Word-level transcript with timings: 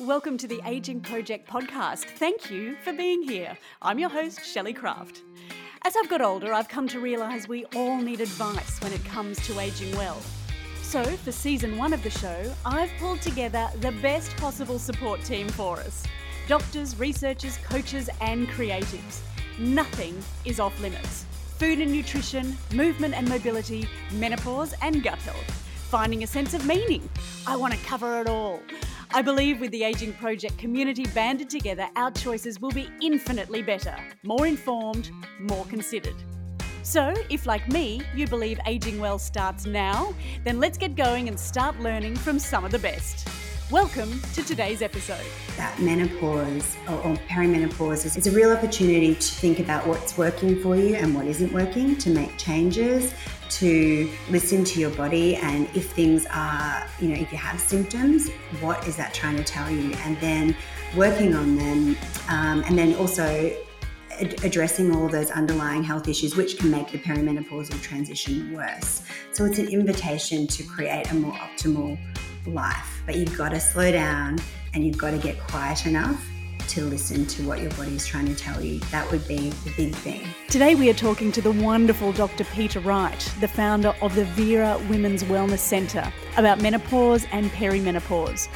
Welcome 0.00 0.36
to 0.38 0.46
the 0.46 0.60
Aging 0.66 1.00
Project 1.00 1.48
podcast. 1.48 2.04
Thank 2.18 2.50
you 2.50 2.76
for 2.84 2.92
being 2.92 3.22
here. 3.22 3.56
I'm 3.80 3.98
your 3.98 4.10
host, 4.10 4.44
Shelley 4.44 4.74
Craft. 4.74 5.22
As 5.86 5.94
I've 5.96 6.10
got 6.10 6.20
older, 6.20 6.52
I've 6.52 6.68
come 6.68 6.86
to 6.88 7.00
realise 7.00 7.48
we 7.48 7.64
all 7.74 7.96
need 7.96 8.20
advice 8.20 8.78
when 8.82 8.92
it 8.92 9.02
comes 9.06 9.38
to 9.46 9.58
aging 9.58 9.96
well. 9.96 10.20
So, 10.82 11.02
for 11.02 11.32
season 11.32 11.78
one 11.78 11.94
of 11.94 12.02
the 12.02 12.10
show, 12.10 12.52
I've 12.66 12.90
pulled 12.98 13.22
together 13.22 13.70
the 13.80 13.92
best 14.02 14.36
possible 14.36 14.78
support 14.78 15.24
team 15.24 15.48
for 15.48 15.78
us 15.78 16.02
doctors, 16.46 16.98
researchers, 16.98 17.56
coaches, 17.56 18.10
and 18.20 18.48
creatives. 18.48 19.20
Nothing 19.58 20.22
is 20.44 20.60
off 20.60 20.78
limits. 20.78 21.24
Food 21.56 21.78
and 21.80 21.90
nutrition, 21.90 22.54
movement 22.74 23.14
and 23.14 23.26
mobility, 23.30 23.88
menopause 24.12 24.74
and 24.82 25.02
gut 25.02 25.18
health, 25.20 25.50
finding 25.88 26.22
a 26.22 26.26
sense 26.26 26.52
of 26.52 26.66
meaning. 26.66 27.08
I 27.46 27.56
want 27.56 27.72
to 27.72 27.80
cover 27.80 28.20
it 28.20 28.28
all. 28.28 28.60
I 29.12 29.22
believe 29.22 29.60
with 29.60 29.70
the 29.70 29.84
Aging 29.84 30.12
Project 30.14 30.58
community 30.58 31.04
banded 31.14 31.48
together, 31.48 31.88
our 31.96 32.10
choices 32.10 32.60
will 32.60 32.70
be 32.70 32.88
infinitely 33.00 33.62
better, 33.62 33.96
more 34.24 34.46
informed, 34.46 35.10
more 35.40 35.64
considered. 35.66 36.16
So, 36.82 37.14
if 37.30 37.46
like 37.46 37.66
me, 37.68 38.02
you 38.14 38.26
believe 38.26 38.60
aging 38.66 39.00
well 39.00 39.18
starts 39.18 39.66
now, 39.66 40.14
then 40.44 40.60
let's 40.60 40.78
get 40.78 40.94
going 40.94 41.28
and 41.28 41.38
start 41.38 41.78
learning 41.80 42.16
from 42.16 42.38
some 42.38 42.64
of 42.64 42.70
the 42.70 42.78
best. 42.78 43.28
Welcome 43.72 44.20
to 44.34 44.44
today's 44.44 44.80
episode. 44.80 45.26
That 45.56 45.80
menopause 45.80 46.76
or, 46.88 46.94
or 46.98 47.16
perimenopause 47.28 48.06
is, 48.06 48.16
is 48.16 48.28
a 48.28 48.30
real 48.30 48.52
opportunity 48.52 49.16
to 49.16 49.20
think 49.20 49.58
about 49.58 49.84
what's 49.88 50.16
working 50.16 50.62
for 50.62 50.76
you 50.76 50.94
and 50.94 51.12
what 51.12 51.26
isn't 51.26 51.52
working, 51.52 51.96
to 51.98 52.10
make 52.10 52.38
changes, 52.38 53.12
to 53.48 54.08
listen 54.30 54.62
to 54.62 54.78
your 54.78 54.90
body 54.90 55.34
and 55.34 55.68
if 55.74 55.90
things 55.90 56.26
are, 56.32 56.86
you 57.00 57.08
know, 57.08 57.16
if 57.16 57.32
you 57.32 57.38
have 57.38 57.58
symptoms, 57.58 58.30
what 58.60 58.86
is 58.86 58.96
that 58.98 59.12
trying 59.12 59.36
to 59.36 59.42
tell 59.42 59.68
you? 59.68 59.92
And 60.04 60.16
then 60.20 60.56
working 60.94 61.34
on 61.34 61.56
them. 61.56 61.96
Um, 62.28 62.62
and 62.68 62.78
then 62.78 62.94
also 62.94 63.52
ad- 64.12 64.44
addressing 64.44 64.94
all 64.94 65.08
those 65.08 65.32
underlying 65.32 65.82
health 65.82 66.06
issues, 66.06 66.36
which 66.36 66.56
can 66.56 66.70
make 66.70 66.92
the 66.92 66.98
perimenopausal 66.98 67.82
transition 67.82 68.54
worse. 68.54 69.02
So 69.32 69.44
it's 69.44 69.58
an 69.58 69.66
invitation 69.70 70.46
to 70.46 70.62
create 70.62 71.10
a 71.10 71.16
more 71.16 71.32
optimal 71.32 71.98
life. 72.46 72.95
But 73.06 73.16
you've 73.16 73.36
got 73.38 73.50
to 73.50 73.60
slow 73.60 73.92
down 73.92 74.38
and 74.74 74.84
you've 74.84 74.98
got 74.98 75.12
to 75.12 75.18
get 75.18 75.38
quiet 75.38 75.86
enough 75.86 76.28
to 76.68 76.84
listen 76.84 77.24
to 77.26 77.42
what 77.44 77.60
your 77.60 77.70
body 77.72 77.94
is 77.94 78.04
trying 78.06 78.26
to 78.26 78.34
tell 78.34 78.60
you. 78.60 78.80
That 78.90 79.10
would 79.12 79.26
be 79.28 79.50
the 79.50 79.72
big 79.76 79.94
thing. 79.94 80.26
Today, 80.48 80.74
we 80.74 80.90
are 80.90 80.94
talking 80.94 81.30
to 81.32 81.40
the 81.40 81.52
wonderful 81.52 82.12
Dr. 82.12 82.44
Peta 82.44 82.80
Wright, 82.80 83.32
the 83.40 83.48
founder 83.48 83.94
of 84.02 84.14
the 84.16 84.24
Vera 84.24 84.76
Women's 84.90 85.22
Wellness 85.24 85.60
Centre, 85.60 86.12
about 86.36 86.60
menopause 86.60 87.24
and 87.30 87.50
perimenopause. 87.52 88.48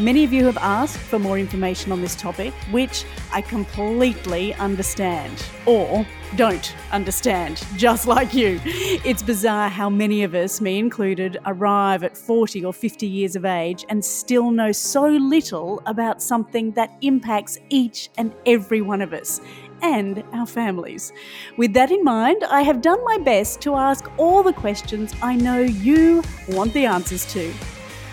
Many 0.00 0.22
of 0.22 0.32
you 0.32 0.44
have 0.44 0.58
asked 0.58 0.96
for 0.96 1.18
more 1.18 1.40
information 1.40 1.90
on 1.90 2.00
this 2.00 2.14
topic, 2.14 2.54
which 2.70 3.04
I 3.32 3.40
completely 3.40 4.54
understand 4.54 5.44
or 5.66 6.06
don't 6.36 6.72
understand, 6.92 7.64
just 7.76 8.06
like 8.06 8.32
you. 8.32 8.60
It's 8.64 9.24
bizarre 9.24 9.68
how 9.68 9.90
many 9.90 10.22
of 10.22 10.36
us, 10.36 10.60
me 10.60 10.78
included, 10.78 11.38
arrive 11.46 12.04
at 12.04 12.16
40 12.16 12.64
or 12.64 12.72
50 12.72 13.08
years 13.08 13.34
of 13.34 13.44
age 13.44 13.84
and 13.88 14.04
still 14.04 14.52
know 14.52 14.70
so 14.70 15.08
little 15.08 15.82
about 15.86 16.22
something 16.22 16.70
that 16.72 16.96
impacts 17.00 17.58
each 17.68 18.08
and 18.18 18.32
every 18.46 18.82
one 18.82 19.02
of 19.02 19.12
us 19.12 19.40
and 19.82 20.22
our 20.32 20.46
families. 20.46 21.12
With 21.56 21.72
that 21.72 21.90
in 21.90 22.04
mind, 22.04 22.44
I 22.44 22.62
have 22.62 22.82
done 22.82 23.02
my 23.02 23.18
best 23.18 23.60
to 23.62 23.74
ask 23.74 24.08
all 24.16 24.44
the 24.44 24.52
questions 24.52 25.12
I 25.22 25.34
know 25.34 25.58
you 25.58 26.22
want 26.50 26.72
the 26.72 26.86
answers 26.86 27.26
to. 27.32 27.52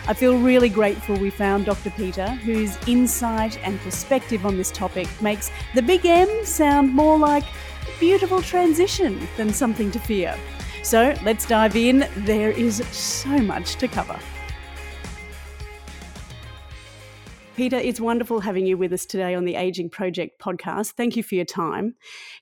I 0.08 0.14
feel 0.14 0.38
really 0.38 0.70
grateful 0.70 1.18
we 1.18 1.32
found 1.32 1.66
Dr. 1.66 1.90
Peta, 1.90 2.30
whose 2.30 2.78
insight 2.88 3.58
and 3.66 3.80
perspective 3.80 4.46
on 4.46 4.56
this 4.56 4.70
topic 4.70 5.08
makes 5.20 5.50
the 5.74 5.82
big 5.82 6.06
M 6.06 6.46
sound 6.46 6.94
more 6.94 7.18
like 7.18 7.44
a 7.44 8.00
beautiful 8.00 8.40
transition 8.44 9.28
than 9.36 9.52
something 9.52 9.90
to 9.90 9.98
fear. 9.98 10.38
So 10.84 11.16
let's 11.24 11.48
dive 11.48 11.76
in. 11.76 12.08
There 12.18 12.52
is 12.52 12.86
so 12.96 13.40
much 13.40 13.78
to 13.78 13.88
cover. 13.88 14.20
Peta, 17.56 17.78
it's 17.78 18.02
wonderful 18.02 18.42
having 18.42 18.66
you 18.66 18.78
with 18.78 18.92
us 18.92 19.06
today 19.06 19.34
on 19.34 19.46
the 19.46 19.56
Aging 19.56 19.90
Project 19.90 20.42
podcast. 20.42 20.92
Thank 20.92 21.16
you 21.16 21.24
for 21.24 21.36
your 21.36 21.46
time. 21.46 21.96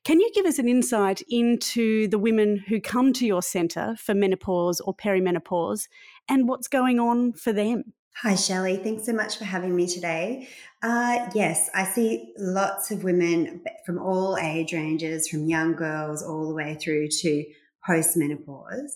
Can 0.04 0.20
you 0.20 0.30
give 0.34 0.48
us 0.48 0.58
an 0.58 0.68
insight 0.68 1.22
into 1.30 2.08
the 2.08 2.18
women 2.18 2.58
who 2.68 2.82
come 2.82 3.14
to 3.14 3.26
your 3.26 3.44
centre 3.44 3.96
for 3.96 4.16
menopause 4.16 4.82
or 4.82 4.96
perimenopause 4.96 5.88
and 6.30 6.48
what's 6.48 6.68
going 6.68 7.00
on 7.00 7.34
for 7.34 7.54
them? 7.54 7.94
Hi, 8.22 8.36
Shelley. 8.36 8.78
Thanks 8.78 9.06
so 9.06 9.14
much 9.14 9.38
for 9.38 9.46
having 9.46 9.76
me 9.76 9.88
today. 9.88 10.48
Uh, 10.84 11.30
yes, 11.34 11.70
I 11.74 11.84
see 11.84 12.32
lots 12.38 12.92
of 12.92 13.04
women 13.04 13.64
from 13.86 13.98
all 13.98 14.38
age 14.38 14.72
ranges, 14.74 15.28
from 15.28 15.48
young 15.48 15.76
girls 15.76 16.22
all 16.22 16.48
the 16.48 16.54
way 16.54 16.76
through 16.76 17.08
to 17.08 17.44
postmenopause. 17.88 18.92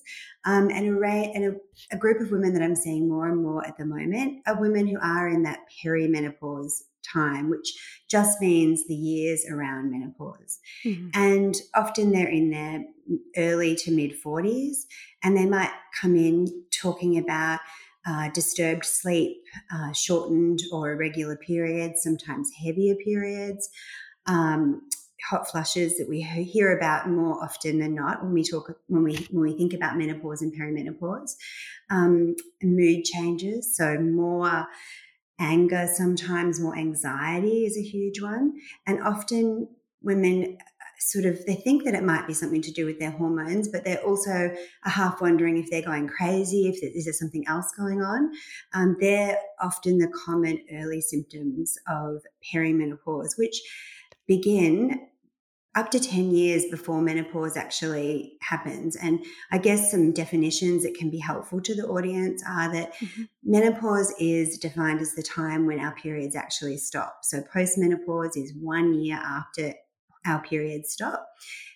Um, 0.45 0.69
and 0.69 1.03
a, 1.03 1.31
and 1.33 1.45
a, 1.45 1.95
a, 1.95 1.97
group 1.97 2.21
of 2.21 2.31
women 2.31 2.53
that 2.53 2.61
I'm 2.61 2.75
seeing 2.75 3.09
more 3.09 3.27
and 3.27 3.41
more 3.41 3.65
at 3.65 3.77
the 3.77 3.85
moment 3.85 4.43
are 4.47 4.61
women 4.61 4.87
who 4.87 4.97
are 5.01 5.27
in 5.27 5.43
that 5.43 5.59
perimenopause 5.83 6.83
time, 7.13 7.49
which 7.49 7.73
just 8.09 8.39
means 8.39 8.87
the 8.87 8.95
years 8.95 9.45
around 9.49 9.91
menopause. 9.91 10.59
Mm-hmm. 10.85 11.09
And 11.13 11.55
often 11.75 12.11
they're 12.11 12.29
in 12.29 12.49
their 12.49 12.85
early 13.35 13.75
to 13.77 13.91
mid 13.91 14.21
40s, 14.21 14.85
and 15.23 15.35
they 15.35 15.45
might 15.45 15.71
come 15.99 16.15
in 16.15 16.47
talking 16.71 17.17
about 17.17 17.59
uh, 18.07 18.29
disturbed 18.29 18.85
sleep, 18.85 19.37
uh, 19.73 19.91
shortened 19.91 20.59
or 20.71 20.91
irregular 20.91 21.35
periods, 21.35 22.01
sometimes 22.01 22.49
heavier 22.63 22.95
periods. 22.95 23.69
Um, 24.25 24.81
hot 25.29 25.49
flushes 25.49 25.97
that 25.97 26.07
we 26.07 26.21
hear 26.21 26.77
about 26.77 27.09
more 27.09 27.43
often 27.43 27.79
than 27.79 27.95
not 27.95 28.23
when 28.23 28.33
we 28.33 28.43
talk 28.43 28.79
when 28.87 29.03
we 29.03 29.15
when 29.31 29.43
we 29.51 29.57
think 29.57 29.73
about 29.73 29.97
menopause 29.97 30.41
and 30.41 30.53
perimenopause 30.53 31.35
um, 31.89 32.35
mood 32.61 33.03
changes 33.03 33.75
so 33.75 33.97
more 33.97 34.67
anger 35.39 35.87
sometimes 35.91 36.59
more 36.59 36.77
anxiety 36.77 37.65
is 37.65 37.77
a 37.77 37.81
huge 37.81 38.21
one 38.21 38.53
and 38.85 39.01
often 39.01 39.67
women 40.01 40.57
sort 40.99 41.25
of 41.25 41.45
they 41.45 41.55
think 41.55 41.83
that 41.83 41.93
it 41.93 42.03
might 42.03 42.27
be 42.27 42.33
something 42.33 42.61
to 42.61 42.71
do 42.71 42.85
with 42.85 42.99
their 42.99 43.11
hormones 43.11 43.67
but 43.67 43.83
they're 43.83 44.03
also 44.03 44.51
half 44.83 45.21
wondering 45.21 45.57
if 45.57 45.69
they're 45.69 45.81
going 45.81 46.07
crazy 46.07 46.67
if 46.67 46.81
there, 46.81 46.91
is 46.93 47.05
there 47.05 47.13
something 47.13 47.45
else 47.47 47.71
going 47.77 48.01
on 48.01 48.31
um, 48.73 48.95
they're 48.99 49.37
often 49.61 49.97
the 49.97 50.11
common 50.25 50.59
early 50.73 51.01
symptoms 51.01 51.77
of 51.87 52.21
perimenopause 52.53 53.37
which 53.37 53.61
begin 54.27 55.07
up 55.77 55.91
to 55.91 55.99
10 55.99 56.31
years 56.31 56.65
before 56.71 57.03
menopause 57.03 57.55
actually 57.55 58.33
happens. 58.41 58.95
And 58.95 59.23
I 59.51 59.59
guess 59.59 59.91
some 59.91 60.11
definitions 60.11 60.81
that 60.81 60.95
can 60.95 61.11
be 61.11 61.19
helpful 61.19 61.61
to 61.61 61.75
the 61.75 61.85
audience 61.85 62.43
are 62.49 62.73
that 62.73 62.95
mm-hmm. 62.95 63.23
menopause 63.43 64.11
is 64.19 64.57
defined 64.57 65.01
as 65.01 65.13
the 65.13 65.21
time 65.21 65.67
when 65.67 65.79
our 65.79 65.93
periods 65.93 66.35
actually 66.35 66.77
stop. 66.77 67.19
So 67.21 67.43
postmenopause 67.53 68.35
is 68.35 68.55
one 68.59 68.95
year 68.95 69.17
after 69.17 69.75
our 70.25 70.41
periods 70.41 70.91
stop. 70.91 71.27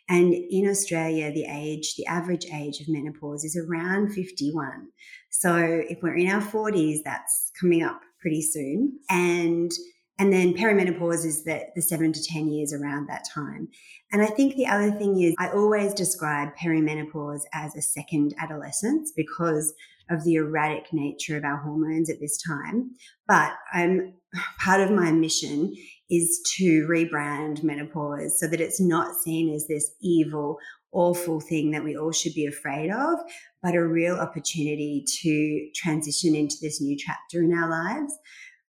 And 0.09 0.33
in 0.33 0.67
Australia, 0.67 1.31
the 1.31 1.45
age, 1.49 1.95
the 1.95 2.05
average 2.05 2.45
age 2.53 2.81
of 2.81 2.89
menopause 2.89 3.45
is 3.45 3.55
around 3.55 4.13
51. 4.13 4.87
So 5.29 5.55
if 5.55 5.99
we're 6.01 6.17
in 6.17 6.29
our 6.29 6.41
40s, 6.41 6.97
that's 7.05 7.51
coming 7.59 7.83
up 7.83 8.01
pretty 8.19 8.41
soon. 8.41 8.99
And 9.09 9.71
and 10.19 10.31
then 10.31 10.53
perimenopause 10.53 11.25
is 11.25 11.45
the, 11.45 11.63
the 11.75 11.81
seven 11.81 12.13
to 12.13 12.23
10 12.23 12.47
years 12.49 12.73
around 12.73 13.09
that 13.09 13.25
time. 13.33 13.69
And 14.11 14.21
I 14.21 14.27
think 14.27 14.55
the 14.55 14.67
other 14.67 14.91
thing 14.91 15.19
is, 15.19 15.33
I 15.39 15.49
always 15.49 15.95
describe 15.95 16.49
perimenopause 16.61 17.41
as 17.53 17.75
a 17.75 17.81
second 17.81 18.35
adolescence 18.39 19.11
because 19.15 19.73
of 20.11 20.23
the 20.23 20.35
erratic 20.35 20.93
nature 20.93 21.37
of 21.37 21.43
our 21.43 21.57
hormones 21.57 22.07
at 22.07 22.19
this 22.19 22.39
time. 22.39 22.91
But 23.27 23.53
I'm 23.73 24.13
part 24.59 24.81
of 24.81 24.91
my 24.91 25.11
mission 25.11 25.73
is 26.11 26.41
to 26.57 26.85
rebrand 26.87 27.63
menopause 27.63 28.37
so 28.37 28.45
that 28.47 28.59
it's 28.59 28.81
not 28.81 29.15
seen 29.15 29.53
as 29.55 29.67
this 29.67 29.95
evil, 30.01 30.57
awful 30.91 31.39
thing 31.39 31.71
that 31.71 31.83
we 31.83 31.97
all 31.97 32.11
should 32.11 32.33
be 32.33 32.45
afraid 32.45 32.91
of, 32.91 33.17
but 33.63 33.75
a 33.75 33.87
real 33.87 34.17
opportunity 34.17 35.05
to 35.21 35.69
transition 35.73 36.35
into 36.35 36.57
this 36.61 36.81
new 36.81 36.97
chapter 36.97 37.41
in 37.41 37.53
our 37.53 37.69
lives. 37.69 38.13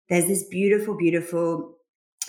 There's 0.07 0.27
this 0.27 0.43
beautiful, 0.49 0.95
beautiful 0.95 1.77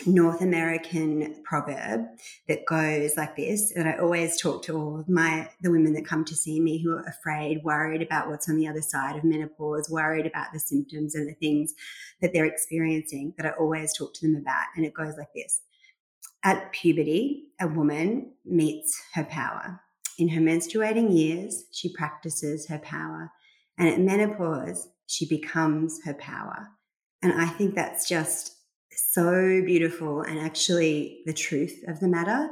North 0.05 0.41
American 0.41 1.41
proverb 1.43 2.01
that 2.47 2.65
goes 2.65 3.15
like 3.15 3.35
this. 3.35 3.73
that 3.73 3.87
I 3.87 3.97
always 3.99 4.41
talk 4.41 4.63
to 4.63 4.75
all 4.75 4.99
of 4.99 5.07
my 5.07 5.49
the 5.61 5.71
women 5.71 5.93
that 5.93 6.05
come 6.05 6.25
to 6.25 6.35
see 6.35 6.59
me 6.59 6.81
who 6.81 6.91
are 6.91 7.05
afraid, 7.07 7.63
worried 7.63 8.01
about 8.01 8.27
what's 8.27 8.49
on 8.49 8.57
the 8.57 8.67
other 8.67 8.81
side 8.81 9.15
of 9.15 9.23
menopause, 9.23 9.89
worried 9.89 10.25
about 10.25 10.47
the 10.51 10.59
symptoms 10.59 11.15
and 11.15 11.29
the 11.29 11.35
things 11.35 11.73
that 12.21 12.33
they're 12.33 12.45
experiencing 12.45 13.33
that 13.37 13.45
I 13.45 13.51
always 13.51 13.95
talk 13.95 14.13
to 14.15 14.27
them 14.27 14.35
about. 14.35 14.65
And 14.75 14.85
it 14.85 14.93
goes 14.93 15.15
like 15.17 15.33
this. 15.35 15.61
At 16.43 16.73
puberty, 16.73 17.45
a 17.61 17.67
woman 17.67 18.33
meets 18.43 19.01
her 19.13 19.23
power. 19.23 19.79
In 20.17 20.29
her 20.29 20.41
menstruating 20.41 21.17
years, 21.17 21.65
she 21.71 21.93
practices 21.93 22.67
her 22.67 22.79
power. 22.79 23.31
And 23.77 23.87
at 23.87 23.99
menopause, 23.99 24.89
she 25.07 25.27
becomes 25.27 26.01
her 26.03 26.13
power. 26.13 26.69
And 27.21 27.31
I 27.33 27.47
think 27.47 27.73
that's 27.73 28.07
just 28.07 28.52
so 29.13 29.61
beautiful 29.63 30.21
and 30.21 30.39
actually 30.39 31.21
the 31.25 31.33
truth 31.33 31.83
of 31.87 31.99
the 31.99 32.07
matter. 32.07 32.49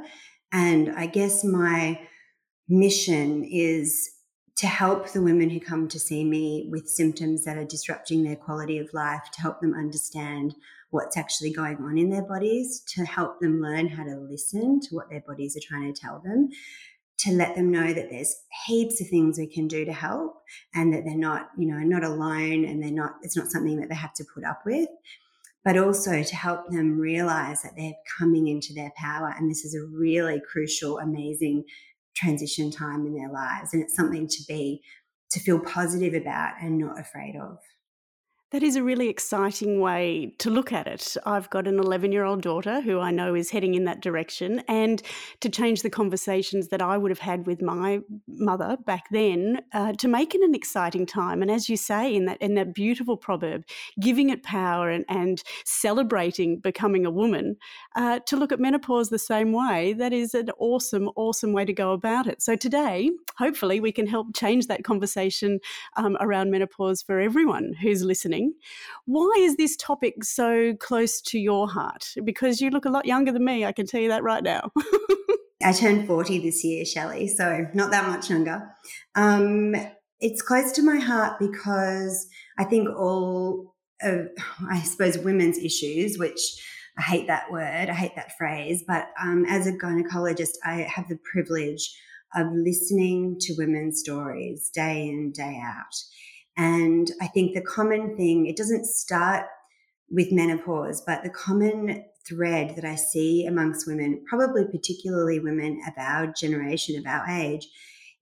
And 0.52 0.92
I 0.96 1.06
guess 1.06 1.42
my 1.42 2.00
mission 2.68 3.44
is 3.44 4.08
to 4.56 4.66
help 4.66 5.10
the 5.10 5.22
women 5.22 5.50
who 5.50 5.58
come 5.58 5.88
to 5.88 5.98
see 5.98 6.24
me 6.24 6.68
with 6.70 6.88
symptoms 6.88 7.44
that 7.44 7.56
are 7.56 7.64
disrupting 7.64 8.22
their 8.22 8.36
quality 8.36 8.78
of 8.78 8.92
life, 8.94 9.22
to 9.32 9.40
help 9.40 9.60
them 9.60 9.74
understand 9.74 10.54
what's 10.90 11.16
actually 11.16 11.52
going 11.52 11.78
on 11.78 11.98
in 11.98 12.10
their 12.10 12.22
bodies, 12.22 12.84
to 12.94 13.04
help 13.04 13.40
them 13.40 13.60
learn 13.60 13.88
how 13.88 14.04
to 14.04 14.20
listen 14.30 14.78
to 14.78 14.94
what 14.94 15.10
their 15.10 15.22
bodies 15.26 15.56
are 15.56 15.66
trying 15.66 15.92
to 15.92 16.00
tell 16.00 16.20
them, 16.20 16.50
to 17.18 17.32
let 17.32 17.56
them 17.56 17.72
know 17.72 17.92
that 17.92 18.10
there's 18.10 18.36
heaps 18.66 19.00
of 19.00 19.08
things 19.08 19.38
we 19.38 19.46
can 19.46 19.66
do 19.66 19.84
to 19.84 19.92
help 19.92 20.42
and 20.74 20.92
that 20.92 21.04
they're 21.04 21.16
not, 21.16 21.48
you 21.58 21.66
know, 21.66 21.78
not 21.78 22.04
alone 22.04 22.64
and 22.64 22.82
they're 22.82 22.92
not, 22.92 23.14
it's 23.22 23.36
not 23.36 23.50
something 23.50 23.80
that 23.80 23.88
they 23.88 23.94
have 23.94 24.14
to 24.14 24.24
put 24.32 24.44
up 24.44 24.60
with. 24.66 24.88
But 25.64 25.78
also 25.78 26.22
to 26.22 26.36
help 26.36 26.68
them 26.70 26.98
realize 26.98 27.62
that 27.62 27.72
they're 27.76 27.94
coming 28.18 28.48
into 28.48 28.74
their 28.74 28.92
power. 28.96 29.32
And 29.38 29.50
this 29.50 29.64
is 29.64 29.74
a 29.74 29.86
really 29.96 30.40
crucial, 30.40 30.98
amazing 30.98 31.64
transition 32.16 32.70
time 32.70 33.06
in 33.06 33.14
their 33.14 33.30
lives. 33.30 33.72
And 33.72 33.82
it's 33.82 33.94
something 33.94 34.26
to 34.26 34.42
be, 34.48 34.82
to 35.30 35.40
feel 35.40 35.60
positive 35.60 36.14
about 36.14 36.54
and 36.60 36.78
not 36.78 36.98
afraid 36.98 37.36
of. 37.36 37.58
That 38.52 38.62
is 38.62 38.76
a 38.76 38.82
really 38.82 39.08
exciting 39.08 39.80
way 39.80 40.34
to 40.36 40.50
look 40.50 40.74
at 40.74 40.86
it. 40.86 41.16
I've 41.24 41.48
got 41.48 41.66
an 41.66 41.78
11 41.78 42.12
year 42.12 42.24
old 42.24 42.42
daughter 42.42 42.82
who 42.82 43.00
I 43.00 43.10
know 43.10 43.34
is 43.34 43.48
heading 43.48 43.72
in 43.72 43.84
that 43.84 44.02
direction, 44.02 44.62
and 44.68 45.00
to 45.40 45.48
change 45.48 45.80
the 45.80 45.88
conversations 45.88 46.68
that 46.68 46.82
I 46.82 46.98
would 46.98 47.10
have 47.10 47.18
had 47.18 47.46
with 47.46 47.62
my 47.62 48.00
mother 48.28 48.76
back 48.84 49.04
then 49.10 49.62
uh, 49.72 49.94
to 49.94 50.06
make 50.06 50.34
it 50.34 50.42
an 50.42 50.54
exciting 50.54 51.06
time. 51.06 51.40
And 51.40 51.50
as 51.50 51.70
you 51.70 51.78
say 51.78 52.14
in 52.14 52.26
that 52.26 52.42
in 52.42 52.54
that 52.56 52.74
beautiful 52.74 53.16
proverb, 53.16 53.64
giving 53.98 54.28
it 54.28 54.42
power 54.42 54.90
and, 54.90 55.06
and 55.08 55.42
celebrating 55.64 56.58
becoming 56.58 57.06
a 57.06 57.10
woman, 57.10 57.56
uh, 57.96 58.18
to 58.26 58.36
look 58.36 58.52
at 58.52 58.60
menopause 58.60 59.08
the 59.08 59.18
same 59.18 59.52
way, 59.52 59.94
that 59.94 60.12
is 60.12 60.34
an 60.34 60.50
awesome, 60.58 61.08
awesome 61.16 61.54
way 61.54 61.64
to 61.64 61.72
go 61.72 61.92
about 61.92 62.26
it. 62.26 62.42
So 62.42 62.54
today, 62.56 63.12
hopefully, 63.38 63.80
we 63.80 63.92
can 63.92 64.06
help 64.06 64.36
change 64.36 64.66
that 64.66 64.84
conversation 64.84 65.58
um, 65.96 66.18
around 66.20 66.50
menopause 66.50 67.00
for 67.00 67.18
everyone 67.18 67.72
who's 67.80 68.02
listening 68.02 68.41
why 69.06 69.32
is 69.38 69.56
this 69.56 69.76
topic 69.76 70.24
so 70.24 70.74
close 70.76 71.20
to 71.22 71.38
your 71.38 71.68
heart? 71.68 72.06
Because 72.24 72.60
you 72.60 72.70
look 72.70 72.84
a 72.84 72.90
lot 72.90 73.06
younger 73.06 73.32
than 73.32 73.44
me, 73.44 73.64
I 73.64 73.72
can 73.72 73.86
tell 73.86 74.00
you 74.00 74.08
that 74.08 74.22
right 74.22 74.42
now. 74.42 74.70
I 75.64 75.72
turned 75.72 76.06
40 76.06 76.40
this 76.40 76.64
year, 76.64 76.84
Shelley, 76.84 77.28
so 77.28 77.66
not 77.72 77.90
that 77.92 78.08
much 78.08 78.30
younger. 78.30 78.68
Um, 79.14 79.74
it's 80.20 80.42
close 80.42 80.72
to 80.72 80.82
my 80.82 80.98
heart 80.98 81.38
because 81.38 82.28
I 82.58 82.64
think 82.64 82.88
all 82.88 83.74
of, 84.02 84.28
I 84.68 84.80
suppose, 84.80 85.18
women's 85.18 85.58
issues, 85.58 86.18
which 86.18 86.40
I 86.98 87.02
hate 87.02 87.26
that 87.28 87.50
word, 87.50 87.88
I 87.88 87.94
hate 87.94 88.16
that 88.16 88.36
phrase, 88.36 88.84
but 88.86 89.08
um, 89.20 89.44
as 89.48 89.66
a 89.66 89.72
gynecologist, 89.72 90.56
I 90.64 90.86
have 90.94 91.08
the 91.08 91.18
privilege 91.32 91.96
of 92.34 92.46
listening 92.52 93.36
to 93.40 93.54
women's 93.56 94.00
stories 94.00 94.70
day 94.74 95.08
in, 95.08 95.32
day 95.32 95.60
out. 95.64 95.94
And 96.56 97.10
I 97.20 97.28
think 97.28 97.54
the 97.54 97.62
common 97.62 98.16
thing, 98.16 98.46
it 98.46 98.56
doesn't 98.56 98.86
start 98.86 99.46
with 100.10 100.32
menopause, 100.32 101.02
but 101.06 101.22
the 101.22 101.30
common 101.30 102.04
thread 102.28 102.76
that 102.76 102.84
I 102.84 102.94
see 102.94 103.46
amongst 103.46 103.86
women, 103.86 104.22
probably 104.28 104.66
particularly 104.66 105.40
women 105.40 105.80
of 105.86 105.94
our 105.96 106.26
generation, 106.26 106.98
of 106.98 107.06
our 107.06 107.26
age, 107.28 107.66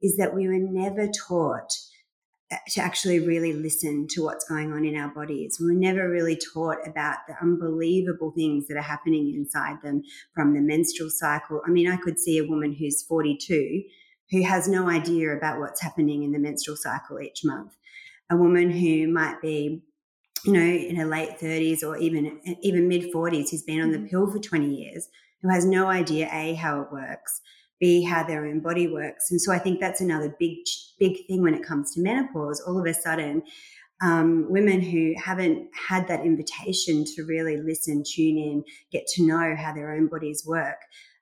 is 0.00 0.16
that 0.16 0.34
we 0.34 0.46
were 0.46 0.58
never 0.58 1.08
taught 1.08 1.76
uh, 2.52 2.56
to 2.68 2.80
actually 2.80 3.20
really 3.20 3.52
listen 3.52 4.06
to 4.10 4.22
what's 4.22 4.48
going 4.48 4.72
on 4.72 4.84
in 4.84 4.96
our 4.96 5.12
bodies. 5.12 5.58
We 5.60 5.66
were 5.66 5.80
never 5.80 6.08
really 6.08 6.36
taught 6.54 6.78
about 6.86 7.18
the 7.28 7.34
unbelievable 7.42 8.32
things 8.34 8.66
that 8.68 8.76
are 8.76 8.82
happening 8.82 9.34
inside 9.34 9.82
them 9.82 10.02
from 10.34 10.54
the 10.54 10.60
menstrual 10.60 11.10
cycle. 11.10 11.60
I 11.66 11.70
mean, 11.70 11.88
I 11.88 11.96
could 11.96 12.18
see 12.18 12.38
a 12.38 12.46
woman 12.46 12.72
who's 12.72 13.02
42 13.02 13.82
who 14.30 14.42
has 14.44 14.68
no 14.68 14.88
idea 14.88 15.36
about 15.36 15.58
what's 15.58 15.80
happening 15.80 16.22
in 16.22 16.32
the 16.32 16.38
menstrual 16.38 16.76
cycle 16.76 17.20
each 17.20 17.40
month 17.44 17.72
a 18.30 18.36
woman 18.36 18.70
who 18.70 19.08
might 19.08 19.40
be 19.42 19.82
you 20.44 20.52
know 20.52 20.60
in 20.60 20.96
her 20.96 21.04
late 21.04 21.38
30s 21.38 21.82
or 21.82 21.96
even 21.98 22.40
even 22.62 22.88
mid 22.88 23.12
40s 23.12 23.50
who's 23.50 23.62
been 23.62 23.82
on 23.82 23.90
the 23.90 23.98
mm-hmm. 23.98 24.06
pill 24.06 24.30
for 24.30 24.38
20 24.38 24.66
years 24.66 25.08
who 25.42 25.50
has 25.50 25.64
no 25.64 25.88
idea 25.88 26.28
a 26.32 26.54
how 26.54 26.80
it 26.80 26.92
works 26.92 27.40
b 27.78 28.02
how 28.02 28.22
their 28.22 28.46
own 28.46 28.60
body 28.60 28.86
works. 28.86 29.30
And 29.30 29.40
so 29.40 29.52
i 29.52 29.58
think 29.58 29.80
that's 29.80 30.00
another 30.00 30.34
big 30.38 30.58
big 30.98 31.26
thing 31.26 31.42
when 31.42 31.54
it 31.54 31.66
comes 31.66 31.94
to 31.94 32.00
menopause. 32.00 32.62
All 32.66 32.78
of 32.78 32.86
a 32.86 32.94
sudden 32.94 33.42
um, 34.02 34.46
women 34.48 34.80
who 34.80 35.14
haven't 35.22 35.68
had 35.88 36.08
that 36.08 36.24
invitation 36.24 37.04
to 37.04 37.24
really 37.24 37.58
listen 37.58 38.02
tune 38.02 38.38
in 38.38 38.64
get 38.90 39.06
to 39.08 39.26
know 39.26 39.54
how 39.56 39.74
their 39.74 39.92
own 39.92 40.06
bodies 40.06 40.44
work 40.46 40.78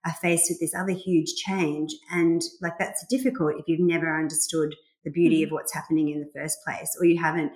are 0.06 0.14
faced 0.22 0.48
with 0.48 0.60
this 0.60 0.74
other 0.74 0.92
huge 0.92 1.34
change. 1.34 1.92
And 2.12 2.40
like 2.60 2.78
that's 2.78 3.04
difficult 3.08 3.54
if 3.58 3.64
you've 3.66 3.80
never 3.80 4.16
understood 4.16 4.76
the 5.08 5.20
beauty 5.20 5.40
mm. 5.40 5.46
of 5.46 5.52
what's 5.52 5.72
happening 5.72 6.10
in 6.10 6.20
the 6.20 6.30
first 6.34 6.58
place, 6.64 6.96
or 7.00 7.06
you 7.06 7.18
haven't 7.18 7.52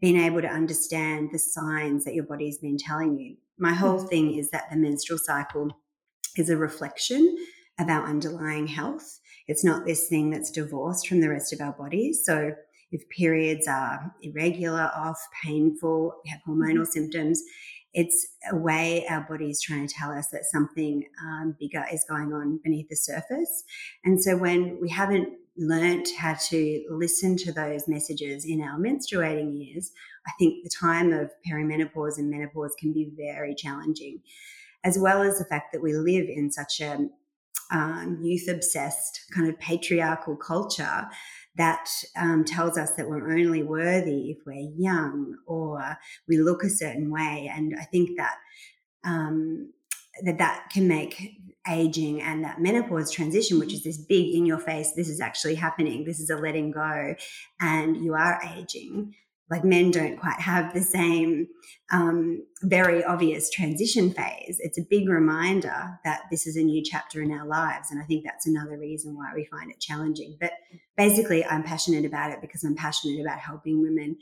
been 0.00 0.16
able 0.16 0.40
to 0.40 0.48
understand 0.48 1.30
the 1.32 1.38
signs 1.38 2.04
that 2.04 2.14
your 2.14 2.24
body's 2.24 2.58
been 2.58 2.78
telling 2.78 3.18
you. 3.18 3.36
My 3.58 3.72
whole 3.72 4.00
mm. 4.00 4.08
thing 4.08 4.38
is 4.38 4.50
that 4.50 4.70
the 4.70 4.76
menstrual 4.76 5.18
cycle 5.18 5.70
is 6.36 6.48
a 6.48 6.56
reflection 6.56 7.36
of 7.78 7.88
our 7.88 8.06
underlying 8.06 8.68
health. 8.68 9.20
It's 9.48 9.64
not 9.64 9.84
this 9.84 10.08
thing 10.08 10.30
that's 10.30 10.50
divorced 10.50 11.08
from 11.08 11.20
the 11.20 11.28
rest 11.28 11.52
of 11.52 11.60
our 11.60 11.72
bodies. 11.72 12.22
So 12.24 12.52
if 12.92 13.08
periods 13.08 13.66
are 13.66 14.14
irregular, 14.22 14.90
off, 14.94 15.18
painful, 15.44 16.14
we 16.24 16.30
have 16.30 16.40
hormonal 16.46 16.82
mm-hmm. 16.82 16.84
symptoms, 16.84 17.42
it's 17.94 18.26
a 18.50 18.56
way 18.56 19.04
our 19.08 19.26
body 19.28 19.50
is 19.50 19.60
trying 19.60 19.86
to 19.86 19.94
tell 19.94 20.12
us 20.12 20.28
that 20.28 20.44
something 20.44 21.04
um, 21.22 21.56
bigger 21.58 21.84
is 21.92 22.04
going 22.08 22.32
on 22.32 22.60
beneath 22.62 22.88
the 22.88 22.96
surface. 22.96 23.64
And 24.04 24.22
so 24.22 24.36
when 24.36 24.78
we 24.80 24.88
haven't 24.88 25.28
learnt 25.56 26.08
how 26.18 26.34
to 26.34 26.84
listen 26.90 27.36
to 27.36 27.52
those 27.52 27.86
messages 27.88 28.44
in 28.44 28.62
our 28.62 28.78
menstruating 28.78 29.52
years, 29.58 29.92
I 30.26 30.30
think 30.38 30.64
the 30.64 30.70
time 30.70 31.12
of 31.12 31.30
perimenopause 31.46 32.18
and 32.18 32.30
menopause 32.30 32.74
can 32.78 32.92
be 32.92 33.10
very 33.16 33.54
challenging, 33.54 34.20
as 34.84 34.98
well 34.98 35.22
as 35.22 35.38
the 35.38 35.44
fact 35.44 35.72
that 35.72 35.82
we 35.82 35.94
live 35.94 36.28
in 36.28 36.50
such 36.50 36.80
a 36.80 37.08
um, 37.70 38.18
youth 38.22 38.48
obsessed 38.48 39.22
kind 39.34 39.48
of 39.48 39.58
patriarchal 39.58 40.36
culture 40.36 41.06
that 41.56 41.88
um, 42.16 42.44
tells 42.44 42.78
us 42.78 42.92
that 42.96 43.08
we're 43.08 43.32
only 43.32 43.62
worthy 43.62 44.30
if 44.30 44.38
we're 44.46 44.70
young 44.76 45.36
or 45.46 45.96
we 46.28 46.38
look 46.38 46.62
a 46.62 46.70
certain 46.70 47.10
way. 47.10 47.50
And 47.54 47.74
I 47.78 47.84
think 47.84 48.10
that 48.16 48.36
um, 49.04 49.72
that 50.24 50.38
that 50.38 50.68
can 50.70 50.86
make 50.86 51.38
aging 51.68 52.20
and 52.20 52.44
that 52.44 52.60
menopause 52.60 53.10
transition, 53.10 53.58
which 53.58 53.72
is 53.72 53.84
this 53.84 53.98
big 53.98 54.34
in 54.34 54.44
your 54.46 54.58
face, 54.58 54.92
this 54.92 55.08
is 55.08 55.20
actually 55.20 55.54
happening, 55.54 56.04
this 56.04 56.20
is 56.20 56.30
a 56.30 56.36
letting 56.36 56.70
go, 56.70 57.14
and 57.60 57.96
you 57.96 58.14
are 58.14 58.40
aging. 58.56 59.14
Like 59.50 59.64
men 59.64 59.90
don't 59.90 60.16
quite 60.16 60.40
have 60.40 60.72
the 60.72 60.80
same 60.80 61.46
um, 61.92 62.42
very 62.62 63.04
obvious 63.04 63.50
transition 63.50 64.10
phase. 64.10 64.58
It's 64.60 64.78
a 64.78 64.86
big 64.88 65.10
reminder 65.10 66.00
that 66.04 66.22
this 66.30 66.46
is 66.46 66.56
a 66.56 66.62
new 66.62 66.82
chapter 66.82 67.20
in 67.20 67.30
our 67.30 67.46
lives. 67.46 67.90
And 67.90 68.00
I 68.00 68.04
think 68.04 68.24
that's 68.24 68.46
another 68.46 68.78
reason 68.78 69.14
why 69.14 69.32
we 69.34 69.44
find 69.44 69.70
it 69.70 69.78
challenging. 69.78 70.38
But 70.40 70.52
basically, 70.96 71.44
I'm 71.44 71.64
passionate 71.64 72.06
about 72.06 72.30
it 72.30 72.40
because 72.40 72.64
I'm 72.64 72.76
passionate 72.76 73.20
about 73.20 73.40
helping 73.40 73.82
women 73.82 74.16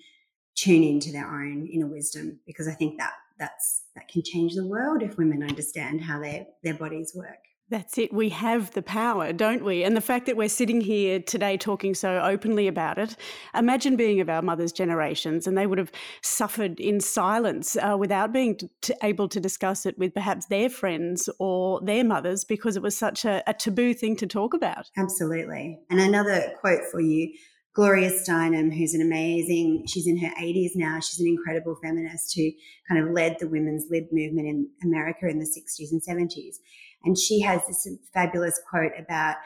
tune 0.57 0.83
into 0.83 1.13
their 1.13 1.27
own 1.27 1.69
inner 1.69 1.87
wisdom 1.87 2.41
because 2.45 2.67
I 2.67 2.73
think 2.73 2.99
that 2.99 3.13
that's 3.41 3.83
that 3.97 4.07
can 4.07 4.23
change 4.23 4.55
the 4.55 4.67
world 4.67 5.03
if 5.03 5.17
women 5.17 5.43
understand 5.43 6.03
how 6.03 6.21
their 6.21 6.47
their 6.63 6.75
bodies 6.75 7.13
work. 7.17 7.39
That's 7.71 7.99
it. 7.99 8.13
We 8.13 8.31
have 8.31 8.73
the 8.73 8.83
power, 8.83 9.33
don't 9.33 9.65
we? 9.65 9.85
And 9.85 9.97
the 9.97 10.01
fact 10.01 10.27
that 10.27 10.37
we're 10.37 10.49
sitting 10.49 10.81
here 10.81 11.21
today 11.21 11.57
talking 11.57 11.95
so 11.95 12.19
openly 12.19 12.67
about 12.67 12.99
it, 12.99 13.15
imagine 13.55 13.95
being 13.95 14.21
of 14.21 14.29
our 14.29 14.43
mothers' 14.43 14.73
generations 14.73 15.47
and 15.47 15.57
they 15.57 15.69
would 15.69 15.79
have 15.79 15.93
suffered 16.21 16.81
in 16.81 16.99
silence 17.01 17.77
uh, 17.77 17.97
without 17.97 18.33
being 18.33 18.59
t- 18.83 18.95
able 19.05 19.29
to 19.29 19.39
discuss 19.39 19.87
it 19.87 19.97
with 19.99 20.13
perhaps 20.13 20.47
their 20.47 20.69
friends 20.69 21.29
or 21.39 21.81
their 21.83 22.03
mothers 22.03 22.45
because 22.45 22.77
it 22.77 22.83
was 22.83 22.99
such 22.99 23.25
a, 23.25 23.41
a 23.47 23.55
taboo 23.55 23.95
thing 23.95 24.17
to 24.17 24.27
talk 24.27 24.53
about. 24.53 24.91
Absolutely. 24.97 25.79
And 25.91 26.01
another 26.01 26.53
quote 26.61 26.83
for 26.91 27.01
you 27.01 27.33
Gloria 27.73 28.11
Steinem, 28.11 28.77
who's 28.77 28.95
an 28.95 29.01
amazing, 29.01 29.87
she's 29.87 30.07
in 30.07 30.19
her 30.19 30.31
80s 30.41 30.73
now. 30.75 30.99
She's 30.99 31.21
an 31.21 31.29
incredible 31.29 31.77
feminist 31.83 32.35
who 32.37 32.51
kind 32.89 33.03
of 33.03 33.15
led 33.15 33.37
the 33.39 33.49
women's 33.49 33.87
lib 33.91 34.07
movement 34.11 34.49
in 34.49 34.69
America 34.83 35.29
in 35.29 35.39
the 35.39 35.45
60s 35.45 35.93
and 35.93 36.03
70s. 36.03 36.57
And 37.05 37.17
she 37.17 37.41
has 37.41 37.61
this 37.67 37.89
fabulous 38.13 38.61
quote 38.69 38.93
about 38.99 39.37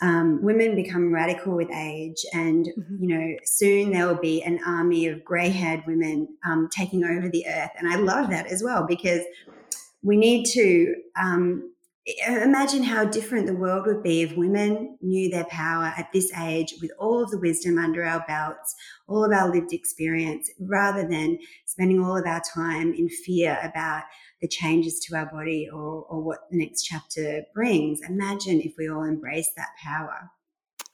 um, 0.00 0.42
women 0.42 0.74
become 0.76 1.12
radical 1.12 1.56
with 1.56 1.70
age, 1.70 2.24
and 2.32 2.66
mm-hmm. 2.66 3.02
you 3.02 3.18
know, 3.18 3.36
soon 3.44 3.90
there 3.90 4.06
will 4.06 4.20
be 4.20 4.42
an 4.42 4.60
army 4.66 5.06
of 5.06 5.24
grey 5.24 5.48
haired 5.48 5.82
women 5.86 6.28
um, 6.46 6.68
taking 6.70 7.04
over 7.04 7.28
the 7.28 7.46
earth. 7.48 7.70
And 7.76 7.88
I 7.88 7.96
love 7.96 8.30
that 8.30 8.46
as 8.46 8.62
well 8.62 8.86
because 8.86 9.22
we 10.02 10.16
need 10.16 10.44
to 10.46 10.94
um, 11.20 11.71
imagine 12.26 12.82
how 12.82 13.04
different 13.04 13.46
the 13.46 13.54
world 13.54 13.86
would 13.86 14.02
be 14.02 14.22
if 14.22 14.36
women 14.36 14.98
knew 15.00 15.30
their 15.30 15.44
power 15.44 15.92
at 15.96 16.12
this 16.12 16.32
age 16.36 16.74
with 16.80 16.90
all 16.98 17.22
of 17.22 17.30
the 17.30 17.38
wisdom 17.38 17.78
under 17.78 18.04
our 18.04 18.24
belts, 18.26 18.74
all 19.06 19.24
of 19.24 19.32
our 19.32 19.50
lived 19.50 19.72
experience, 19.72 20.50
rather 20.60 21.06
than 21.06 21.38
spending 21.64 22.02
all 22.02 22.16
of 22.16 22.26
our 22.26 22.42
time 22.54 22.92
in 22.92 23.08
fear 23.08 23.58
about 23.62 24.02
the 24.40 24.48
changes 24.48 24.98
to 24.98 25.16
our 25.16 25.26
body 25.26 25.68
or, 25.72 26.04
or 26.08 26.20
what 26.20 26.40
the 26.50 26.58
next 26.58 26.82
chapter 26.82 27.42
brings. 27.54 28.00
Imagine 28.08 28.60
if 28.60 28.72
we 28.76 28.88
all 28.88 29.04
embraced 29.04 29.52
that 29.56 29.70
power. 29.82 30.30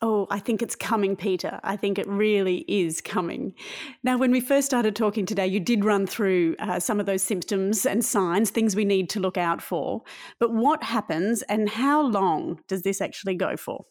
Oh, 0.01 0.27
I 0.29 0.39
think 0.39 0.61
it's 0.61 0.75
coming, 0.75 1.17
Peta. 1.17 1.59
I 1.61 1.75
think 1.75 1.99
it 1.99 2.07
really 2.07 2.59
is 2.69 3.01
coming. 3.01 3.53
Now, 4.01 4.17
when 4.17 4.31
we 4.31 4.39
first 4.39 4.65
started 4.65 4.95
talking 4.95 5.25
today, 5.25 5.47
you 5.47 5.59
did 5.59 5.83
run 5.83 6.07
through 6.07 6.55
uh, 6.59 6.79
some 6.79 7.01
of 7.01 7.05
those 7.05 7.21
symptoms 7.21 7.85
and 7.85 8.03
signs, 8.03 8.49
things 8.49 8.77
we 8.77 8.85
need 8.85 9.09
to 9.09 9.19
look 9.19 9.37
out 9.37 9.61
for. 9.61 10.03
But 10.39 10.53
what 10.53 10.83
happens 10.83 11.41
and 11.43 11.67
how 11.67 12.01
long 12.01 12.61
does 12.69 12.83
this 12.83 13.01
actually 13.01 13.35
go 13.35 13.57
for? 13.57 13.85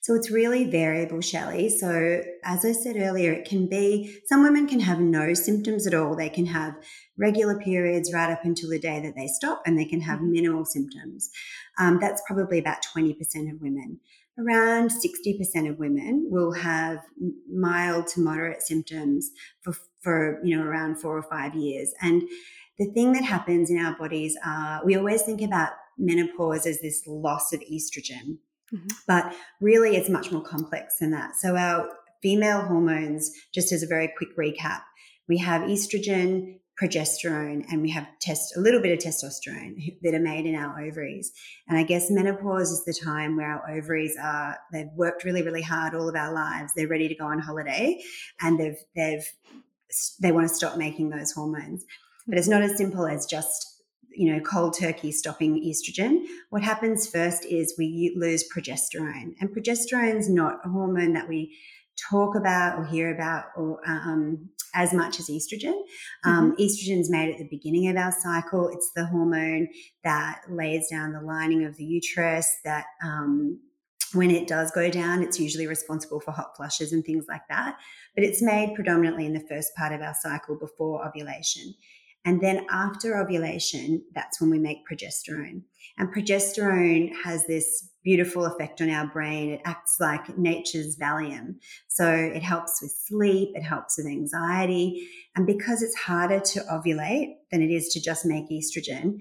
So 0.00 0.14
it's 0.14 0.30
really 0.30 0.64
variable, 0.64 1.20
Shelley. 1.20 1.68
So, 1.68 2.22
as 2.44 2.64
I 2.64 2.72
said 2.72 2.96
earlier, 2.96 3.32
it 3.32 3.48
can 3.48 3.68
be 3.68 4.20
some 4.26 4.42
women 4.42 4.66
can 4.66 4.80
have 4.80 5.00
no 5.00 5.34
symptoms 5.34 5.86
at 5.86 5.94
all. 5.94 6.16
They 6.16 6.28
can 6.28 6.46
have 6.46 6.74
regular 7.16 7.58
periods 7.58 8.12
right 8.12 8.32
up 8.32 8.44
until 8.44 8.70
the 8.70 8.78
day 8.78 9.00
that 9.00 9.14
they 9.16 9.26
stop, 9.26 9.62
and 9.66 9.78
they 9.78 9.84
can 9.84 10.00
have 10.00 10.18
mm-hmm. 10.18 10.32
minimal 10.32 10.64
symptoms. 10.64 11.30
Um, 11.78 11.98
that's 12.00 12.22
probably 12.26 12.58
about 12.58 12.78
20% 12.96 13.12
of 13.52 13.60
women 13.60 14.00
around 14.38 14.90
60% 14.90 15.68
of 15.68 15.78
women 15.78 16.26
will 16.30 16.52
have 16.52 17.00
mild 17.50 18.06
to 18.08 18.20
moderate 18.20 18.62
symptoms 18.62 19.30
for, 19.62 19.74
for 20.00 20.40
you 20.44 20.56
know 20.56 20.62
around 20.62 20.96
four 20.96 21.16
or 21.16 21.22
five 21.24 21.54
years 21.54 21.92
and 22.00 22.22
the 22.78 22.86
thing 22.92 23.12
that 23.12 23.24
happens 23.24 23.70
in 23.70 23.78
our 23.78 23.96
bodies 23.98 24.36
are 24.44 24.84
we 24.84 24.96
always 24.96 25.22
think 25.22 25.42
about 25.42 25.70
menopause 25.98 26.66
as 26.66 26.80
this 26.80 27.02
loss 27.06 27.52
of 27.52 27.60
estrogen 27.60 28.38
mm-hmm. 28.72 28.86
but 29.06 29.34
really 29.60 29.96
it's 29.96 30.08
much 30.08 30.30
more 30.30 30.42
complex 30.42 30.98
than 30.98 31.10
that 31.10 31.34
so 31.36 31.56
our 31.56 31.88
female 32.22 32.62
hormones 32.62 33.32
just 33.52 33.72
as 33.72 33.82
a 33.82 33.86
very 33.86 34.12
quick 34.16 34.36
recap 34.36 34.82
we 35.28 35.38
have 35.38 35.62
estrogen 35.62 36.58
progesterone 36.80 37.64
and 37.70 37.82
we 37.82 37.90
have 37.90 38.06
test 38.20 38.56
a 38.56 38.60
little 38.60 38.80
bit 38.80 38.92
of 38.92 38.98
testosterone 38.98 39.96
that 40.02 40.14
are 40.14 40.20
made 40.20 40.46
in 40.46 40.54
our 40.54 40.80
ovaries. 40.80 41.32
And 41.68 41.76
i 41.76 41.82
guess 41.82 42.10
menopause 42.10 42.70
is 42.70 42.84
the 42.84 42.94
time 42.94 43.36
where 43.36 43.50
our 43.50 43.70
ovaries 43.70 44.16
are 44.20 44.58
they've 44.72 44.92
worked 44.94 45.24
really 45.24 45.42
really 45.42 45.62
hard 45.62 45.94
all 45.94 46.08
of 46.08 46.14
our 46.14 46.32
lives. 46.32 46.72
They're 46.74 46.88
ready 46.88 47.08
to 47.08 47.14
go 47.14 47.26
on 47.26 47.40
holiday 47.40 48.00
and 48.40 48.58
they've 48.58 48.78
they've 48.94 49.26
they 50.20 50.32
want 50.32 50.48
to 50.48 50.54
stop 50.54 50.76
making 50.76 51.10
those 51.10 51.32
hormones. 51.32 51.84
But 52.26 52.38
it's 52.38 52.48
not 52.48 52.62
as 52.62 52.76
simple 52.76 53.06
as 53.06 53.26
just 53.26 53.82
you 54.14 54.32
know 54.32 54.40
cold 54.40 54.76
turkey 54.78 55.12
stopping 55.12 55.62
estrogen. 55.62 56.24
What 56.50 56.62
happens 56.62 57.06
first 57.06 57.44
is 57.44 57.74
we 57.78 58.14
lose 58.16 58.44
progesterone. 58.54 59.34
And 59.40 59.50
progesterone 59.50 60.18
is 60.18 60.28
not 60.28 60.60
a 60.64 60.68
hormone 60.68 61.12
that 61.14 61.28
we 61.28 61.56
talk 62.10 62.36
about 62.36 62.78
or 62.78 62.84
hear 62.84 63.14
about 63.14 63.46
or 63.56 63.80
um, 63.86 64.48
as 64.74 64.92
much 64.92 65.18
as 65.18 65.28
estrogen. 65.28 65.74
Um, 66.24 66.52
mm-hmm. 66.52 66.62
Estrogen 66.62 67.00
is 67.00 67.10
made 67.10 67.30
at 67.30 67.38
the 67.38 67.48
beginning 67.50 67.88
of 67.88 67.96
our 67.96 68.12
cycle. 68.12 68.68
It's 68.68 68.90
the 68.94 69.06
hormone 69.06 69.68
that 70.04 70.42
lays 70.48 70.88
down 70.90 71.12
the 71.12 71.20
lining 71.20 71.64
of 71.64 71.76
the 71.76 71.84
uterus 71.84 72.48
that 72.64 72.86
um, 73.04 73.60
when 74.14 74.30
it 74.30 74.48
does 74.48 74.70
go 74.70 74.90
down, 74.90 75.22
it's 75.22 75.38
usually 75.38 75.66
responsible 75.66 76.20
for 76.20 76.32
hot 76.32 76.56
flushes 76.56 76.92
and 76.92 77.04
things 77.04 77.26
like 77.28 77.46
that. 77.48 77.76
But 78.14 78.24
it's 78.24 78.42
made 78.42 78.74
predominantly 78.74 79.26
in 79.26 79.34
the 79.34 79.46
first 79.48 79.74
part 79.76 79.92
of 79.92 80.00
our 80.00 80.14
cycle 80.14 80.56
before 80.56 81.06
ovulation. 81.06 81.74
And 82.24 82.40
then 82.40 82.66
after 82.70 83.16
ovulation, 83.16 84.02
that's 84.14 84.40
when 84.40 84.50
we 84.50 84.58
make 84.58 84.86
progesterone. 84.90 85.62
And 85.98 86.12
progesterone 86.12 87.12
has 87.24 87.46
this 87.46 87.88
beautiful 88.08 88.46
effect 88.46 88.80
on 88.80 88.88
our 88.88 89.06
brain. 89.06 89.50
It 89.50 89.60
acts 89.66 89.98
like 90.00 90.38
nature's 90.38 90.96
Valium. 90.96 91.56
So 91.88 92.10
it 92.10 92.42
helps 92.42 92.80
with 92.80 92.90
sleep, 92.90 93.50
it 93.54 93.62
helps 93.62 93.98
with 93.98 94.06
anxiety. 94.06 95.06
And 95.36 95.46
because 95.46 95.82
it's 95.82 95.94
harder 95.94 96.40
to 96.40 96.60
ovulate 96.72 97.34
than 97.52 97.60
it 97.60 97.70
is 97.70 97.90
to 97.90 98.00
just 98.00 98.24
make 98.24 98.48
estrogen, 98.48 99.18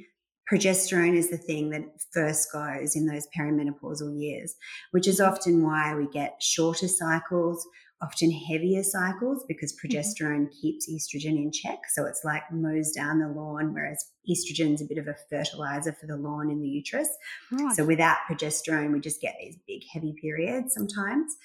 progesterone 0.50 1.17
is 1.17 1.29
the 1.29 1.38
thing 1.38 1.70
that 1.72 1.82
first 2.13 2.48
goes 2.53 2.96
in 2.96 3.08
those 3.08 3.27
perimenopausal 3.38 4.17
years, 4.17 4.56
which 4.91 5.06
is 5.06 5.20
often 5.20 5.65
why 5.65 5.94
we 5.94 6.08
get 6.08 6.41
shorter 6.41 6.88
cycles 6.88 7.67
often 8.01 8.32
heavier 8.32 8.84
cycles 8.84 9.44
because 9.48 9.74
mm-hmm. 9.74 9.98
progesterone 9.98 10.46
mm-hmm. 10.46 10.60
keeps 10.62 10.89
estrogen 10.89 11.36
in 11.38 11.51
check. 11.51 11.80
So 11.94 12.06
it's 12.06 12.22
like 12.24 12.44
mows 12.51 12.92
down 12.92 13.20
the 13.20 13.27
lawn, 13.27 13.74
whereas 13.74 14.04
estrogen 14.30 14.74
is 14.74 14.82
a 14.82 14.86
bit 14.86 14.98
of 14.98 15.08
a 15.08 15.16
fertilizer 15.30 15.94
for 15.94 16.08
the 16.08 16.18
lawn 16.18 16.51
in 16.51 16.62
the 16.62 16.68
uterus. 16.68 17.10
Right. 17.51 17.75
So 17.75 17.86
without 17.86 18.18
progesterone, 18.30 18.94
we 18.94 19.00
just 19.00 19.22
get 19.22 19.36
these 19.42 19.58
big, 19.68 19.82
heavy 19.92 20.16
periods 20.22 20.74
sometimes. 20.74 21.36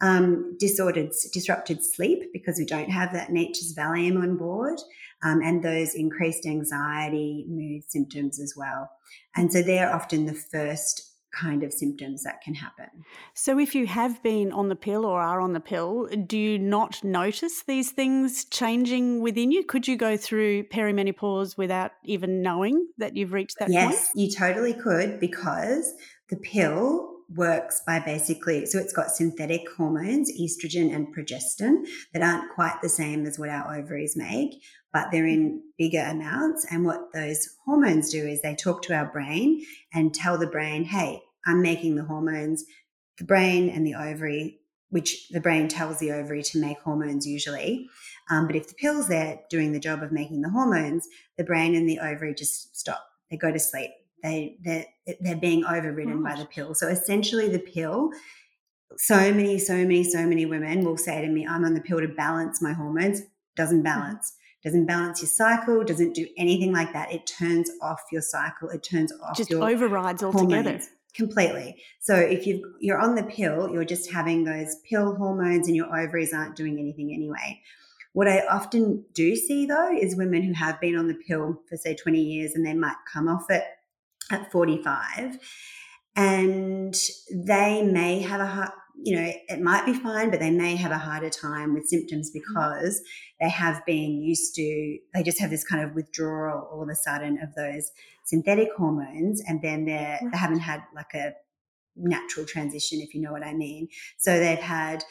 Um, 0.00 0.56
disordered, 0.60 1.10
disrupted 1.32 1.80
sleep 1.82 2.30
because 2.32 2.56
we 2.56 2.64
don't 2.64 2.88
have 2.88 3.12
that 3.14 3.32
nature's 3.32 3.74
Valium 3.76 4.22
on 4.22 4.36
board, 4.36 4.78
um, 5.24 5.42
and 5.42 5.60
those 5.60 5.96
increased 5.96 6.46
anxiety, 6.46 7.44
mood 7.48 7.82
symptoms 7.88 8.38
as 8.38 8.54
well. 8.56 8.88
And 9.34 9.52
so 9.52 9.60
they're 9.60 9.92
often 9.92 10.26
the 10.26 10.34
first 10.34 11.07
kind 11.32 11.62
of 11.62 11.72
symptoms 11.72 12.22
that 12.24 12.40
can 12.42 12.54
happen. 12.54 12.86
So, 13.34 13.58
if 13.58 13.74
you 13.74 13.86
have 13.86 14.22
been 14.22 14.52
on 14.52 14.68
the 14.68 14.76
pill 14.76 15.04
or 15.04 15.20
are 15.20 15.40
on 15.40 15.52
the 15.52 15.60
pill, 15.60 16.08
do 16.26 16.38
you 16.38 16.58
not 16.58 17.02
notice 17.04 17.62
these 17.62 17.90
things 17.90 18.44
changing 18.46 19.20
within 19.20 19.52
you? 19.52 19.64
Could 19.64 19.86
you 19.86 19.96
go 19.96 20.16
through 20.16 20.64
perimenopause 20.64 21.56
without 21.56 21.92
even 22.04 22.42
knowing 22.42 22.88
that 22.98 23.16
you've 23.16 23.32
reached 23.32 23.58
that 23.58 23.70
yes, 23.70 23.84
point? 23.84 23.94
Yes, 23.94 24.10
you 24.14 24.30
totally 24.30 24.74
could 24.74 25.20
because 25.20 25.94
the 26.28 26.36
pill 26.36 27.14
works 27.34 27.82
by 27.86 28.00
basically 28.00 28.64
so 28.64 28.78
it's 28.78 28.92
got 28.92 29.10
synthetic 29.10 29.60
hormones 29.76 30.32
estrogen 30.40 30.94
and 30.94 31.14
progestin 31.14 31.86
that 32.14 32.22
aren't 32.22 32.50
quite 32.54 32.80
the 32.80 32.88
same 32.88 33.26
as 33.26 33.38
what 33.38 33.50
our 33.50 33.76
ovaries 33.76 34.16
make 34.16 34.62
but 34.92 35.10
they're 35.10 35.26
in 35.26 35.62
bigger 35.76 36.04
amounts 36.08 36.66
and 36.70 36.84
what 36.84 37.12
those 37.12 37.48
hormones 37.64 38.10
do 38.10 38.26
is 38.26 38.42
they 38.42 38.54
talk 38.54 38.82
to 38.82 38.94
our 38.94 39.06
brain 39.06 39.64
and 39.92 40.14
tell 40.14 40.38
the 40.38 40.46
brain 40.46 40.84
hey 40.84 41.20
i'm 41.46 41.62
making 41.62 41.96
the 41.96 42.04
hormones 42.04 42.64
the 43.18 43.24
brain 43.24 43.68
and 43.68 43.86
the 43.86 43.94
ovary 43.94 44.60
which 44.90 45.28
the 45.28 45.40
brain 45.40 45.68
tells 45.68 45.98
the 45.98 46.10
ovary 46.10 46.42
to 46.42 46.58
make 46.58 46.78
hormones 46.80 47.26
usually 47.26 47.88
um, 48.30 48.46
but 48.46 48.56
if 48.56 48.68
the 48.68 48.74
pill's 48.74 49.08
there 49.08 49.40
doing 49.50 49.72
the 49.72 49.80
job 49.80 50.02
of 50.02 50.12
making 50.12 50.42
the 50.42 50.50
hormones 50.50 51.06
the 51.36 51.44
brain 51.44 51.74
and 51.74 51.88
the 51.88 51.98
ovary 51.98 52.34
just 52.34 52.76
stop 52.76 53.04
they 53.30 53.36
go 53.36 53.52
to 53.52 53.58
sleep 53.58 53.90
they 54.22 54.56
they're, 54.62 54.86
they're 55.20 55.36
being 55.36 55.64
overridden 55.64 56.22
by 56.22 56.36
the 56.36 56.46
pill. 56.46 56.74
So 56.74 56.88
essentially, 56.88 57.48
the 57.48 57.58
pill. 57.58 58.10
So 58.96 59.16
many, 59.34 59.58
so 59.58 59.74
many, 59.76 60.02
so 60.02 60.26
many 60.26 60.46
women 60.46 60.84
will 60.84 60.96
say 60.96 61.20
to 61.20 61.28
me, 61.28 61.46
"I'm 61.46 61.64
on 61.64 61.74
the 61.74 61.80
pill 61.80 62.00
to 62.00 62.08
balance 62.08 62.60
my 62.62 62.72
hormones." 62.72 63.22
Doesn't 63.56 63.78
mm-hmm. 63.78 63.84
balance. 63.84 64.32
Doesn't 64.64 64.86
balance 64.86 65.20
your 65.22 65.28
cycle. 65.28 65.84
Doesn't 65.84 66.14
do 66.14 66.26
anything 66.36 66.72
like 66.72 66.92
that. 66.92 67.12
It 67.12 67.26
turns 67.26 67.70
off 67.80 68.00
your 68.10 68.22
cycle. 68.22 68.68
It 68.70 68.82
turns 68.82 69.12
off. 69.22 69.36
Just 69.36 69.52
overrides 69.52 70.22
altogether. 70.22 70.80
Completely. 71.14 71.82
So 72.00 72.14
if 72.14 72.46
you 72.46 72.74
you're 72.80 72.98
on 72.98 73.14
the 73.14 73.22
pill, 73.22 73.70
you're 73.72 73.84
just 73.84 74.10
having 74.10 74.44
those 74.44 74.76
pill 74.88 75.16
hormones, 75.16 75.66
and 75.66 75.76
your 75.76 75.86
ovaries 75.86 76.32
aren't 76.32 76.56
doing 76.56 76.78
anything 76.78 77.12
anyway. 77.12 77.60
What 78.12 78.28
I 78.28 78.40
often 78.46 79.04
do 79.14 79.36
see 79.36 79.66
though 79.66 79.96
is 79.96 80.16
women 80.16 80.42
who 80.42 80.52
have 80.52 80.80
been 80.80 80.96
on 80.96 81.08
the 81.08 81.14
pill 81.14 81.62
for 81.68 81.76
say 81.76 81.94
20 81.94 82.20
years 82.20 82.52
and 82.54 82.66
they 82.66 82.74
might 82.74 82.96
come 83.12 83.28
off 83.28 83.46
it 83.48 83.64
at 84.30 84.50
45 84.50 85.38
and 86.16 86.94
they 87.32 87.82
may 87.82 88.20
have 88.20 88.40
a 88.40 88.46
hard, 88.46 88.70
you 89.00 89.14
know, 89.14 89.32
it 89.48 89.60
might 89.60 89.86
be 89.86 89.94
fine, 89.94 90.30
but 90.30 90.40
they 90.40 90.50
may 90.50 90.74
have 90.74 90.90
a 90.90 90.98
harder 90.98 91.30
time 91.30 91.74
with 91.74 91.86
symptoms 91.86 92.30
mm-hmm. 92.30 92.40
because 92.40 93.00
they 93.40 93.48
have 93.48 93.84
been 93.86 94.22
used 94.22 94.54
to, 94.56 94.98
they 95.14 95.22
just 95.22 95.38
have 95.40 95.50
this 95.50 95.64
kind 95.64 95.84
of 95.84 95.94
withdrawal 95.94 96.68
all 96.72 96.82
of 96.82 96.88
a 96.88 96.94
sudden 96.94 97.38
of 97.42 97.54
those 97.54 97.90
synthetic 98.24 98.68
hormones. 98.76 99.42
And 99.46 99.62
then 99.62 99.84
they're, 99.84 100.18
they 100.30 100.38
haven't 100.38 100.60
had 100.60 100.82
like 100.94 101.14
a 101.14 101.32
natural 101.96 102.46
transition, 102.46 103.00
if 103.00 103.14
you 103.14 103.20
know 103.20 103.32
what 103.32 103.44
I 103.44 103.54
mean. 103.54 103.88
So 104.18 104.38
they've 104.38 104.58
had, 104.58 105.04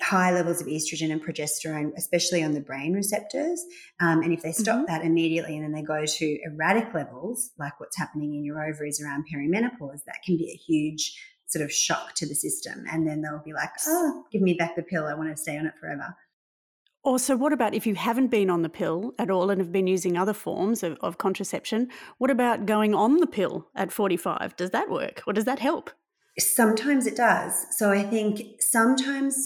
high 0.00 0.32
levels 0.32 0.60
of 0.60 0.66
estrogen 0.68 1.12
and 1.12 1.22
progesterone, 1.22 1.92
especially 1.96 2.42
on 2.42 2.52
the 2.52 2.60
brain 2.60 2.94
receptors. 2.94 3.62
Um, 4.00 4.22
and 4.22 4.32
if 4.32 4.42
they 4.42 4.52
stop 4.52 4.76
mm-hmm. 4.76 4.84
that 4.86 5.04
immediately 5.04 5.54
and 5.54 5.64
then 5.64 5.72
they 5.72 5.82
go 5.82 6.04
to 6.06 6.38
erratic 6.44 6.94
levels, 6.94 7.50
like 7.58 7.78
what's 7.78 7.98
happening 7.98 8.34
in 8.34 8.44
your 8.44 8.64
ovaries 8.64 9.02
around 9.02 9.24
perimenopause, 9.32 10.04
that 10.06 10.22
can 10.24 10.36
be 10.36 10.50
a 10.50 10.56
huge 10.56 11.14
sort 11.46 11.64
of 11.64 11.70
shock 11.70 12.14
to 12.14 12.26
the 12.26 12.34
system. 12.34 12.84
And 12.90 13.06
then 13.06 13.20
they'll 13.20 13.42
be 13.44 13.52
like, 13.52 13.70
oh, 13.86 14.24
give 14.32 14.40
me 14.40 14.54
back 14.54 14.76
the 14.76 14.82
pill. 14.82 15.04
I 15.04 15.14
want 15.14 15.30
to 15.30 15.36
stay 15.36 15.58
on 15.58 15.66
it 15.66 15.74
forever. 15.78 16.16
Also, 17.04 17.36
what 17.36 17.52
about 17.52 17.74
if 17.74 17.84
you 17.86 17.96
haven't 17.96 18.28
been 18.28 18.48
on 18.48 18.62
the 18.62 18.68
pill 18.68 19.12
at 19.18 19.28
all 19.28 19.50
and 19.50 19.60
have 19.60 19.72
been 19.72 19.88
using 19.88 20.16
other 20.16 20.32
forms 20.32 20.84
of, 20.84 20.96
of 21.00 21.18
contraception? 21.18 21.88
What 22.18 22.30
about 22.30 22.64
going 22.64 22.94
on 22.94 23.16
the 23.16 23.26
pill 23.26 23.68
at 23.74 23.90
45? 23.90 24.54
Does 24.56 24.70
that 24.70 24.88
work 24.88 25.22
or 25.26 25.32
does 25.32 25.44
that 25.44 25.58
help? 25.58 25.90
Sometimes 26.38 27.06
it 27.06 27.16
does. 27.16 27.66
So 27.76 27.90
I 27.90 28.04
think 28.04 28.60
sometimes 28.60 29.36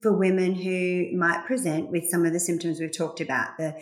for 0.00 0.16
women 0.16 0.54
who 0.54 1.10
might 1.16 1.44
present 1.46 1.90
with 1.90 2.08
some 2.08 2.24
of 2.24 2.32
the 2.32 2.40
symptoms 2.40 2.80
we've 2.80 2.96
talked 2.96 3.20
about 3.20 3.58
the 3.58 3.74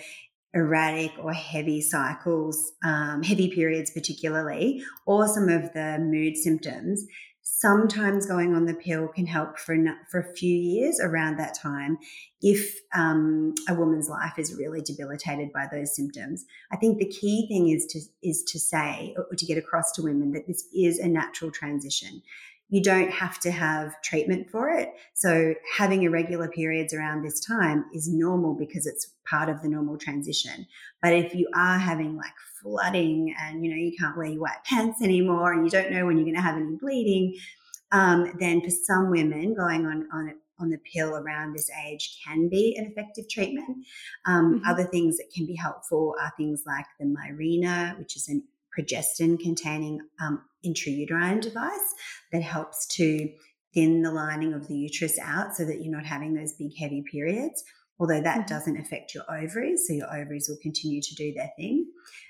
erratic 0.55 1.13
or 1.23 1.33
heavy 1.33 1.83
cycles, 1.83 2.73
um, 2.83 3.23
heavy 3.23 3.51
periods 3.51 3.91
particularly, 3.91 4.83
or 5.07 5.29
some 5.29 5.51
of 5.51 5.73
the 5.75 5.99
mood 6.01 6.37
symptoms, 6.37 7.07
sometimes 7.51 8.27
going 8.27 8.55
on 8.55 8.67
the 8.67 8.75
pill 8.75 9.09
can 9.09 9.27
help 9.27 9.59
for, 9.59 9.75
for 10.11 10.21
a 10.21 10.35
few 10.35 10.55
years 10.55 11.01
around 11.01 11.39
that 11.39 11.55
time 11.55 11.99
if 12.43 12.79
um, 12.95 13.55
a 13.69 13.75
woman's 13.75 14.09
life 14.09 14.39
is 14.39 14.55
really 14.55 14.83
debilitated 14.83 15.51
by 15.53 15.67
those 15.73 15.97
symptoms. 15.97 16.45
I 16.71 16.77
think 16.77 16.99
the 16.99 17.09
key 17.09 17.49
thing 17.49 17.71
is 17.71 17.87
to 17.87 18.01
is 18.23 18.45
to 18.45 18.59
say 18.59 19.15
or 19.17 19.35
to 19.35 19.47
get 19.47 19.59
across 19.59 19.93
to 19.93 20.03
women 20.03 20.33
that 20.33 20.47
this 20.47 20.69
is 20.75 20.99
a 20.99 21.09
natural 21.09 21.51
transition. 21.51 22.23
You 22.69 22.83
don't 22.83 23.11
have 23.11 23.41
to 23.41 23.51
have 23.51 24.01
treatment 24.03 24.51
for 24.51 24.69
it. 24.69 24.91
So 25.15 25.55
having 25.79 26.03
irregular 26.03 26.49
periods 26.49 26.93
around 26.93 27.23
this 27.23 27.41
time 27.41 27.87
is 27.95 28.13
normal 28.13 28.55
because 28.55 28.87
it's 28.87 29.15
part 29.29 29.49
of 29.49 29.63
the 29.63 29.69
normal 29.69 29.97
transition. 29.97 30.67
But 31.03 31.15
if 31.15 31.35
you 31.35 31.49
are 31.55 31.79
having 31.79 32.15
like 32.15 32.35
flooding 32.63 33.35
and 33.41 33.65
you 33.65 33.71
know 33.71 33.77
you 33.77 33.93
can't 33.99 34.17
wear 34.17 34.27
your 34.27 34.41
white 34.41 34.65
pants 34.65 35.03
anymore 35.03 35.53
and 35.53 35.65
you 35.65 35.71
don't 35.71 35.91
know 35.91 36.07
when 36.07 36.17
you're 36.17 36.25
going 36.25 36.35
to 36.35 36.43
have 36.43 36.57
any 36.57 36.77
bleeding, 36.81 37.35
um, 37.93 38.33
then 38.39 38.61
for 38.61 38.71
some 38.71 39.11
women 39.11 39.55
going 39.55 39.87
on 39.87 40.09
on 40.13 40.35
on 40.61 40.71
the 40.71 40.79
pill 40.93 41.15
around 41.15 41.53
this 41.53 41.71
age 41.87 42.21
can 42.27 42.49
be 42.49 42.75
an 42.77 42.87
effective 42.87 43.29
treatment. 43.31 43.87
Um, 44.27 44.55
mm-hmm. 44.57 44.69
Other 44.69 44.85
things 44.85 45.17
that 45.19 45.31
can 45.35 45.47
be 45.47 45.55
helpful 45.55 46.15
are 46.21 46.33
things 46.37 46.65
like 46.67 46.87
the 46.99 47.07
Mirena, 47.07 47.97
which 47.99 48.17
is 48.17 48.29
an 48.29 48.43
progestin 48.79 49.39
containing 49.39 50.01
um, 50.21 50.43
intrauterine 50.65 51.41
device 51.41 51.95
that 52.33 52.43
helps 52.43 52.87
to 52.87 53.29
thin 53.75 54.03
the 54.03 54.11
lining 54.11 54.55
of 54.55 54.67
the 54.69 54.75
uterus 54.75 55.19
out 55.23 55.55
so 55.55 55.65
that 55.65 55.83
you're 55.83 55.95
not 55.95 56.07
having 56.07 56.35
those 56.35 56.53
big 56.55 56.77
heavy 56.79 57.03
periods 57.11 57.63
although 58.01 58.21
that 58.21 58.39
mm-hmm. 58.39 58.55
doesn't 58.55 58.79
affect 58.79 59.15
your 59.15 59.25
ovaries 59.31 59.87
so 59.87 59.93
your 59.93 60.13
ovaries 60.15 60.49
will 60.49 60.59
continue 60.63 61.01
to 61.01 61.15
do 61.15 61.33
their 61.33 61.51
thing 61.57 61.87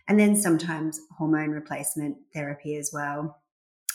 and 0.09 0.19
then 0.19 0.35
sometimes 0.35 1.01
hormone 1.17 1.51
replacement 1.51 2.17
therapy 2.33 2.77
as 2.77 2.91
well 2.93 3.41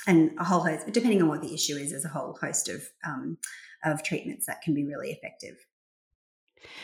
and 0.08 0.32
a 0.40 0.44
whole 0.44 0.62
host 0.62 0.86
depending 0.92 1.22
on 1.22 1.28
what 1.28 1.42
the 1.42 1.54
issue 1.54 1.76
is 1.76 1.92
there's 1.92 2.06
a 2.06 2.10
whole 2.10 2.38
host 2.42 2.70
of 2.70 2.84
um, 3.06 3.38
of 3.84 4.04
treatments 4.04 4.46
that 4.46 4.62
can 4.62 4.74
be 4.74 4.86
really 4.86 5.12
effective 5.12 5.66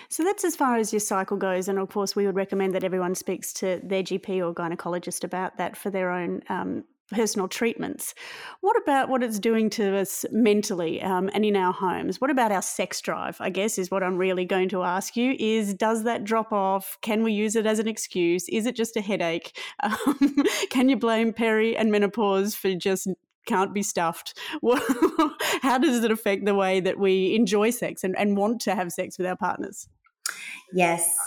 so 0.09 0.23
that's 0.23 0.43
as 0.43 0.55
far 0.55 0.77
as 0.77 0.91
your 0.91 0.99
cycle 0.99 1.37
goes. 1.37 1.67
And 1.67 1.79
of 1.79 1.89
course, 1.89 2.15
we 2.15 2.25
would 2.25 2.35
recommend 2.35 2.75
that 2.75 2.83
everyone 2.83 3.15
speaks 3.15 3.53
to 3.53 3.79
their 3.83 4.03
GP 4.03 4.45
or 4.45 4.53
gynecologist 4.53 5.23
about 5.23 5.57
that 5.57 5.77
for 5.77 5.89
their 5.89 6.11
own 6.11 6.41
um, 6.49 6.83
personal 7.11 7.47
treatments. 7.47 8.13
What 8.61 8.77
about 8.81 9.09
what 9.09 9.23
it's 9.23 9.39
doing 9.39 9.69
to 9.71 9.97
us 9.97 10.25
mentally 10.31 11.01
um, 11.01 11.29
and 11.33 11.45
in 11.45 11.55
our 11.55 11.73
homes? 11.73 12.21
What 12.21 12.31
about 12.31 12.51
our 12.51 12.61
sex 12.61 13.01
drive? 13.01 13.37
I 13.39 13.49
guess 13.49 13.77
is 13.77 13.91
what 13.91 14.03
I'm 14.03 14.17
really 14.17 14.45
going 14.45 14.69
to 14.69 14.83
ask 14.83 15.15
you. 15.15 15.35
Is 15.39 15.73
does 15.73 16.03
that 16.03 16.23
drop 16.23 16.51
off? 16.51 16.97
Can 17.01 17.23
we 17.23 17.33
use 17.33 17.55
it 17.55 17.65
as 17.65 17.79
an 17.79 17.87
excuse? 17.87 18.47
Is 18.49 18.65
it 18.65 18.75
just 18.75 18.97
a 18.97 19.01
headache? 19.01 19.57
Um, 19.81 20.43
can 20.69 20.89
you 20.89 20.97
blame 20.97 21.33
peri 21.33 21.75
and 21.75 21.91
menopause 21.91 22.53
for 22.53 22.73
just 22.75 23.07
can't 23.49 23.73
be 23.73 23.83
stuffed. 23.83 24.37
How 25.61 25.77
does 25.77 26.03
it 26.03 26.11
affect 26.11 26.45
the 26.45 26.55
way 26.55 26.79
that 26.79 26.99
we 26.99 27.35
enjoy 27.35 27.71
sex 27.71 28.03
and, 28.03 28.17
and 28.17 28.37
want 28.37 28.61
to 28.61 28.75
have 28.75 28.91
sex 28.91 29.17
with 29.17 29.25
our 29.27 29.35
partners? 29.35 29.89
Yes. 30.71 31.17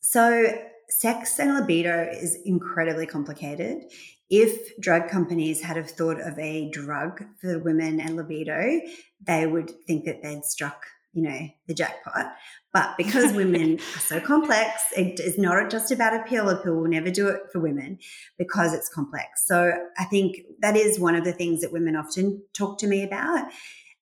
So, 0.00 0.56
sex 0.88 1.40
and 1.40 1.54
libido 1.54 2.08
is 2.10 2.38
incredibly 2.44 3.06
complicated. 3.06 3.82
If 4.30 4.76
drug 4.80 5.08
companies 5.08 5.62
had 5.62 5.76
have 5.76 5.90
thought 5.90 6.20
of 6.20 6.38
a 6.38 6.70
drug 6.70 7.24
for 7.40 7.58
women 7.58 8.00
and 8.00 8.16
libido, 8.16 8.80
they 9.20 9.46
would 9.46 9.70
think 9.86 10.04
that 10.04 10.22
they'd 10.22 10.44
struck 10.44 10.86
you 11.14 11.22
know, 11.22 11.48
the 11.68 11.74
jackpot. 11.74 12.34
But 12.72 12.96
because 12.98 13.32
women 13.32 13.74
are 13.96 14.00
so 14.00 14.20
complex, 14.20 14.82
it 14.96 15.20
is 15.20 15.38
not 15.38 15.70
just 15.70 15.92
about 15.92 16.12
a 16.12 16.24
pill. 16.24 16.50
A 16.50 16.62
pill 16.62 16.74
will 16.74 16.88
never 16.88 17.10
do 17.10 17.28
it 17.28 17.42
for 17.52 17.60
women 17.60 17.98
because 18.36 18.74
it's 18.74 18.88
complex. 18.88 19.46
So 19.46 19.72
I 19.96 20.04
think 20.04 20.38
that 20.60 20.76
is 20.76 20.98
one 20.98 21.14
of 21.14 21.24
the 21.24 21.32
things 21.32 21.60
that 21.60 21.72
women 21.72 21.96
often 21.96 22.42
talk 22.52 22.78
to 22.78 22.88
me 22.88 23.04
about 23.04 23.48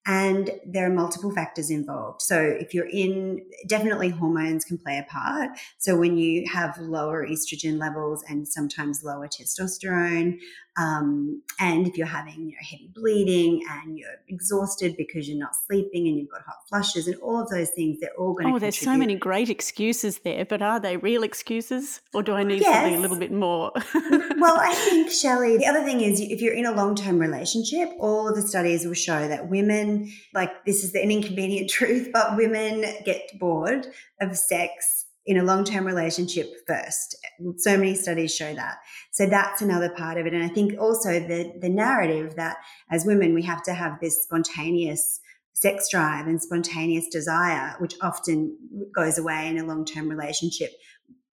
and 0.04 0.50
there 0.66 0.86
are 0.86 0.94
multiple 0.94 1.30
factors 1.30 1.70
involved. 1.70 2.22
So, 2.22 2.40
if 2.40 2.74
you're 2.74 2.88
in, 2.88 3.44
definitely 3.66 4.08
hormones 4.08 4.64
can 4.64 4.78
play 4.78 4.98
a 4.98 5.04
part. 5.10 5.50
So, 5.78 5.96
when 5.96 6.16
you 6.16 6.44
have 6.52 6.76
lower 6.78 7.26
estrogen 7.26 7.78
levels 7.78 8.24
and 8.28 8.46
sometimes 8.48 9.04
lower 9.04 9.28
testosterone, 9.28 10.38
um, 10.78 11.42
and 11.60 11.86
if 11.86 11.98
you're 11.98 12.06
having 12.06 12.34
you 12.34 12.46
know, 12.46 12.62
heavy 12.62 12.90
bleeding 12.94 13.62
and 13.70 13.98
you're 13.98 14.08
exhausted 14.28 14.96
because 14.96 15.28
you're 15.28 15.38
not 15.38 15.54
sleeping 15.66 16.08
and 16.08 16.16
you've 16.16 16.30
got 16.30 16.40
hot 16.42 16.66
flushes 16.66 17.06
and 17.06 17.16
all 17.16 17.42
of 17.42 17.50
those 17.50 17.68
things, 17.70 18.00
they're 18.00 18.14
all 18.16 18.32
going 18.32 18.48
to. 18.48 18.54
Oh, 18.54 18.58
there's 18.58 18.78
so 18.78 18.96
many 18.96 19.14
great 19.14 19.50
excuses 19.50 20.20
there, 20.20 20.46
but 20.46 20.62
are 20.62 20.80
they 20.80 20.96
real 20.96 21.24
excuses 21.24 22.00
or 22.14 22.22
do 22.22 22.32
I 22.32 22.42
need 22.42 22.62
yes. 22.62 22.74
something 22.74 22.94
a 22.94 23.00
little 23.00 23.18
bit 23.18 23.32
more? 23.32 23.70
well, 23.94 24.58
I 24.58 24.74
think, 24.88 25.10
Shelley, 25.22 25.58
the 25.58 25.66
other 25.66 25.84
thing 25.84 26.00
is 26.00 26.20
if 26.20 26.40
you're 26.40 26.54
in 26.54 26.64
a 26.64 26.72
long 26.72 26.94
term 26.94 27.18
relationship, 27.18 27.90
all 27.98 28.26
of 28.26 28.34
the 28.34 28.42
studies 28.42 28.86
will 28.86 28.94
show 28.94 29.28
that 29.28 29.50
women, 29.50 29.91
like 30.34 30.64
this 30.64 30.84
is 30.84 30.94
an 30.94 31.10
inconvenient 31.10 31.70
truth, 31.78 32.10
but 32.12 32.36
women 32.36 32.84
get 33.04 33.38
bored 33.38 33.86
of 34.20 34.36
sex 34.36 35.06
in 35.24 35.38
a 35.38 35.44
long 35.44 35.64
term 35.64 35.86
relationship 35.86 36.52
first. 36.66 37.16
So 37.58 37.76
many 37.76 37.94
studies 37.94 38.34
show 38.34 38.54
that. 38.54 38.78
So 39.12 39.26
that's 39.26 39.62
another 39.62 39.90
part 39.90 40.18
of 40.18 40.26
it. 40.26 40.34
And 40.34 40.42
I 40.42 40.48
think 40.48 40.78
also 40.80 41.20
the, 41.20 41.52
the 41.60 41.68
narrative 41.68 42.34
that 42.36 42.56
as 42.90 43.04
women, 43.04 43.34
we 43.34 43.42
have 43.42 43.62
to 43.64 43.74
have 43.74 44.00
this 44.00 44.22
spontaneous 44.24 45.20
sex 45.52 45.88
drive 45.90 46.26
and 46.26 46.42
spontaneous 46.42 47.06
desire, 47.08 47.76
which 47.78 47.94
often 48.00 48.56
goes 48.94 49.18
away 49.18 49.48
in 49.48 49.58
a 49.58 49.64
long 49.64 49.84
term 49.84 50.08
relationship. 50.08 50.70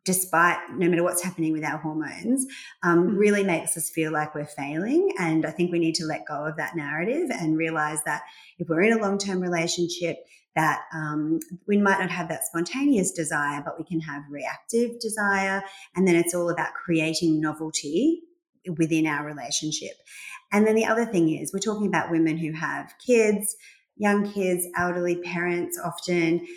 Despite 0.09 0.57
no 0.71 0.89
matter 0.89 1.03
what's 1.03 1.21
happening 1.21 1.53
with 1.53 1.63
our 1.63 1.77
hormones, 1.77 2.47
um, 2.81 3.09
hmm. 3.09 3.15
really 3.15 3.43
makes 3.43 3.77
us 3.77 3.91
feel 3.91 4.11
like 4.11 4.33
we're 4.33 4.47
failing. 4.47 5.13
And 5.19 5.45
I 5.45 5.51
think 5.51 5.71
we 5.71 5.77
need 5.77 5.93
to 5.95 6.05
let 6.05 6.25
go 6.25 6.47
of 6.47 6.57
that 6.57 6.75
narrative 6.75 7.29
and 7.29 7.55
realize 7.55 8.03
that 8.05 8.23
if 8.57 8.67
we're 8.67 8.81
in 8.81 8.97
a 8.97 8.99
long 8.99 9.19
term 9.19 9.39
relationship, 9.39 10.25
that 10.55 10.79
um, 10.95 11.39
we 11.67 11.77
might 11.77 11.99
not 11.99 12.09
have 12.09 12.27
that 12.29 12.43
spontaneous 12.43 13.11
desire, 13.11 13.61
but 13.63 13.77
we 13.77 13.85
can 13.85 13.99
have 13.99 14.23
reactive 14.31 14.99
desire. 14.99 15.61
And 15.95 16.07
then 16.07 16.15
it's 16.15 16.33
all 16.33 16.49
about 16.49 16.73
creating 16.73 17.39
novelty 17.39 18.23
within 18.79 19.05
our 19.05 19.23
relationship. 19.23 19.93
And 20.51 20.65
then 20.65 20.73
the 20.73 20.85
other 20.85 21.05
thing 21.05 21.37
is, 21.37 21.53
we're 21.53 21.59
talking 21.59 21.85
about 21.85 22.09
women 22.09 22.35
who 22.35 22.51
have 22.53 22.95
kids, 22.97 23.55
young 23.95 24.31
kids, 24.31 24.65
elderly 24.75 25.17
parents, 25.17 25.79
often 25.79 26.47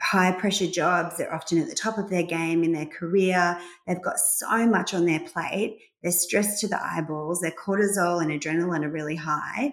high 0.00 0.32
pressure 0.32 0.66
jobs. 0.66 1.16
They're 1.16 1.34
often 1.34 1.58
at 1.58 1.68
the 1.68 1.74
top 1.74 1.98
of 1.98 2.10
their 2.10 2.22
game 2.22 2.64
in 2.64 2.72
their 2.72 2.86
career. 2.86 3.58
They've 3.86 4.02
got 4.02 4.18
so 4.18 4.66
much 4.66 4.94
on 4.94 5.06
their 5.06 5.20
plate. 5.20 5.78
They're 6.02 6.12
stressed 6.12 6.60
to 6.60 6.68
the 6.68 6.82
eyeballs. 6.82 7.40
Their 7.40 7.52
cortisol 7.52 8.22
and 8.22 8.30
adrenaline 8.30 8.84
are 8.84 8.90
really 8.90 9.16
high 9.16 9.72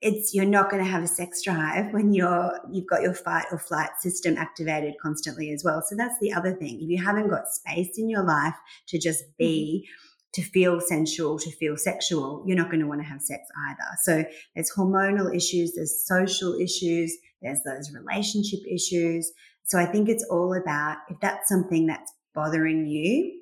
it's 0.00 0.32
you're 0.32 0.46
not 0.46 0.70
going 0.70 0.82
to 0.82 0.90
have 0.90 1.02
a 1.02 1.08
sex 1.08 1.42
drive 1.42 1.92
when 1.92 2.12
you're 2.12 2.58
you've 2.72 2.86
got 2.86 3.02
your 3.02 3.14
fight 3.14 3.44
or 3.52 3.58
flight 3.58 3.90
system 3.98 4.36
activated 4.36 4.94
constantly 5.00 5.50
as 5.50 5.62
well 5.64 5.82
so 5.86 5.94
that's 5.94 6.18
the 6.20 6.32
other 6.32 6.52
thing 6.52 6.80
if 6.80 6.88
you 6.88 7.02
haven't 7.02 7.28
got 7.28 7.48
space 7.48 7.98
in 7.98 8.08
your 8.08 8.24
life 8.24 8.54
to 8.86 8.98
just 8.98 9.24
be 9.36 9.86
mm-hmm. 9.86 10.09
To 10.32 10.42
feel 10.42 10.80
sensual 10.80 11.38
to 11.38 11.50
feel 11.52 11.76
sexual 11.76 12.44
you're 12.46 12.56
not 12.56 12.70
going 12.70 12.80
to 12.80 12.86
want 12.86 13.00
to 13.00 13.06
have 13.06 13.20
sex 13.20 13.42
either 13.68 13.96
so 14.02 14.24
there's 14.54 14.72
hormonal 14.76 15.34
issues 15.34 15.72
there's 15.74 16.06
social 16.06 16.54
issues 16.54 17.16
there's 17.42 17.60
those 17.64 17.92
relationship 17.92 18.60
issues 18.70 19.32
so 19.64 19.78
i 19.78 19.86
think 19.86 20.08
it's 20.08 20.26
all 20.30 20.54
about 20.54 20.98
if 21.08 21.18
that's 21.20 21.48
something 21.48 21.86
that's 21.86 22.12
bothering 22.34 22.86
you 22.86 23.40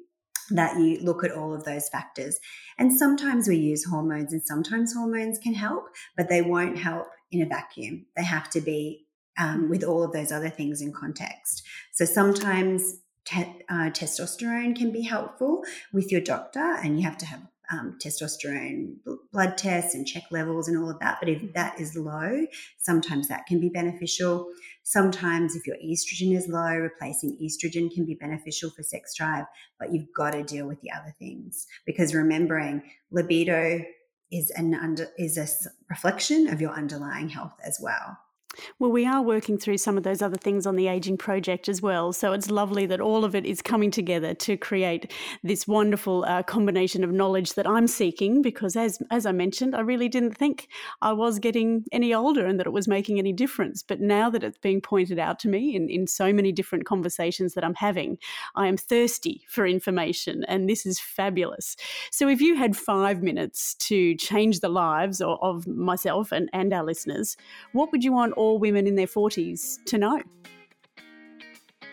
that 0.50 0.78
you 0.78 0.98
look 1.00 1.24
at 1.24 1.32
all 1.32 1.54
of 1.54 1.64
those 1.64 1.88
factors. 1.88 2.38
And 2.78 2.92
sometimes 2.92 3.48
we 3.48 3.56
use 3.56 3.84
hormones, 3.84 4.32
and 4.32 4.42
sometimes 4.42 4.94
hormones 4.94 5.38
can 5.38 5.54
help, 5.54 5.84
but 6.16 6.28
they 6.28 6.42
won't 6.42 6.78
help 6.78 7.08
in 7.30 7.42
a 7.42 7.46
vacuum. 7.46 8.06
They 8.16 8.24
have 8.24 8.48
to 8.50 8.60
be 8.60 9.06
um, 9.38 9.68
with 9.68 9.84
all 9.84 10.02
of 10.02 10.12
those 10.12 10.32
other 10.32 10.48
things 10.48 10.80
in 10.80 10.92
context. 10.92 11.62
So 11.92 12.04
sometimes 12.04 12.96
te- 13.24 13.62
uh, 13.68 13.90
testosterone 13.90 14.76
can 14.76 14.92
be 14.92 15.02
helpful 15.02 15.64
with 15.92 16.10
your 16.10 16.20
doctor, 16.20 16.76
and 16.82 16.98
you 16.98 17.04
have 17.04 17.18
to 17.18 17.26
have 17.26 17.42
um, 17.70 17.98
testosterone 18.02 18.94
blood 19.32 19.58
tests 19.58 19.94
and 19.94 20.06
check 20.06 20.24
levels 20.30 20.68
and 20.68 20.78
all 20.78 20.90
of 20.90 20.98
that. 21.00 21.18
But 21.20 21.28
if 21.28 21.52
that 21.52 21.78
is 21.78 21.96
low, 21.96 22.46
sometimes 22.78 23.28
that 23.28 23.46
can 23.46 23.60
be 23.60 23.68
beneficial. 23.68 24.48
Sometimes, 24.84 25.54
if 25.54 25.66
your 25.66 25.76
estrogen 25.76 26.34
is 26.34 26.48
low, 26.48 26.76
replacing 26.76 27.38
estrogen 27.42 27.92
can 27.92 28.06
be 28.06 28.14
beneficial 28.14 28.70
for 28.70 28.82
sex 28.82 29.14
drive, 29.14 29.44
but 29.78 29.92
you've 29.92 30.12
got 30.16 30.30
to 30.30 30.42
deal 30.42 30.66
with 30.66 30.80
the 30.80 30.90
other 30.90 31.14
things 31.18 31.66
because 31.84 32.14
remembering 32.14 32.82
libido 33.10 33.84
is 34.30 34.50
an 34.56 34.74
under 34.74 35.08
is 35.18 35.38
a 35.38 35.46
reflection 35.88 36.48
of 36.48 36.60
your 36.60 36.70
underlying 36.70 37.28
health 37.28 37.54
as 37.64 37.78
well. 37.82 38.18
Well, 38.78 38.90
we 38.90 39.06
are 39.06 39.22
working 39.22 39.58
through 39.58 39.78
some 39.78 39.96
of 39.96 40.02
those 40.02 40.22
other 40.22 40.36
things 40.36 40.66
on 40.66 40.76
the 40.76 40.88
Aging 40.88 41.16
Project 41.16 41.68
as 41.68 41.82
well. 41.82 42.12
So 42.12 42.32
it's 42.32 42.50
lovely 42.50 42.86
that 42.86 43.00
all 43.00 43.24
of 43.24 43.34
it 43.34 43.44
is 43.44 43.62
coming 43.62 43.90
together 43.90 44.34
to 44.34 44.56
create 44.56 45.12
this 45.42 45.66
wonderful 45.66 46.24
uh, 46.24 46.42
combination 46.42 47.04
of 47.04 47.12
knowledge 47.12 47.54
that 47.54 47.66
I'm 47.66 47.86
seeking. 47.86 48.42
Because 48.42 48.76
as 48.76 48.98
as 49.10 49.26
I 49.26 49.32
mentioned, 49.32 49.74
I 49.74 49.80
really 49.80 50.08
didn't 50.08 50.36
think 50.36 50.68
I 51.02 51.12
was 51.12 51.38
getting 51.38 51.84
any 51.92 52.14
older 52.14 52.46
and 52.46 52.58
that 52.58 52.66
it 52.66 52.72
was 52.72 52.88
making 52.88 53.18
any 53.18 53.32
difference. 53.32 53.82
But 53.82 54.00
now 54.00 54.30
that 54.30 54.44
it's 54.44 54.58
being 54.58 54.80
pointed 54.80 55.18
out 55.18 55.38
to 55.40 55.48
me 55.48 55.76
in, 55.76 55.88
in 55.88 56.06
so 56.06 56.32
many 56.32 56.52
different 56.52 56.86
conversations 56.86 57.54
that 57.54 57.64
I'm 57.64 57.74
having, 57.74 58.18
I 58.54 58.66
am 58.66 58.76
thirsty 58.76 59.42
for 59.48 59.66
information, 59.66 60.44
and 60.44 60.68
this 60.68 60.86
is 60.86 60.98
fabulous. 60.98 61.76
So 62.10 62.28
if 62.28 62.40
you 62.40 62.56
had 62.56 62.76
five 62.76 63.22
minutes 63.22 63.74
to 63.74 64.14
change 64.14 64.60
the 64.60 64.68
lives 64.68 65.20
of, 65.20 65.38
of 65.42 65.66
myself 65.66 66.32
and, 66.32 66.48
and 66.52 66.72
our 66.72 66.84
listeners, 66.84 67.36
what 67.72 67.92
would 67.92 68.04
you 68.04 68.12
want 68.12 68.32
all 68.34 68.47
women 68.56 68.86
in 68.86 68.94
their 68.94 69.06
40s 69.06 69.84
to 69.86 69.98
know. 69.98 70.22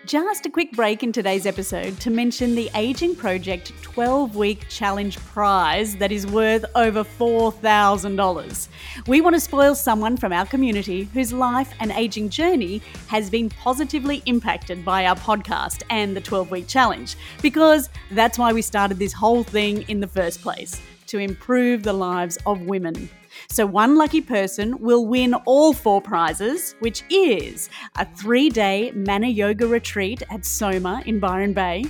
Just 0.05 0.45
a 0.45 0.51
quick 0.51 0.71
break 0.73 1.01
in 1.01 1.11
today's 1.11 1.47
episode 1.47 1.99
to 2.01 2.11
mention 2.11 2.53
the 2.53 2.69
Aging 2.75 3.15
Project 3.15 3.73
12 3.81 4.35
week 4.35 4.69
challenge 4.69 5.17
prize 5.17 5.95
that 5.95 6.11
is 6.11 6.27
worth 6.27 6.63
over 6.75 7.03
$4,000. 7.03 8.67
We 9.07 9.21
want 9.21 9.35
to 9.35 9.39
spoil 9.39 9.73
someone 9.73 10.15
from 10.15 10.31
our 10.31 10.45
community 10.45 11.05
whose 11.05 11.33
life 11.33 11.73
and 11.79 11.91
aging 11.91 12.29
journey 12.29 12.83
has 13.07 13.31
been 13.31 13.49
positively 13.49 14.21
impacted 14.27 14.85
by 14.85 15.07
our 15.07 15.15
podcast 15.15 15.81
and 15.89 16.15
the 16.15 16.21
12 16.21 16.51
week 16.51 16.67
challenge, 16.67 17.15
because 17.41 17.89
that's 18.11 18.37
why 18.37 18.53
we 18.53 18.61
started 18.61 18.99
this 18.99 19.11
whole 19.11 19.41
thing 19.41 19.81
in 19.89 19.99
the 20.01 20.07
first 20.07 20.39
place 20.43 20.79
to 21.07 21.17
improve 21.17 21.81
the 21.81 21.93
lives 21.93 22.37
of 22.45 22.61
women. 22.61 23.09
So, 23.49 23.65
one 23.65 23.95
lucky 23.95 24.21
person 24.21 24.79
will 24.79 25.05
win 25.05 25.33
all 25.45 25.73
four 25.73 26.01
prizes, 26.01 26.75
which 26.79 27.03
is 27.09 27.69
a 27.97 28.05
three 28.05 28.49
day 28.49 28.91
Mana 28.95 29.27
Yoga 29.27 29.67
retreat 29.67 30.23
at 30.29 30.45
Soma 30.45 31.03
in 31.05 31.19
Byron 31.19 31.53
Bay, 31.53 31.85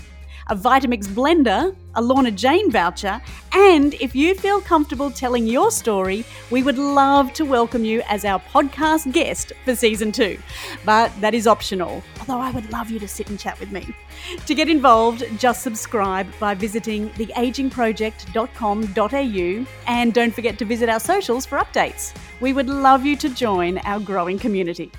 a 0.48 0.56
Vitamix 0.56 1.08
blender, 1.08 1.76
a 1.96 2.02
Lorna 2.02 2.32
Jane 2.32 2.72
voucher, 2.72 3.22
and 3.54 3.94
if 3.96 4.16
you 4.16 4.36
feel 4.36 4.62
comfortable 4.62 5.10
telling 5.10 5.48
your 5.48 5.72
story, 5.72 6.24
we 6.52 6.62
would 6.62 6.78
love 6.78 7.34
to 7.34 7.46
welcome 7.46 7.84
you 7.84 8.04
as 8.08 8.24
our 8.26 8.40
podcast 8.40 9.12
guest 9.12 9.54
for 9.64 9.76
season 9.76 10.12
two. 10.12 10.38
But 10.86 11.12
that 11.22 11.34
is 11.34 11.48
optional, 11.48 12.04
although 12.20 12.40
I 12.40 12.52
would 12.52 12.72
love 12.72 12.92
you 12.92 13.00
to 13.00 13.08
sit 13.08 13.30
and 13.30 13.40
chat 13.40 13.60
with 13.60 13.72
me. 13.72 13.88
To 14.46 14.54
get 14.54 14.70
involved, 14.70 15.24
just 15.40 15.64
subscribe 15.64 16.28
by 16.40 16.54
visiting 16.54 17.10
theagingproject.com.au 17.12 19.66
and 19.88 20.14
don't 20.14 20.34
forget 20.34 20.60
to 20.60 20.66
visit 20.66 20.90
our 20.90 21.00
socials 21.00 21.46
for 21.46 21.58
updates. 21.58 22.14
We 22.40 22.54
would 22.54 22.68
love 22.68 23.06
you 23.06 23.16
to 23.18 23.30
join 23.30 23.80
our 23.80 24.00
growing 24.00 24.38
community. 24.38 24.92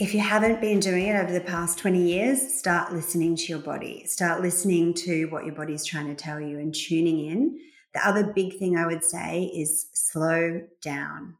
If 0.00 0.12
you 0.12 0.18
haven't 0.18 0.60
been 0.60 0.80
doing 0.80 1.06
it 1.06 1.14
over 1.14 1.32
the 1.32 1.40
past 1.40 1.78
20 1.78 2.02
years, 2.02 2.52
start 2.52 2.92
listening 2.92 3.36
to 3.36 3.44
your 3.44 3.60
body. 3.60 4.04
Start 4.06 4.42
listening 4.42 4.92
to 4.94 5.26
what 5.26 5.44
your 5.44 5.54
body 5.54 5.72
is 5.72 5.84
trying 5.84 6.08
to 6.08 6.16
tell 6.16 6.40
you 6.40 6.58
and 6.58 6.74
tuning 6.74 7.24
in. 7.26 7.60
The 7.94 8.04
other 8.04 8.24
big 8.24 8.58
thing 8.58 8.76
I 8.76 8.86
would 8.86 9.04
say 9.04 9.44
is 9.54 9.86
slow 9.92 10.62
down. 10.82 11.36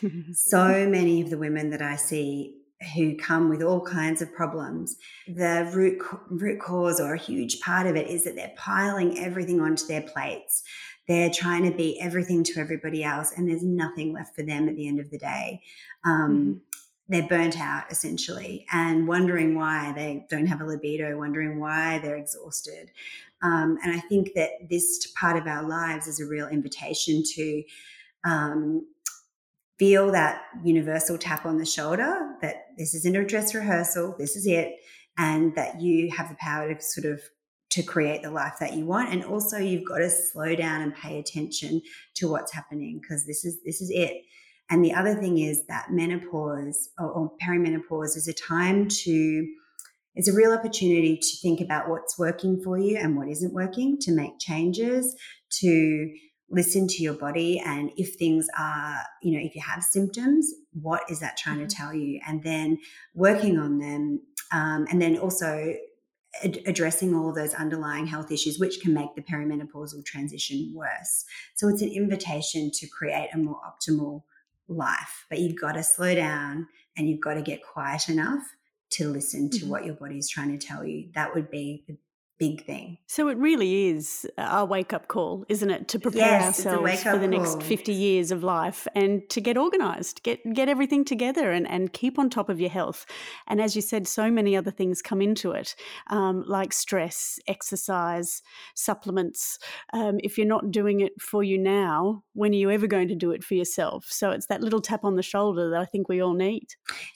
so 0.32 0.88
many 0.88 1.22
of 1.22 1.30
the 1.30 1.38
women 1.38 1.70
that 1.70 1.82
I 1.82 1.96
see 1.96 2.56
who 2.94 3.16
come 3.16 3.48
with 3.48 3.64
all 3.64 3.80
kinds 3.80 4.22
of 4.22 4.32
problems, 4.32 4.96
the 5.26 5.68
root, 5.74 6.00
root 6.30 6.60
cause 6.60 7.00
or 7.00 7.14
a 7.14 7.18
huge 7.18 7.60
part 7.60 7.88
of 7.88 7.96
it 7.96 8.06
is 8.06 8.22
that 8.24 8.36
they're 8.36 8.54
piling 8.56 9.18
everything 9.18 9.60
onto 9.60 9.86
their 9.86 10.02
plates. 10.02 10.62
They're 11.08 11.30
trying 11.30 11.68
to 11.68 11.76
be 11.76 12.00
everything 12.00 12.44
to 12.44 12.60
everybody 12.60 13.02
else, 13.02 13.32
and 13.36 13.48
there's 13.48 13.64
nothing 13.64 14.12
left 14.12 14.36
for 14.36 14.44
them 14.44 14.68
at 14.68 14.76
the 14.76 14.86
end 14.86 15.00
of 15.00 15.10
the 15.10 15.18
day. 15.18 15.62
Um, 16.04 16.30
mm-hmm 16.30 16.71
they're 17.08 17.26
burnt 17.28 17.58
out 17.60 17.90
essentially 17.90 18.66
and 18.72 19.06
wondering 19.06 19.56
why 19.56 19.92
they 19.94 20.24
don't 20.30 20.46
have 20.46 20.60
a 20.60 20.64
libido, 20.64 21.18
wondering 21.18 21.60
why 21.60 21.98
they're 21.98 22.16
exhausted. 22.16 22.90
Um, 23.42 23.78
and 23.82 23.92
I 23.92 24.00
think 24.00 24.32
that 24.34 24.68
this 24.70 25.08
part 25.18 25.36
of 25.36 25.46
our 25.46 25.68
lives 25.68 26.06
is 26.06 26.20
a 26.20 26.26
real 26.26 26.48
invitation 26.48 27.22
to 27.34 27.62
um, 28.24 28.86
feel 29.78 30.12
that 30.12 30.42
universal 30.62 31.18
tap 31.18 31.44
on 31.44 31.58
the 31.58 31.66
shoulder 31.66 32.36
that 32.40 32.66
this 32.78 32.94
isn't 32.94 33.16
a 33.16 33.24
dress 33.24 33.54
rehearsal, 33.54 34.14
this 34.18 34.36
is 34.36 34.46
it, 34.46 34.76
and 35.18 35.54
that 35.56 35.80
you 35.80 36.10
have 36.10 36.28
the 36.28 36.36
power 36.36 36.72
to 36.72 36.80
sort 36.80 37.04
of 37.04 37.20
to 37.70 37.82
create 37.82 38.22
the 38.22 38.30
life 38.30 38.54
that 38.60 38.74
you 38.74 38.84
want 38.84 39.10
and 39.10 39.24
also 39.24 39.56
you've 39.56 39.88
got 39.88 39.96
to 39.96 40.10
slow 40.10 40.54
down 40.54 40.82
and 40.82 40.94
pay 40.94 41.18
attention 41.18 41.80
to 42.12 42.28
what's 42.28 42.52
happening 42.52 43.00
because 43.00 43.24
this 43.24 43.46
is 43.46 43.62
this 43.64 43.80
is 43.80 43.90
it 43.90 44.24
and 44.72 44.82
the 44.82 44.94
other 44.94 45.14
thing 45.14 45.36
is 45.36 45.66
that 45.66 45.90
menopause 45.90 46.88
or, 46.98 47.10
or 47.10 47.32
perimenopause 47.42 48.16
is 48.16 48.26
a 48.26 48.32
time 48.32 48.88
to, 49.04 49.46
it's 50.14 50.28
a 50.28 50.32
real 50.32 50.50
opportunity 50.50 51.18
to 51.18 51.36
think 51.42 51.60
about 51.60 51.90
what's 51.90 52.18
working 52.18 52.58
for 52.64 52.78
you 52.78 52.96
and 52.96 53.14
what 53.14 53.28
isn't 53.28 53.52
working, 53.52 53.98
to 54.00 54.12
make 54.12 54.38
changes, 54.38 55.14
to 55.60 56.10
listen 56.48 56.88
to 56.88 57.02
your 57.02 57.12
body. 57.12 57.60
And 57.62 57.90
if 57.98 58.14
things 58.14 58.46
are, 58.58 59.00
you 59.22 59.32
know, 59.32 59.44
if 59.44 59.54
you 59.54 59.60
have 59.60 59.82
symptoms, 59.82 60.50
what 60.72 61.02
is 61.10 61.20
that 61.20 61.36
trying 61.36 61.58
to 61.58 61.64
mm-hmm. 61.64 61.82
tell 61.82 61.92
you? 61.92 62.18
And 62.26 62.42
then 62.42 62.78
working 63.14 63.58
on 63.58 63.78
them. 63.78 64.22
Um, 64.52 64.86
and 64.90 65.02
then 65.02 65.18
also 65.18 65.74
ad- 66.42 66.60
addressing 66.64 67.14
all 67.14 67.34
those 67.34 67.52
underlying 67.52 68.06
health 68.06 68.32
issues, 68.32 68.58
which 68.58 68.80
can 68.80 68.94
make 68.94 69.14
the 69.16 69.22
perimenopausal 69.22 70.02
transition 70.06 70.72
worse. 70.74 71.26
So 71.56 71.68
it's 71.68 71.82
an 71.82 71.90
invitation 71.90 72.70
to 72.72 72.86
create 72.86 73.28
a 73.34 73.38
more 73.38 73.60
optimal 73.66 74.22
life, 74.68 75.26
but 75.28 75.38
you've 75.38 75.60
got 75.60 75.72
to 75.72 75.82
slow 75.82 76.14
down 76.14 76.68
and 76.96 77.08
you've 77.08 77.20
got 77.20 77.34
to 77.34 77.42
get 77.42 77.62
quiet 77.62 78.08
enough 78.08 78.42
to 78.90 79.08
listen 79.08 79.48
to 79.50 79.58
mm-hmm. 79.58 79.68
what 79.70 79.84
your 79.84 79.94
body 79.94 80.18
is 80.18 80.28
trying 80.28 80.56
to 80.56 80.66
tell 80.66 80.84
you. 80.84 81.10
That 81.14 81.34
would 81.34 81.50
be 81.50 81.84
the 81.88 81.96
big 82.42 82.66
thing. 82.66 82.98
So 83.06 83.28
it 83.28 83.38
really 83.38 83.88
is 83.90 84.26
a 84.36 84.64
wake 84.64 84.92
up 84.92 85.06
call, 85.06 85.44
isn't 85.48 85.70
it, 85.70 85.86
to 85.88 86.00
prepare 86.00 86.40
yes, 86.40 86.66
ourselves 86.66 87.02
for 87.02 87.18
the 87.18 87.28
next 87.28 87.62
50 87.62 87.92
years 87.92 88.32
of 88.32 88.42
life 88.42 88.88
and 88.96 89.22
to 89.30 89.40
get 89.40 89.56
organized, 89.56 90.22
get 90.24 90.40
get 90.52 90.68
everything 90.68 91.04
together 91.04 91.52
and, 91.52 91.68
and 91.68 91.92
keep 91.92 92.18
on 92.18 92.28
top 92.28 92.48
of 92.48 92.58
your 92.58 92.70
health. 92.70 93.06
And 93.46 93.60
as 93.60 93.76
you 93.76 93.82
said, 93.82 94.08
so 94.08 94.28
many 94.30 94.56
other 94.56 94.72
things 94.72 95.02
come 95.02 95.22
into 95.22 95.52
it, 95.52 95.76
um, 96.08 96.44
like 96.48 96.72
stress, 96.72 97.38
exercise, 97.46 98.42
supplements. 98.74 99.58
Um, 99.92 100.18
if 100.24 100.36
you're 100.36 100.54
not 100.56 100.72
doing 100.72 101.00
it 101.00 101.20
for 101.20 101.44
you 101.44 101.58
now, 101.58 102.24
when 102.34 102.52
are 102.52 102.56
you 102.56 102.70
ever 102.70 102.88
going 102.88 103.08
to 103.08 103.14
do 103.14 103.30
it 103.30 103.44
for 103.44 103.54
yourself? 103.54 104.06
So 104.08 104.30
it's 104.30 104.46
that 104.46 104.62
little 104.62 104.80
tap 104.80 105.04
on 105.04 105.14
the 105.14 105.22
shoulder 105.22 105.70
that 105.70 105.80
I 105.80 105.84
think 105.84 106.08
we 106.08 106.20
all 106.20 106.34
need. 106.34 106.66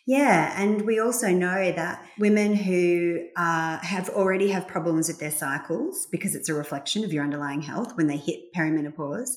Yeah, 0.06 0.54
and 0.60 0.82
we 0.82 1.00
also 1.00 1.30
know 1.30 1.72
that 1.72 2.06
women 2.18 2.54
who 2.54 3.26
uh, 3.36 3.78
have 3.78 4.08
already 4.10 4.48
have 4.48 4.68
problems 4.68 5.08
with 5.16 5.20
their 5.20 5.38
cycles 5.38 6.06
because 6.10 6.34
it's 6.34 6.48
a 6.48 6.54
reflection 6.54 7.04
of 7.04 7.12
your 7.12 7.24
underlying 7.24 7.62
health 7.62 7.96
when 7.96 8.06
they 8.06 8.16
hit 8.16 8.52
perimenopause. 8.54 9.30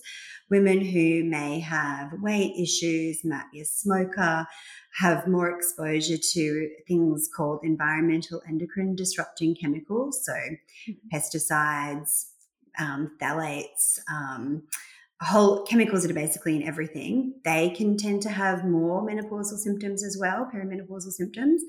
Women 0.50 0.82
who 0.82 1.24
may 1.24 1.60
have 1.60 2.14
weight 2.22 2.56
issues, 2.58 3.24
might 3.24 3.46
be 3.54 3.62
a 3.62 3.66
smoker, 3.66 4.48
have 5.00 5.28
more 5.28 5.50
exposure 5.56 6.18
to 6.34 6.70
things 6.88 7.30
called 7.36 7.60
environmental 7.64 8.42
endocrine 8.48 8.96
disrupting 8.96 9.56
chemicals, 9.56 10.26
so 10.26 10.34
mm-hmm. 10.34 11.16
pesticides, 11.16 12.26
um, 12.80 13.12
phthalates. 13.22 14.00
Um, 14.12 14.64
whole 15.22 15.66
chemicals 15.66 16.02
that 16.02 16.12
are 16.12 16.16
basically 16.16 16.56
in 16.56 16.64
everything, 16.64 17.34
they 17.44 17.70
can 17.72 17.98
tend 17.98 18.22
to 18.22 18.30
have 18.30 18.64
more 18.64 19.06
menopausal 19.06 19.58
symptoms 19.58 20.02
as 20.04 20.18
well, 20.18 20.50
perimenopausal 20.54 21.12
symptoms, 21.12 21.62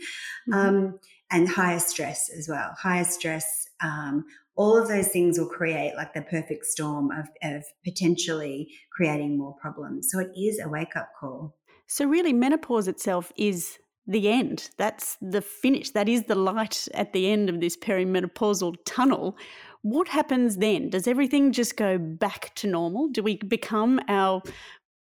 mm-hmm. 0.48 0.54
um, 0.54 1.00
and 1.32 1.48
higher 1.48 1.80
stress 1.80 2.30
as 2.30 2.48
well. 2.48 2.74
Higher 2.80 3.04
stress 3.04 3.69
um, 3.82 4.24
all 4.56 4.76
of 4.76 4.88
those 4.88 5.08
things 5.08 5.38
will 5.38 5.48
create 5.48 5.94
like 5.96 6.12
the 6.12 6.22
perfect 6.22 6.66
storm 6.66 7.10
of, 7.10 7.28
of 7.42 7.64
potentially 7.84 8.68
creating 8.92 9.38
more 9.38 9.54
problems. 9.60 10.08
So 10.10 10.20
it 10.20 10.30
is 10.38 10.60
a 10.60 10.68
wake 10.68 10.96
up 10.96 11.10
call. 11.18 11.56
So, 11.86 12.04
really, 12.04 12.32
menopause 12.32 12.86
itself 12.86 13.32
is 13.36 13.78
the 14.06 14.28
end. 14.28 14.70
That's 14.76 15.16
the 15.20 15.42
finish. 15.42 15.90
That 15.90 16.08
is 16.08 16.24
the 16.24 16.34
light 16.34 16.86
at 16.94 17.12
the 17.12 17.30
end 17.30 17.48
of 17.48 17.60
this 17.60 17.76
perimenopausal 17.76 18.76
tunnel. 18.84 19.36
What 19.82 20.08
happens 20.08 20.58
then? 20.58 20.90
Does 20.90 21.08
everything 21.08 21.52
just 21.52 21.76
go 21.76 21.98
back 21.98 22.54
to 22.56 22.66
normal? 22.66 23.08
Do 23.08 23.22
we 23.22 23.36
become 23.36 24.00
our 24.08 24.42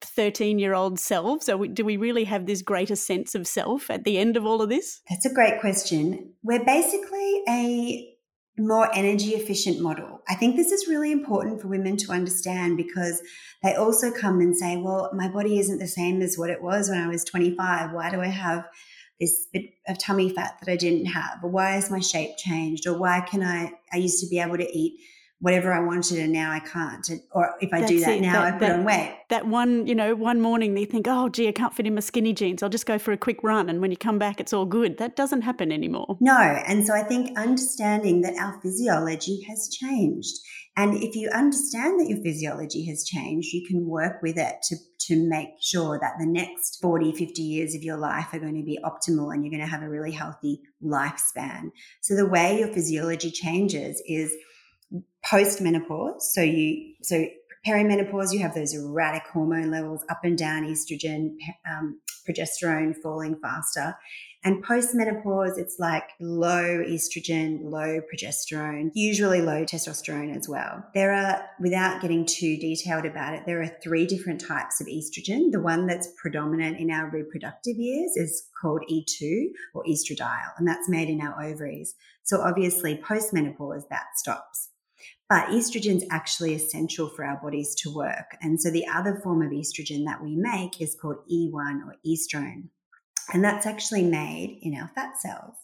13 0.02 0.60
year 0.60 0.74
old 0.74 1.00
selves? 1.00 1.50
Or 1.50 1.66
do 1.68 1.86
we 1.86 1.98
really 1.98 2.26
have 2.26 2.46
this 2.46 2.62
greater 2.62 2.96
sense 2.96 3.36
of 3.36 3.48
self 3.48 3.90
at 3.90 4.04
the 4.04 4.18
end 4.18 4.38
of 4.38 4.46
all 4.46 4.62
of 4.62 4.70
this? 4.70 5.02
That's 5.10 5.26
a 5.26 5.34
great 5.34 5.60
question. 5.62 6.34
We're 6.44 6.66
basically 6.66 7.42
a 7.48 8.15
more 8.58 8.94
energy 8.96 9.32
efficient 9.32 9.82
model. 9.82 10.22
I 10.30 10.36
think 10.36 10.56
this 10.56 10.72
is 10.72 10.88
really 10.88 11.12
important 11.12 11.62
for 11.62 11.68
women 11.68 11.98
to 11.98 12.12
understand 12.12 12.78
because 12.78 13.22
they 13.62 13.76
also 13.76 14.12
come 14.12 14.40
and 14.40 14.56
say, 14.56 14.78
well, 14.78 15.12
my 15.14 15.28
body 15.28 15.60
isn't 15.60 15.80
the 15.80 15.88
same 15.88 16.22
as 16.22 16.38
what 16.38 16.50
it 16.50 16.62
was 16.62 16.90
when 16.90 17.00
I 17.00 17.08
was 17.08 17.24
25. 17.26 17.92
Why 17.92 18.10
do 18.10 18.22
I 18.22 18.28
have 18.28 18.66
this 19.20 19.48
bit 19.52 19.72
of 19.88 19.98
tummy 19.98 20.30
fat 20.30 20.58
that 20.62 20.72
I 20.72 20.78
didn't 20.78 21.08
have? 21.08 21.44
Or 21.44 21.50
why 21.50 21.72
has 21.72 21.92
my 21.92 22.00
shape 22.00 22.38
changed? 22.38 22.88
Or 22.88 22.98
why 22.98 23.22
can 23.22 23.44
I, 23.44 23.72
I 23.92 23.98
used 23.98 24.22
to 24.24 24.30
be 24.30 24.40
able 24.40 24.58
to 24.58 24.78
eat 24.78 25.00
whatever 25.40 25.74
I 25.74 25.80
wanted 25.80 26.20
and 26.20 26.32
now 26.32 26.52
I 26.52 26.60
can't. 26.60 27.08
Or 27.32 27.56
if 27.60 27.74
I 27.74 27.82
That's 27.82 27.92
do 27.92 28.00
that 28.00 28.18
it. 28.18 28.22
now, 28.22 28.42
that, 28.42 28.44
I 28.44 28.52
put 28.52 28.60
that, 28.62 28.80
on 28.80 28.86
weight. 28.86 29.18
That 29.30 29.48
one, 29.48 29.86
you 29.86 29.94
know, 29.94 30.16
one 30.16 30.40
morning 30.40 30.78
you 30.78 30.86
think, 30.86 31.08
oh, 31.10 31.30
gee, 31.30 31.48
I 31.48 31.52
can't 31.52 31.74
fit 31.74 31.86
in 31.86 31.94
my 31.94 32.00
skinny 32.00 32.34
jeans. 32.34 32.64
I'll 32.64 32.70
just 32.70 32.86
go 32.86 32.98
for 32.98 33.12
a 33.12 33.18
quick 33.18 33.44
run. 33.44 33.70
And 33.70 33.82
when 33.82 33.92
you 33.92 33.98
come 33.98 34.18
back, 34.18 34.40
it's 34.40 34.54
all 34.54 34.66
good. 34.66 34.98
That 34.98 35.16
doesn't 35.16 35.42
happen 35.42 35.72
anymore. 35.72 36.18
No. 36.22 36.38
And 36.38 36.86
so 36.88 36.94
I 36.94 37.04
think 37.04 37.38
understanding 37.38 38.22
that 38.22 38.36
our 38.38 38.60
physiology 38.62 39.42
has 39.50 39.70
changed. 39.70 40.36
And 40.78 41.02
if 41.02 41.16
you 41.16 41.30
understand 41.30 42.00
that 42.00 42.10
your 42.10 42.22
physiology 42.22 42.86
has 42.86 43.06
changed, 43.06 43.54
you 43.54 43.66
can 43.66 43.86
work 43.86 44.22
with 44.22 44.38
it 44.38 44.56
to, 44.64 44.76
to 45.08 45.30
make 45.30 45.50
sure 45.62 46.00
that 46.02 46.16
the 46.20 46.26
next 46.26 46.80
40, 46.82 47.14
50 47.14 47.42
years 47.42 47.76
of 47.76 47.84
your 47.84 47.98
life 47.98 48.34
are 48.34 48.40
going 48.40 48.58
to 48.58 48.64
be 48.64 48.80
optimal 48.84 49.34
and 49.34 49.44
you're 49.44 49.52
going 49.52 49.66
to 49.66 49.72
have 49.72 49.84
a 49.84 49.90
really 49.90 50.12
healthy 50.12 50.62
lifespan. 50.84 51.72
So 52.02 52.16
the 52.16 52.28
way 52.28 52.60
your 52.60 52.74
physiology 52.74 53.32
changes 53.32 54.02
is 54.06 54.36
post 55.30 55.62
menopause. 55.62 56.34
So 56.34 56.42
you 56.42 56.94
so 57.02 57.26
perimenopause, 57.66 58.32
you 58.32 58.40
have 58.40 58.54
those 58.54 58.76
erratic 58.76 59.24
hormone 59.32 59.72
levels 59.72 60.06
up 60.10 60.20
and 60.24 60.38
down, 60.38 60.64
estrogen, 60.66 61.36
um, 61.70 62.00
progesterone 62.30 62.96
falling 63.02 63.38
faster. 63.42 63.98
And 64.44 64.64
post 64.64 64.94
menopause, 64.94 65.58
it's 65.58 65.78
like 65.80 66.04
low 66.20 66.84
estrogen, 66.84 67.62
low 67.64 68.00
progesterone, 68.02 68.92
usually 68.94 69.42
low 69.42 69.66
testosterone 69.66 70.38
as 70.38 70.48
well. 70.48 70.86
There 70.94 71.12
are, 71.12 71.44
without 71.60 72.00
getting 72.00 72.28
too 72.28 72.56
detailed 72.58 73.06
about 73.06 73.34
it, 73.34 73.48
there 73.48 73.64
are 73.64 73.72
three 73.82 74.06
different 74.06 74.40
types 74.40 74.80
of 74.80 74.86
estrogen. 74.86 75.52
The 75.52 75.62
one 75.62 75.88
that's 75.88 76.10
predominant 76.22 76.78
in 76.80 76.92
our 76.92 77.10
reproductive 77.10 77.78
years 77.78 78.12
is 78.16 78.48
called 78.62 78.84
E2 78.88 79.46
or 79.74 79.84
estradiol, 79.86 80.52
and 80.60 80.68
that's 80.68 80.88
made 80.88 81.10
in 81.10 81.22
our 81.22 81.44
ovaries. 81.44 81.96
So 82.22 82.42
obviously, 82.42 83.02
post 83.04 83.34
menopause, 83.34 83.88
that 83.90 84.06
stops. 84.18 84.70
But 85.30 85.48
estrogen 85.48 85.98
is 85.98 86.06
actually 86.12 86.54
essential 86.54 87.10
for 87.10 87.26
our 87.26 87.40
bodies 87.42 87.74
to 87.80 87.94
work. 87.94 88.38
And 88.42 88.62
so 88.62 88.70
the 88.70 88.86
other 88.88 89.20
form 89.24 89.42
of 89.42 89.52
estrogen 89.52 90.06
that 90.06 90.24
we 90.24 90.36
make 90.36 90.80
is 90.82 90.96
called 91.00 91.18
E1 91.32 91.86
or 91.86 91.96
estrone. 92.06 92.70
And 93.34 93.44
that's 93.44 93.66
actually 93.66 94.04
made 94.04 94.60
in 94.62 94.76
our 94.76 94.92
fat 94.94 95.18
cells. 95.20 95.56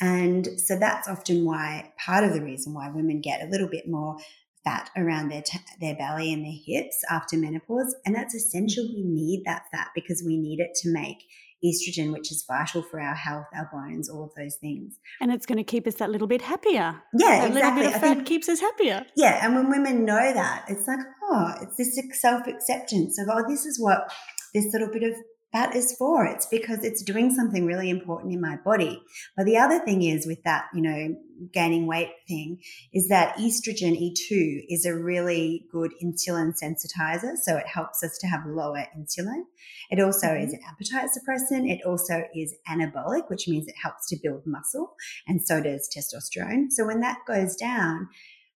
And 0.00 0.48
so 0.58 0.76
that's 0.76 1.08
often 1.08 1.44
why 1.44 1.92
part 2.04 2.24
of 2.24 2.32
the 2.32 2.42
reason 2.42 2.74
why 2.74 2.90
women 2.90 3.20
get 3.20 3.42
a 3.42 3.50
little 3.50 3.68
bit 3.68 3.88
more 3.88 4.16
fat 4.64 4.90
around 4.96 5.28
their 5.28 5.42
t- 5.42 5.58
their 5.80 5.94
belly 5.94 6.32
and 6.32 6.44
their 6.44 6.52
hips 6.66 7.02
after 7.10 7.36
menopause 7.36 7.94
and 8.04 8.14
that's 8.14 8.34
essential 8.34 8.84
we 8.84 9.04
need 9.04 9.42
that 9.44 9.62
fat 9.72 9.88
because 9.94 10.22
we 10.26 10.36
need 10.36 10.58
it 10.58 10.74
to 10.74 10.92
make 10.92 11.24
estrogen, 11.64 12.12
which 12.12 12.30
is 12.30 12.44
vital 12.46 12.82
for 12.82 13.00
our 13.00 13.14
health, 13.14 13.46
our 13.54 13.68
bones, 13.72 14.08
all 14.08 14.24
of 14.24 14.30
those 14.36 14.56
things. 14.56 14.98
And 15.20 15.32
it's 15.32 15.46
going 15.46 15.58
to 15.58 15.64
keep 15.64 15.86
us 15.86 15.94
that 15.96 16.10
little 16.10 16.26
bit 16.26 16.42
happier. 16.42 17.02
Yeah, 17.14 17.40
that 17.40 17.48
exactly. 17.48 17.62
little 17.62 17.74
bit 17.76 17.86
of 17.86 17.92
fat 17.92 18.00
think, 18.00 18.26
keeps 18.26 18.48
us 18.48 18.60
happier. 18.60 19.06
Yeah, 19.16 19.44
and 19.44 19.54
when 19.54 19.70
women 19.70 20.04
know 20.04 20.32
that, 20.32 20.64
it's 20.68 20.86
like, 20.86 21.00
oh, 21.24 21.54
it's 21.62 21.76
this 21.76 21.98
self 22.20 22.46
acceptance 22.46 23.18
of, 23.18 23.28
oh, 23.30 23.44
this 23.48 23.66
is 23.66 23.80
what 23.80 24.12
this 24.54 24.66
little 24.72 24.88
bit 24.92 25.02
of 25.02 25.14
that 25.52 25.74
is 25.74 25.94
for. 25.96 26.26
It's 26.26 26.46
because 26.46 26.84
it's 26.84 27.02
doing 27.02 27.34
something 27.34 27.64
really 27.64 27.88
important 27.88 28.34
in 28.34 28.40
my 28.40 28.56
body. 28.56 29.02
But 29.36 29.46
the 29.46 29.56
other 29.56 29.78
thing 29.78 30.02
is 30.02 30.26
with 30.26 30.42
that, 30.44 30.66
you 30.74 30.82
know, 30.82 31.16
gaining 31.52 31.86
weight 31.86 32.10
thing 32.26 32.60
is 32.92 33.08
that 33.08 33.36
estrogen 33.36 33.96
E2 33.96 34.64
is 34.68 34.84
a 34.84 34.94
really 34.94 35.66
good 35.70 35.92
insulin 36.02 36.52
sensitizer. 36.62 37.36
So 37.36 37.56
it 37.56 37.66
helps 37.66 38.02
us 38.02 38.18
to 38.18 38.26
have 38.26 38.44
lower 38.46 38.86
insulin. 38.96 39.44
It 39.90 40.00
also 40.00 40.26
mm-hmm. 40.28 40.44
is 40.44 40.52
an 40.52 40.60
appetite 40.68 41.08
suppressant. 41.16 41.70
It 41.70 41.84
also 41.86 42.24
is 42.34 42.54
anabolic, 42.68 43.30
which 43.30 43.48
means 43.48 43.68
it 43.68 43.76
helps 43.82 44.06
to 44.08 44.18
build 44.22 44.42
muscle. 44.44 44.96
And 45.26 45.40
so 45.42 45.62
does 45.62 45.88
testosterone. 45.88 46.70
So 46.70 46.86
when 46.86 47.00
that 47.00 47.18
goes 47.26 47.56
down, 47.56 48.08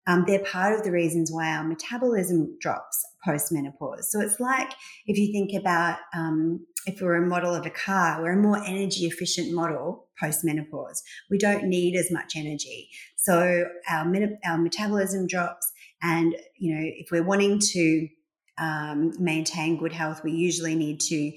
um, 0.06 0.24
they're 0.26 0.44
part 0.44 0.74
of 0.74 0.84
the 0.84 0.90
reasons 0.90 1.30
why 1.30 1.48
our 1.54 1.64
metabolism 1.64 2.56
drops 2.60 3.04
post 3.24 3.52
menopause. 3.52 4.10
So 4.10 4.20
it's 4.20 4.40
like 4.40 4.72
if 5.06 5.16
you 5.16 5.32
think 5.32 5.58
about 5.58 5.98
um, 6.14 6.66
if 6.86 7.00
we're 7.00 7.22
a 7.22 7.26
model 7.26 7.54
of 7.54 7.64
a 7.66 7.70
car, 7.70 8.20
we're 8.20 8.32
a 8.32 8.42
more 8.42 8.58
energy 8.64 9.06
efficient 9.06 9.52
model 9.52 10.08
post 10.20 10.44
menopause. 10.44 11.02
We 11.30 11.38
don't 11.38 11.64
need 11.64 11.96
as 11.96 12.10
much 12.10 12.34
energy. 12.34 12.90
So 13.16 13.64
our, 13.88 14.12
our 14.44 14.58
metabolism 14.58 15.28
drops. 15.28 15.70
And, 16.02 16.34
you 16.58 16.74
know, 16.74 16.82
if 16.82 17.12
we're 17.12 17.22
wanting 17.22 17.60
to 17.60 18.08
um, 18.58 19.12
maintain 19.20 19.78
good 19.78 19.92
health, 19.92 20.22
we 20.24 20.32
usually 20.32 20.74
need 20.74 20.98
to 21.02 21.32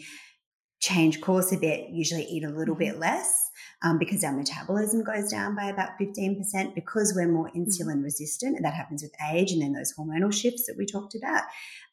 change 0.80 1.21
course 1.21 1.51
a 1.51 1.58
bit, 1.58 1.89
usually 1.91 2.23
eat 2.23 2.43
a 2.43 2.49
little 2.49 2.75
bit 2.75 2.93
mm-hmm. 2.93 3.01
less 3.01 3.44
um, 3.83 3.97
because 3.97 4.23
our 4.23 4.31
metabolism 4.31 5.03
goes 5.03 5.29
down 5.29 5.55
by 5.55 5.65
about 5.65 5.97
15% 5.99 6.75
because 6.75 7.13
we're 7.15 7.31
more 7.31 7.49
mm-hmm. 7.49 7.63
insulin 7.63 8.03
resistant. 8.03 8.55
And 8.55 8.65
that 8.65 8.73
happens 8.73 9.03
with 9.03 9.13
age 9.31 9.51
and 9.51 9.61
then 9.61 9.73
those 9.73 9.93
hormonal 9.97 10.33
shifts 10.33 10.65
that 10.67 10.75
we 10.77 10.85
talked 10.85 11.15
about. 11.15 11.43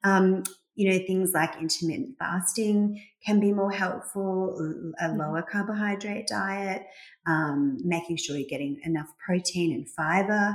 Um, 0.05 0.43
you 0.75 0.91
know, 0.91 0.99
things 1.07 1.33
like 1.35 1.61
intermittent 1.61 2.17
fasting 2.19 3.03
can 3.27 3.41
be 3.41 3.53
more 3.53 3.71
helpful, 3.71 4.57
a 4.99 5.05
mm-hmm. 5.05 5.19
lower 5.19 5.43
carbohydrate 5.43 6.27
diet, 6.27 6.83
um, 7.27 7.77
making 7.85 8.17
sure 8.17 8.37
you're 8.37 8.49
getting 8.49 8.81
enough 8.85 9.09
protein 9.25 9.73
and 9.75 9.89
fiber. 9.91 10.55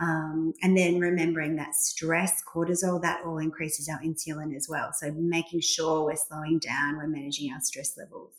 Um, 0.00 0.52
and 0.60 0.76
then 0.76 0.98
remembering 0.98 1.56
that 1.56 1.74
stress, 1.74 2.42
cortisol, 2.52 3.00
that 3.02 3.22
all 3.24 3.38
increases 3.38 3.88
our 3.88 4.00
insulin 4.00 4.54
as 4.56 4.66
well. 4.68 4.90
So 4.92 5.12
making 5.12 5.60
sure 5.60 6.04
we're 6.04 6.16
slowing 6.16 6.58
down, 6.58 6.96
we're 6.96 7.06
managing 7.06 7.52
our 7.52 7.60
stress 7.60 7.96
levels. 7.96 8.34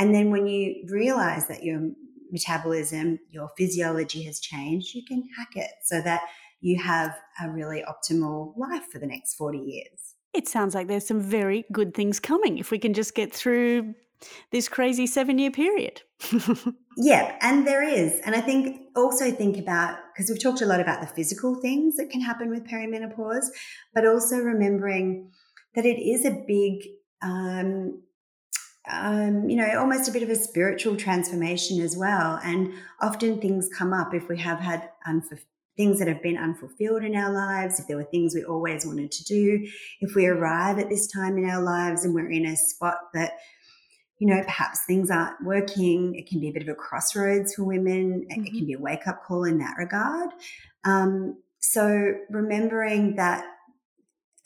And 0.00 0.14
then 0.14 0.30
when 0.30 0.46
you 0.46 0.86
realize 0.88 1.46
that 1.48 1.62
your 1.62 1.90
metabolism, 2.32 3.18
your 3.28 3.50
physiology 3.58 4.22
has 4.24 4.40
changed, 4.40 4.94
you 4.94 5.02
can 5.06 5.22
hack 5.36 5.50
it 5.56 5.70
so 5.84 6.00
that 6.00 6.22
you 6.62 6.82
have 6.82 7.14
a 7.42 7.50
really 7.50 7.84
optimal 7.86 8.56
life 8.56 8.84
for 8.90 8.98
the 8.98 9.06
next 9.06 9.34
40 9.34 9.58
years. 9.58 10.14
It 10.32 10.48
sounds 10.48 10.74
like 10.74 10.88
there's 10.88 11.06
some 11.06 11.20
very 11.20 11.66
good 11.70 11.92
things 11.92 12.18
coming 12.18 12.56
if 12.56 12.70
we 12.70 12.78
can 12.78 12.94
just 12.94 13.14
get 13.14 13.30
through 13.30 13.94
this 14.52 14.68
crazy 14.68 15.06
seven 15.06 15.38
year 15.38 15.50
period. 15.50 16.00
yeah, 16.96 17.36
and 17.42 17.66
there 17.66 17.82
is. 17.82 18.20
And 18.24 18.34
I 18.34 18.40
think 18.40 18.80
also 18.96 19.30
think 19.30 19.58
about 19.58 19.98
because 20.14 20.30
we've 20.30 20.42
talked 20.42 20.62
a 20.62 20.66
lot 20.66 20.80
about 20.80 21.02
the 21.02 21.08
physical 21.08 21.56
things 21.60 21.96
that 21.96 22.08
can 22.10 22.22
happen 22.22 22.48
with 22.48 22.66
perimenopause, 22.66 23.46
but 23.94 24.06
also 24.06 24.36
remembering 24.36 25.30
that 25.74 25.84
it 25.84 26.00
is 26.00 26.24
a 26.24 26.42
big 26.46 26.84
um, 27.22 28.02
um, 28.90 29.48
you 29.48 29.56
know, 29.56 29.78
almost 29.78 30.08
a 30.08 30.12
bit 30.12 30.22
of 30.22 30.30
a 30.30 30.36
spiritual 30.36 30.96
transformation 30.96 31.80
as 31.80 31.96
well. 31.96 32.40
And 32.42 32.72
often 33.00 33.40
things 33.40 33.68
come 33.76 33.92
up 33.92 34.14
if 34.14 34.28
we 34.28 34.38
have 34.38 34.58
had 34.58 34.90
things 35.76 35.98
that 35.98 36.08
have 36.08 36.22
been 36.22 36.36
unfulfilled 36.36 37.02
in 37.02 37.14
our 37.14 37.32
lives, 37.32 37.80
if 37.80 37.86
there 37.86 37.96
were 37.96 38.04
things 38.04 38.34
we 38.34 38.44
always 38.44 38.84
wanted 38.84 39.10
to 39.10 39.24
do, 39.24 39.66
if 40.00 40.14
we 40.14 40.26
arrive 40.26 40.78
at 40.78 40.90
this 40.90 41.06
time 41.06 41.38
in 41.38 41.48
our 41.48 41.62
lives 41.62 42.04
and 42.04 42.14
we're 42.14 42.30
in 42.30 42.44
a 42.44 42.56
spot 42.56 42.98
that, 43.14 43.38
you 44.18 44.26
know, 44.26 44.42
perhaps 44.42 44.80
things 44.86 45.10
aren't 45.10 45.42
working, 45.42 46.14
it 46.14 46.28
can 46.28 46.38
be 46.38 46.48
a 46.48 46.52
bit 46.52 46.62
of 46.62 46.68
a 46.68 46.74
crossroads 46.74 47.54
for 47.54 47.64
women. 47.64 48.26
Mm-hmm. 48.30 48.44
It 48.44 48.50
can 48.50 48.66
be 48.66 48.74
a 48.74 48.78
wake 48.78 49.06
up 49.06 49.24
call 49.24 49.44
in 49.44 49.58
that 49.58 49.76
regard. 49.78 50.30
Um, 50.84 51.38
so 51.60 52.14
remembering 52.28 53.16
that 53.16 53.44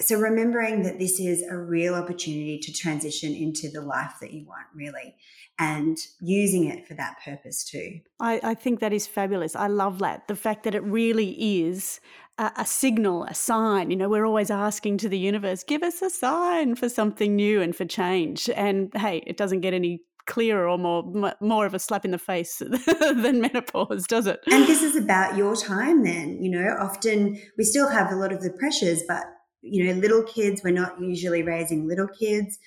so 0.00 0.18
remembering 0.18 0.82
that 0.82 0.98
this 0.98 1.20
is 1.20 1.42
a 1.42 1.56
real 1.56 1.94
opportunity 1.94 2.58
to 2.58 2.72
transition 2.72 3.32
into 3.32 3.70
the 3.70 3.80
life 3.80 4.14
that 4.20 4.32
you 4.32 4.44
want 4.46 4.66
really 4.74 5.14
and 5.58 5.96
using 6.20 6.64
it 6.64 6.86
for 6.86 6.94
that 6.94 7.16
purpose 7.24 7.64
too. 7.64 8.00
I, 8.18 8.40
I 8.42 8.54
think 8.54 8.80
that 8.80 8.92
is 8.92 9.06
fabulous. 9.06 9.54
I 9.54 9.68
love 9.68 10.00
that. 10.00 10.26
The 10.26 10.34
fact 10.34 10.64
that 10.64 10.74
it 10.74 10.82
really 10.82 11.30
is 11.62 12.00
a, 12.38 12.50
a, 12.56 12.66
signal 12.66 13.22
a 13.24 13.34
sign 13.34 13.92
you 13.92 13.96
know 13.96 14.08
we're 14.08 14.26
always 14.26 14.50
asking 14.50 14.98
to 14.98 15.08
the 15.08 15.16
universe 15.16 15.62
give 15.62 15.84
us 15.84 16.02
a 16.02 16.10
sign 16.10 16.74
for 16.74 16.88
something 16.88 17.36
new 17.36 17.62
and 17.62 17.76
for 17.76 17.84
change. 17.84 18.50
And 18.50 18.90
hey 18.96 19.22
it 19.26 19.36
doesn't 19.36 19.60
get 19.60 19.74
any 19.74 20.00
clearer 20.26 20.68
or 20.68 20.78
more 20.78 21.34
more 21.40 21.66
of 21.66 21.74
a 21.74 21.78
slap 21.78 22.04
in 22.04 22.10
the 22.10 22.18
face 22.18 22.58
than 22.86 23.40
menopause 23.40 24.06
does 24.08 24.26
it? 24.26 24.40
And 24.50 24.66
this 24.66 24.82
is 24.82 24.96
about 24.96 25.36
your 25.36 25.54
time 25.54 26.02
then 26.02 26.42
you 26.42 26.50
know? 26.50 26.76
Often 26.80 27.40
we 27.56 27.62
still 27.62 27.88
have 27.88 28.10
a 28.10 28.16
lot 28.16 28.32
of 28.32 28.42
the 28.42 28.50
pressures 28.58 29.04
but 29.06 29.22
you 29.64 29.84
know, 29.84 30.00
little 30.00 30.22
kids, 30.22 30.62
we're 30.62 30.70
not 30.72 31.00
usually 31.00 31.42
raising 31.42 31.88
little 31.88 32.08
kids 32.08 32.58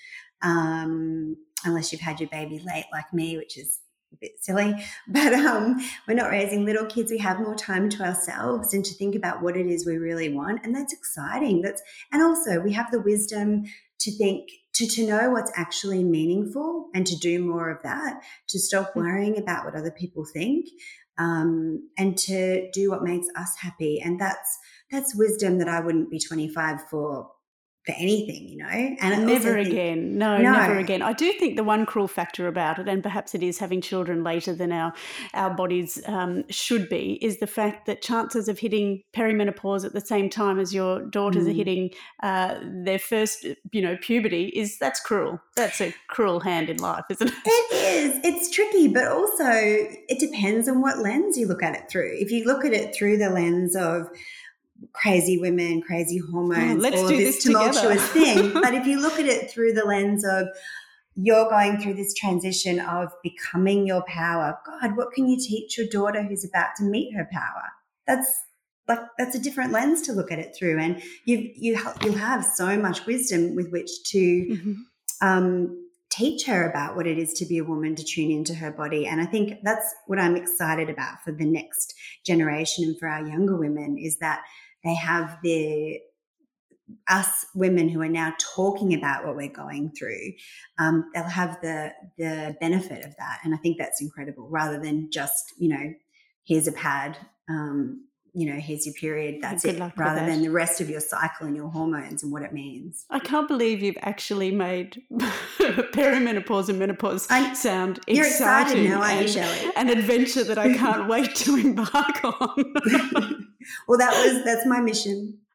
um, 0.41 1.37
unless 1.63 1.91
you've 1.91 2.01
had 2.01 2.19
your 2.19 2.29
baby 2.29 2.59
late 2.65 2.85
like 2.91 3.13
me, 3.13 3.37
which 3.37 3.57
is 3.57 3.79
a 4.13 4.17
bit 4.17 4.31
silly. 4.41 4.75
But 5.07 5.33
um, 5.33 5.77
we're 6.07 6.15
not 6.15 6.31
raising 6.31 6.65
little 6.65 6.85
kids. 6.85 7.11
We 7.11 7.17
have 7.19 7.39
more 7.39 7.55
time 7.55 7.89
to 7.89 8.03
ourselves 8.03 8.73
and 8.73 8.83
to 8.85 8.93
think 8.93 9.15
about 9.15 9.41
what 9.41 9.57
it 9.57 9.67
is 9.67 9.85
we 9.85 9.97
really 9.97 10.33
want, 10.33 10.61
and 10.63 10.75
that's 10.75 10.93
exciting. 10.93 11.61
That's 11.61 11.81
and 12.11 12.21
also 12.21 12.59
we 12.59 12.73
have 12.73 12.91
the 12.91 13.01
wisdom 13.01 13.65
to 13.99 14.11
think 14.11 14.49
to, 14.73 14.87
to 14.87 15.07
know 15.07 15.31
what's 15.31 15.51
actually 15.55 16.03
meaningful 16.03 16.89
and 16.93 17.07
to 17.07 17.15
do 17.15 17.43
more 17.43 17.71
of 17.71 17.81
that, 17.81 18.21
to 18.47 18.59
stop 18.59 18.93
mm. 18.93 18.97
worrying 18.97 19.37
about 19.37 19.65
what 19.65 19.75
other 19.75 19.91
people 19.91 20.23
think, 20.23 20.67
um, 21.17 21.89
and 21.97 22.17
to 22.17 22.69
do 22.71 22.91
what 22.91 23.03
makes 23.03 23.27
us 23.35 23.55
happy. 23.59 23.99
And 23.99 24.19
that's 24.19 24.59
that's 24.91 25.15
wisdom 25.15 25.57
that 25.59 25.67
I 25.67 25.79
wouldn't 25.79 26.09
be 26.09 26.19
25 26.19 26.89
for 26.89 27.31
for 27.87 27.95
anything, 27.97 28.49
you 28.49 28.57
know. 28.57 28.67
And 28.67 29.25
never 29.25 29.55
think, 29.55 29.69
again. 29.69 30.17
No, 30.17 30.37
no, 30.37 30.51
never 30.51 30.77
again. 30.77 31.01
I 31.01 31.13
do 31.13 31.31
think 31.31 31.55
the 31.55 31.63
one 31.63 31.85
cruel 31.85 32.09
factor 32.09 32.45
about 32.47 32.79
it, 32.79 32.89
and 32.89 33.01
perhaps 33.01 33.33
it 33.33 33.41
is 33.41 33.59
having 33.59 33.79
children 33.79 34.25
later 34.25 34.53
than 34.53 34.73
our 34.73 34.93
our 35.33 35.53
bodies 35.53 36.01
um, 36.05 36.43
should 36.49 36.89
be, 36.89 37.17
is 37.21 37.39
the 37.39 37.47
fact 37.47 37.85
that 37.85 38.01
chances 38.01 38.49
of 38.49 38.59
hitting 38.59 39.03
perimenopause 39.15 39.85
at 39.85 39.93
the 39.93 40.01
same 40.01 40.29
time 40.29 40.59
as 40.59 40.73
your 40.73 41.05
daughters 41.05 41.45
mm. 41.45 41.49
are 41.49 41.53
hitting 41.53 41.89
uh, 42.23 42.59
their 42.83 42.99
first, 42.99 43.47
you 43.71 43.81
know, 43.81 43.95
puberty 44.01 44.47
is 44.47 44.77
that's 44.77 44.99
cruel. 44.99 45.39
That's 45.55 45.79
a 45.79 45.95
cruel 46.09 46.41
hand 46.41 46.69
in 46.69 46.77
life, 46.77 47.05
isn't 47.09 47.29
it? 47.29 47.33
It 47.45 47.73
is. 47.73 48.19
It's 48.25 48.51
tricky, 48.51 48.89
but 48.89 49.07
also 49.07 49.45
it 49.45 50.19
depends 50.19 50.67
on 50.67 50.81
what 50.81 50.99
lens 50.99 51.37
you 51.37 51.47
look 51.47 51.63
at 51.63 51.73
it 51.73 51.89
through. 51.89 52.17
If 52.19 52.31
you 52.31 52.43
look 52.43 52.65
at 52.65 52.73
it 52.73 52.93
through 52.93 53.17
the 53.17 53.29
lens 53.29 53.77
of 53.77 54.09
crazy 54.93 55.37
women, 55.37 55.81
crazy 55.81 56.17
hormones, 56.17 56.83
oh, 56.83 56.87
all 56.87 57.03
of 57.03 57.09
this, 57.09 57.35
this 57.35 57.43
tumultuous 57.43 58.05
thing. 58.09 58.53
But 58.61 58.73
if 58.73 58.85
you 58.85 58.99
look 58.99 59.19
at 59.19 59.25
it 59.25 59.49
through 59.49 59.73
the 59.73 59.85
lens 59.85 60.25
of 60.25 60.47
you're 61.15 61.49
going 61.49 61.79
through 61.79 61.95
this 61.95 62.13
transition 62.13 62.79
of 62.79 63.09
becoming 63.23 63.87
your 63.87 64.03
power, 64.07 64.57
God, 64.65 64.95
what 64.95 65.11
can 65.13 65.27
you 65.27 65.37
teach 65.37 65.77
your 65.77 65.87
daughter 65.87 66.23
who's 66.23 66.45
about 66.45 66.69
to 66.77 66.83
meet 66.83 67.15
her 67.15 67.27
power? 67.31 67.63
That's 68.05 68.29
like 68.87 69.01
that's 69.17 69.35
a 69.35 69.39
different 69.39 69.73
lens 69.73 70.01
to 70.03 70.13
look 70.13 70.31
at 70.31 70.39
it 70.39 70.55
through, 70.57 70.79
and 70.79 71.01
you 71.25 71.51
you 71.55 71.77
you'll 72.03 72.13
have 72.13 72.45
so 72.45 72.77
much 72.77 73.05
wisdom 73.05 73.55
with 73.55 73.71
which 73.71 73.89
to. 74.11 74.17
Mm-hmm. 74.17 74.73
Um, 75.19 75.83
teach 76.09 76.45
her 76.45 76.69
about 76.69 76.95
what 76.95 77.05
it 77.05 77.17
is 77.17 77.33
to 77.33 77.45
be 77.45 77.57
a 77.57 77.63
woman 77.63 77.93
to 77.93 78.03
tune 78.03 78.31
into 78.31 78.55
her 78.55 78.71
body 78.71 79.05
and 79.05 79.19
i 79.19 79.25
think 79.25 79.55
that's 79.61 79.93
what 80.05 80.17
i'm 80.17 80.37
excited 80.37 80.89
about 80.89 81.21
for 81.23 81.33
the 81.33 81.45
next 81.45 81.93
generation 82.25 82.85
and 82.85 82.97
for 82.97 83.07
our 83.07 83.27
younger 83.27 83.57
women 83.57 83.97
is 83.97 84.17
that 84.19 84.41
they 84.87 84.95
have 84.95 85.37
the 85.43 85.99
us 87.09 87.45
women 87.53 87.89
who 87.89 88.01
are 88.01 88.07
now 88.07 88.33
talking 88.39 88.93
about 88.93 89.25
what 89.25 89.35
we're 89.35 89.49
going 89.49 89.91
through, 89.91 90.31
um, 90.79 91.09
they'll 91.13 91.23
have 91.23 91.59
the 91.61 91.91
the 92.17 92.55
benefit 92.61 93.03
of 93.03 93.15
that, 93.17 93.39
and 93.43 93.53
I 93.53 93.57
think 93.57 93.77
that's 93.77 94.01
incredible. 94.01 94.47
Rather 94.49 94.79
than 94.79 95.09
just 95.11 95.53
you 95.57 95.69
know, 95.69 95.93
here's 96.45 96.67
a 96.67 96.71
pad, 96.71 97.17
um, 97.49 98.07
you 98.37 98.45
know, 98.45 98.59
here's 98.59 98.85
your 98.85 98.93
period, 98.93 99.41
that's 99.41 99.63
Good 99.63 99.79
it. 99.79 99.93
Rather 99.97 100.23
than 100.23 100.43
the 100.43 100.51
rest 100.51 100.79
of 100.79 100.91
your 100.91 100.99
cycle 100.99 101.47
and 101.47 101.55
your 101.55 101.69
hormones 101.69 102.21
and 102.21 102.31
what 102.31 102.43
it 102.43 102.53
means. 102.53 103.05
I 103.09 103.17
can't 103.17 103.47
believe 103.47 103.81
you've 103.81 103.97
actually 104.01 104.51
made 104.51 105.01
perimenopause 105.59 106.69
and 106.69 106.77
menopause 106.77 107.25
I'm, 107.31 107.55
sound 107.55 107.99
you're 108.07 108.27
exciting. 108.27 108.85
Excited 108.85 109.35
now, 109.35 109.43
Shelley? 109.43 109.71
An 109.75 109.89
adventure 109.89 110.43
that 110.43 110.59
I 110.59 110.73
can't 110.75 111.07
wait 111.09 111.33
to 111.35 111.55
embark 111.65 112.23
on. 112.23 113.36
Well, 113.87 113.97
that 113.97 114.11
was 114.25 114.43
that's 114.43 114.65
my 114.65 114.79
mission. 114.81 115.39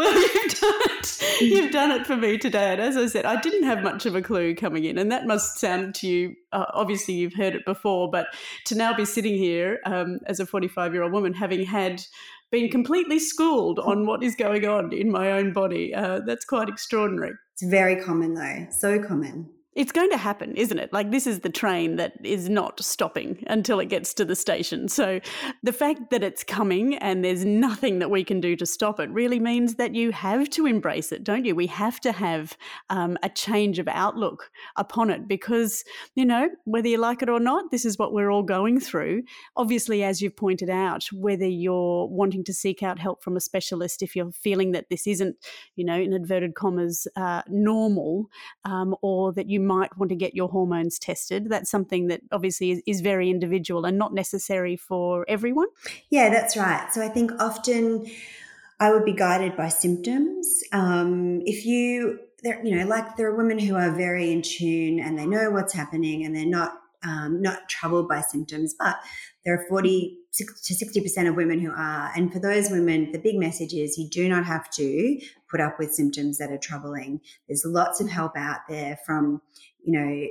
Well, 0.00 0.14
you've 0.14 0.58
done 0.58 0.80
it. 0.82 1.40
You've 1.42 1.72
done 1.72 1.90
it 1.90 2.06
for 2.06 2.16
me 2.16 2.38
today. 2.38 2.72
And 2.72 2.80
as 2.80 2.96
I 2.96 3.04
said, 3.04 3.26
I 3.26 3.38
didn't 3.38 3.64
have 3.64 3.82
much 3.82 4.06
of 4.06 4.14
a 4.14 4.22
clue 4.22 4.54
coming 4.54 4.84
in. 4.84 4.96
And 4.96 5.12
that 5.12 5.26
must 5.26 5.58
sound 5.58 5.94
to 5.96 6.06
you, 6.06 6.36
uh, 6.52 6.64
obviously, 6.72 7.12
you've 7.12 7.34
heard 7.34 7.54
it 7.54 7.66
before, 7.66 8.10
but 8.10 8.28
to 8.64 8.74
now 8.74 8.94
be 8.94 9.04
sitting 9.04 9.34
here 9.34 9.78
um, 9.84 10.18
as 10.24 10.40
a 10.40 10.46
45 10.46 10.94
year 10.94 11.02
old 11.02 11.12
woman, 11.12 11.34
having 11.34 11.66
had 11.66 12.02
been 12.50 12.70
completely 12.70 13.18
schooled 13.18 13.78
on 13.78 14.06
what 14.06 14.22
is 14.22 14.34
going 14.34 14.66
on 14.66 14.90
in 14.94 15.10
my 15.10 15.32
own 15.32 15.52
body, 15.52 15.94
uh, 15.94 16.20
that's 16.20 16.46
quite 16.46 16.70
extraordinary. 16.70 17.34
It's 17.52 17.64
very 17.64 17.96
common, 17.96 18.32
though. 18.32 18.68
So 18.70 19.02
common. 19.02 19.50
It's 19.76 19.92
going 19.92 20.10
to 20.10 20.16
happen, 20.16 20.56
isn't 20.56 20.80
it? 20.80 20.92
Like, 20.92 21.12
this 21.12 21.28
is 21.28 21.40
the 21.40 21.48
train 21.48 21.94
that 21.94 22.14
is 22.24 22.48
not 22.48 22.82
stopping 22.82 23.44
until 23.46 23.78
it 23.78 23.86
gets 23.86 24.12
to 24.14 24.24
the 24.24 24.34
station. 24.34 24.88
So, 24.88 25.20
the 25.62 25.72
fact 25.72 26.10
that 26.10 26.24
it's 26.24 26.42
coming 26.42 26.96
and 26.96 27.24
there's 27.24 27.44
nothing 27.44 28.00
that 28.00 28.10
we 28.10 28.24
can 28.24 28.40
do 28.40 28.56
to 28.56 28.66
stop 28.66 28.98
it 28.98 29.08
really 29.10 29.38
means 29.38 29.76
that 29.76 29.94
you 29.94 30.10
have 30.10 30.50
to 30.50 30.66
embrace 30.66 31.12
it, 31.12 31.22
don't 31.22 31.44
you? 31.44 31.54
We 31.54 31.68
have 31.68 32.00
to 32.00 32.10
have 32.10 32.56
um, 32.88 33.16
a 33.22 33.28
change 33.28 33.78
of 33.78 33.86
outlook 33.86 34.50
upon 34.74 35.08
it 35.08 35.28
because, 35.28 35.84
you 36.16 36.24
know, 36.24 36.48
whether 36.64 36.88
you 36.88 36.98
like 36.98 37.22
it 37.22 37.28
or 37.28 37.38
not, 37.38 37.70
this 37.70 37.84
is 37.84 37.96
what 37.96 38.12
we're 38.12 38.30
all 38.30 38.42
going 38.42 38.80
through. 38.80 39.22
Obviously, 39.56 40.02
as 40.02 40.20
you've 40.20 40.36
pointed 40.36 40.68
out, 40.68 41.04
whether 41.12 41.46
you're 41.46 42.08
wanting 42.08 42.42
to 42.42 42.52
seek 42.52 42.82
out 42.82 42.98
help 42.98 43.22
from 43.22 43.36
a 43.36 43.40
specialist, 43.40 44.02
if 44.02 44.16
you're 44.16 44.32
feeling 44.32 44.72
that 44.72 44.88
this 44.90 45.06
isn't, 45.06 45.36
you 45.76 45.84
know, 45.84 45.94
in 45.94 46.12
inverted 46.12 46.56
commas, 46.56 47.06
uh, 47.14 47.42
normal, 47.48 48.26
um, 48.64 48.96
or 49.00 49.32
that 49.32 49.48
you 49.48 49.59
you 49.60 49.66
might 49.66 49.96
want 49.96 50.08
to 50.08 50.16
get 50.16 50.34
your 50.34 50.48
hormones 50.48 50.98
tested. 50.98 51.48
That's 51.48 51.70
something 51.70 52.08
that 52.08 52.22
obviously 52.32 52.70
is, 52.72 52.82
is 52.86 53.00
very 53.00 53.30
individual 53.30 53.84
and 53.84 53.98
not 53.98 54.14
necessary 54.14 54.76
for 54.76 55.24
everyone. 55.28 55.68
Yeah, 56.08 56.30
that's 56.30 56.56
right. 56.56 56.92
So 56.92 57.02
I 57.02 57.08
think 57.08 57.32
often 57.38 58.06
I 58.78 58.90
would 58.92 59.04
be 59.04 59.12
guided 59.12 59.56
by 59.56 59.68
symptoms. 59.68 60.62
Um, 60.72 61.42
if 61.44 61.66
you, 61.66 62.20
you 62.42 62.76
know, 62.76 62.86
like 62.86 63.16
there 63.16 63.28
are 63.28 63.36
women 63.36 63.58
who 63.58 63.76
are 63.76 63.90
very 63.90 64.32
in 64.32 64.42
tune 64.42 65.00
and 65.00 65.18
they 65.18 65.26
know 65.26 65.50
what's 65.50 65.74
happening 65.74 66.24
and 66.24 66.34
they're 66.34 66.46
not 66.46 66.79
um, 67.04 67.40
not 67.40 67.68
troubled 67.68 68.08
by 68.08 68.20
symptoms, 68.20 68.74
but 68.78 68.96
there 69.44 69.54
are 69.54 69.66
40 69.68 70.16
to 70.34 70.44
60% 70.44 71.28
of 71.28 71.34
women 71.34 71.60
who 71.60 71.70
are. 71.70 72.12
And 72.14 72.32
for 72.32 72.38
those 72.38 72.70
women, 72.70 73.10
the 73.12 73.18
big 73.18 73.36
message 73.36 73.72
is 73.72 73.98
you 73.98 74.08
do 74.08 74.28
not 74.28 74.44
have 74.44 74.70
to 74.72 75.20
put 75.50 75.60
up 75.60 75.78
with 75.78 75.94
symptoms 75.94 76.38
that 76.38 76.50
are 76.50 76.58
troubling. 76.58 77.20
There's 77.48 77.64
lots 77.64 78.00
of 78.00 78.08
help 78.08 78.36
out 78.36 78.60
there 78.68 78.98
from, 79.04 79.40
you 79.82 79.98
know, 79.98 80.26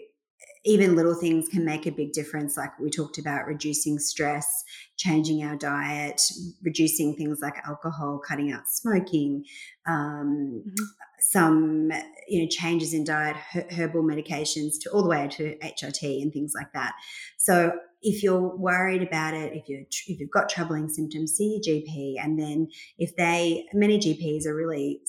even 0.65 0.95
little 0.95 1.15
things 1.15 1.47
can 1.47 1.63
make 1.63 1.85
a 1.85 1.91
big 1.91 2.11
difference. 2.11 2.57
Like 2.57 2.77
we 2.79 2.89
talked 2.89 3.17
about 3.17 3.47
reducing 3.47 3.97
stress, 3.97 4.63
changing 4.97 5.43
our 5.43 5.55
diet, 5.55 6.21
reducing 6.61 7.15
things 7.15 7.39
like 7.41 7.55
alcohol, 7.65 8.19
cutting 8.19 8.51
out 8.51 8.67
smoking, 8.67 9.45
um, 9.87 10.63
mm-hmm. 10.67 10.83
some 11.21 11.91
you 12.27 12.41
know 12.41 12.47
changes 12.49 12.93
in 12.93 13.05
diet, 13.05 13.37
herbal 13.71 14.03
medications, 14.03 14.73
to 14.81 14.89
all 14.91 15.03
the 15.03 15.09
way 15.09 15.27
to 15.31 15.57
HRT 15.59 16.21
and 16.21 16.33
things 16.33 16.53
like 16.55 16.73
that. 16.73 16.93
So 17.37 17.71
if 18.01 18.23
you're 18.23 18.55
worried 18.55 19.03
about 19.03 19.33
it, 19.33 19.53
if 19.53 19.67
you 19.67 19.85
if 20.07 20.19
you've 20.19 20.31
got 20.31 20.49
troubling 20.49 20.89
symptoms, 20.89 21.33
see 21.33 21.59
your 21.63 21.77
GP, 21.77 22.23
and 22.23 22.39
then 22.39 22.69
if 22.97 23.15
they 23.15 23.65
many 23.73 23.99
GPs 23.99 24.45
are 24.45 24.55
really 24.55 25.01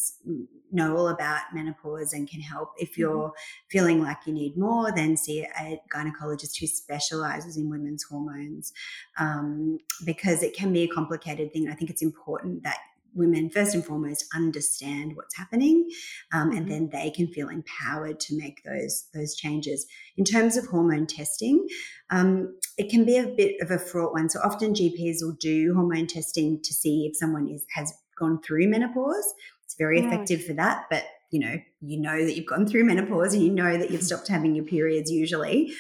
know 0.73 0.97
all 0.97 1.09
about 1.09 1.41
menopause 1.53 2.13
and 2.13 2.29
can 2.29 2.41
help. 2.41 2.73
If 2.79 2.91
mm-hmm. 2.93 3.01
you're 3.01 3.29
mm-hmm. 3.29 3.69
feeling 3.71 4.03
like 4.03 4.19
you 4.27 4.33
need 4.33 4.57
more, 4.57 4.93
then 4.93 5.17
see 5.17 5.43
a 5.43 5.81
gynecologist 5.95 6.59
who 6.59 6.67
specializes 6.67 7.57
in 7.57 7.71
women's 7.71 8.05
hormones, 8.05 8.73
um, 9.19 9.79
because 10.05 10.43
it 10.43 10.55
can 10.55 10.73
be 10.73 10.83
a 10.83 10.89
complicated 10.89 11.53
thing. 11.53 11.69
I 11.69 11.75
think 11.75 11.91
it's 11.91 12.03
important 12.03 12.63
that 12.65 12.79
women 13.15 13.51
first 13.51 13.75
and 13.75 13.85
foremost 13.85 14.25
understand 14.35 15.17
what's 15.17 15.37
happening 15.37 15.89
um, 16.33 16.51
and 16.51 16.61
mm-hmm. 16.61 16.69
then 16.69 16.91
they 16.93 17.11
can 17.11 17.27
feel 17.29 17.49
empowered 17.49 18.21
to 18.21 18.37
make 18.37 18.63
those 18.65 19.07
those 19.15 19.35
changes. 19.35 19.87
In 20.17 20.25
terms 20.25 20.57
of 20.57 20.67
hormone 20.67 21.07
testing 21.07 21.67
um, 22.11 22.57
it 22.79 22.91
can 22.91 23.05
be 23.05 23.17
a 23.17 23.27
bit 23.27 23.61
of 23.61 23.71
a 23.71 23.79
fraught 23.79 24.13
one. 24.13 24.29
So 24.29 24.41
often 24.41 24.75
gps 24.75 25.17
will 25.23 25.37
do 25.41 25.75
hormone 25.75 26.07
testing 26.07 26.61
to 26.63 26.75
see 26.75 27.07
if 27.07 27.17
someone 27.17 27.49
is 27.49 27.65
has 27.75 27.93
gone 28.19 28.41
through 28.43 28.69
menopause. 28.69 29.35
It's 29.65 29.77
very 29.77 30.01
effective 30.01 30.45
for 30.45 30.53
that 30.55 30.87
but 30.91 31.05
you 31.31 31.41
know 31.41 31.57
you 31.81 32.01
know 32.01 32.25
that 32.25 32.37
you've 32.37 32.47
gone 32.47 32.67
through 32.67 32.85
menopause 32.85 33.35
and 33.35 33.43
you 33.43 33.51
know 33.51 33.77
that 33.79 33.91
you've 33.91 34.03
stopped 34.11 34.29
having 34.29 34.55
your 34.55 34.65
periods 34.65 35.11
usually. 35.11 35.73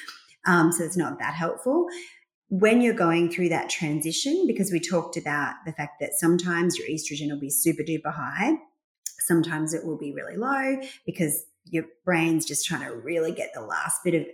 Um, 0.46 0.72
so 0.72 0.84
it's 0.84 0.96
not 0.96 1.18
that 1.18 1.34
helpful 1.34 1.86
when 2.50 2.80
you're 2.80 2.94
going 2.94 3.30
through 3.30 3.48
that 3.48 3.70
transition, 3.70 4.44
because 4.46 4.72
we 4.72 4.80
talked 4.80 5.16
about 5.16 5.54
the 5.64 5.72
fact 5.72 6.00
that 6.00 6.14
sometimes 6.14 6.76
your 6.76 6.88
estrogen 6.88 7.30
will 7.30 7.40
be 7.40 7.48
super 7.50 7.82
duper 7.82 8.12
high, 8.12 8.54
sometimes 9.20 9.72
it 9.72 9.86
will 9.86 9.96
be 9.96 10.12
really 10.12 10.36
low 10.36 10.80
because 11.06 11.44
your 11.64 11.84
brain's 12.04 12.44
just 12.44 12.66
trying 12.66 12.82
to 12.82 12.92
really 12.92 13.32
get 13.32 13.50
the 13.54 13.60
last 13.60 14.02
bit 14.02 14.14
of 14.14 14.26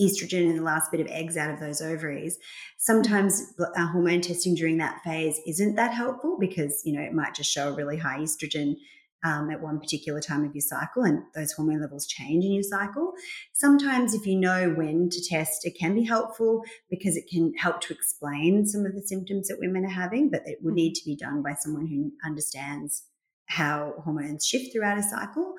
estrogen 0.00 0.48
and 0.48 0.56
the 0.56 0.62
last 0.62 0.92
bit 0.92 1.00
of 1.00 1.08
eggs 1.08 1.36
out 1.36 1.52
of 1.52 1.58
those 1.58 1.80
ovaries. 1.80 2.38
Sometimes 2.76 3.52
uh, 3.58 3.86
hormone 3.88 4.20
testing 4.20 4.54
during 4.54 4.76
that 4.78 5.02
phase 5.02 5.40
isn't 5.44 5.74
that 5.74 5.92
helpful 5.92 6.36
because 6.38 6.82
you 6.84 6.92
know 6.92 7.02
it 7.02 7.12
might 7.12 7.34
just 7.34 7.50
show 7.50 7.70
a 7.70 7.74
really 7.74 7.98
high 7.98 8.18
estrogen 8.18 8.76
um, 9.24 9.50
at 9.50 9.60
one 9.60 9.80
particular 9.80 10.20
time 10.20 10.44
of 10.44 10.54
your 10.54 10.62
cycle, 10.62 11.02
and 11.02 11.22
those 11.34 11.52
hormone 11.52 11.80
levels 11.80 12.06
change 12.06 12.44
in 12.44 12.52
your 12.52 12.62
cycle. 12.62 13.12
Sometimes, 13.52 14.14
if 14.14 14.26
you 14.26 14.38
know 14.38 14.70
when 14.70 15.08
to 15.10 15.28
test, 15.28 15.66
it 15.66 15.76
can 15.78 15.94
be 15.94 16.04
helpful 16.04 16.62
because 16.90 17.16
it 17.16 17.24
can 17.30 17.52
help 17.58 17.80
to 17.82 17.92
explain 17.92 18.66
some 18.66 18.86
of 18.86 18.94
the 18.94 19.02
symptoms 19.02 19.48
that 19.48 19.58
women 19.60 19.84
are 19.84 19.90
having, 19.90 20.30
but 20.30 20.42
it 20.46 20.58
would 20.62 20.74
need 20.74 20.92
mm-hmm. 20.92 21.00
to 21.00 21.04
be 21.04 21.16
done 21.16 21.42
by 21.42 21.54
someone 21.58 21.86
who 21.86 22.12
understands 22.24 23.04
how 23.46 23.94
hormones 24.04 24.46
shift 24.46 24.72
throughout 24.72 24.98
a 24.98 25.02
cycle. 25.02 25.54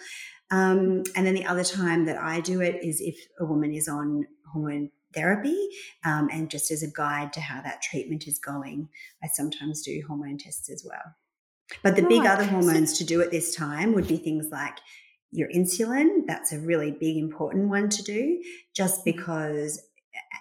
Um, 0.52 1.04
and 1.16 1.26
then 1.26 1.34
the 1.34 1.46
other 1.46 1.64
time 1.64 2.06
that 2.06 2.18
I 2.18 2.40
do 2.40 2.62
it 2.62 2.84
is 2.84 3.02
if 3.02 3.18
a 3.40 3.46
woman 3.46 3.74
is 3.74 3.88
on 3.88 4.26
hormone 4.52 4.92
therapy 5.14 5.58
um, 6.06 6.30
and 6.32 6.50
just 6.50 6.72
as 6.72 6.84
a 6.84 6.92
guide 6.92 7.34
to 7.34 7.42
how 7.42 7.62
that 7.62 7.82
treatment 7.82 8.28
is 8.28 8.40
going, 8.40 8.90
I 9.24 9.28
sometimes 9.28 9.82
do 9.82 10.04
hormone 10.08 10.38
tests 10.38 10.70
as 10.70 10.86
well. 10.88 11.16
But 11.84 11.96
the 11.96 12.02
right. 12.04 12.10
big 12.10 12.26
other 12.26 12.46
hormones 12.46 12.98
to 12.98 13.04
do 13.04 13.22
at 13.22 13.32
this 13.32 13.56
time 13.56 13.94
would 13.94 14.08
be 14.08 14.18
things 14.18 14.50
like 14.52 14.80
your 15.32 15.50
insulin. 15.50 16.26
That's 16.28 16.52
a 16.52 16.60
really 16.60 16.92
big, 16.92 17.18
important 17.18 17.70
one 17.70 17.90
to 17.90 18.04
do, 18.04 18.42
just 18.76 19.06
mm-hmm. 19.06 19.18
because 19.18 19.82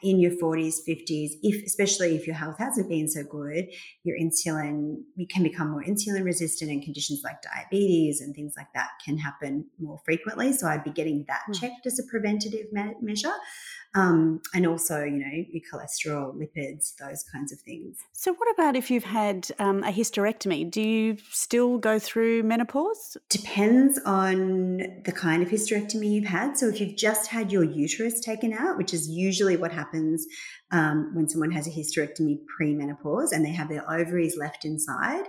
in 0.02 0.20
your 0.20 0.32
40s, 0.32 0.76
50s, 0.88 1.30
if 1.42 1.64
especially 1.64 2.14
if 2.14 2.26
your 2.26 2.36
health 2.36 2.58
hasn't 2.58 2.88
been 2.88 3.08
so 3.08 3.22
good, 3.24 3.68
your 4.04 4.16
insulin 4.16 5.02
you 5.16 5.26
can 5.26 5.42
become 5.42 5.70
more 5.70 5.82
insulin 5.82 6.24
resistant, 6.24 6.70
and 6.70 6.82
conditions 6.82 7.22
like 7.24 7.42
diabetes 7.42 8.20
and 8.20 8.34
things 8.34 8.54
like 8.56 8.72
that 8.74 8.90
can 9.04 9.18
happen 9.18 9.66
more 9.78 9.98
frequently. 10.04 10.52
So 10.52 10.66
I'd 10.68 10.84
be 10.84 10.90
getting 10.90 11.24
that 11.28 11.42
checked 11.54 11.86
as 11.86 11.98
a 11.98 12.04
preventative 12.10 12.66
measure 13.00 13.35
um, 13.94 14.40
and 14.54 14.66
also 14.66 15.02
you 15.02 15.18
know 15.18 15.44
your 15.50 15.62
cholesterol, 15.62 16.34
lipids, 16.34 16.94
those 16.96 17.24
kinds 17.32 17.52
of 17.52 17.60
things. 17.60 17.98
So, 18.12 18.34
what 18.34 18.48
about 18.52 18.76
if 18.76 18.90
you've 18.90 19.04
had 19.04 19.48
um, 19.58 19.82
a 19.82 19.90
hysterectomy? 19.90 20.70
Do 20.70 20.82
you 20.82 21.16
still 21.30 21.78
go 21.78 21.98
through 21.98 22.42
menopause? 22.42 23.16
Depends 23.28 23.98
on 24.04 24.78
the 25.04 25.12
kind 25.12 25.42
of 25.42 25.48
hysterectomy 25.48 26.10
you've 26.12 26.26
had. 26.26 26.58
So, 26.58 26.68
if 26.68 26.80
you've 26.80 26.96
just 26.96 27.28
had 27.28 27.50
your 27.50 27.64
uterus 27.64 28.20
taken 28.20 28.52
out, 28.52 28.76
which 28.76 28.92
is 28.92 29.08
usually 29.08 29.56
what 29.56 29.72
happens 29.72 30.26
um, 30.70 31.14
when 31.14 31.28
someone 31.28 31.50
has 31.52 31.66
a 31.66 31.70
hysterectomy 31.70 32.40
pre-menopause 32.46 33.32
and 33.32 33.44
they 33.44 33.52
have 33.52 33.68
their 33.68 33.90
ovaries 33.90 34.36
left 34.36 34.64
inside, 34.64 35.24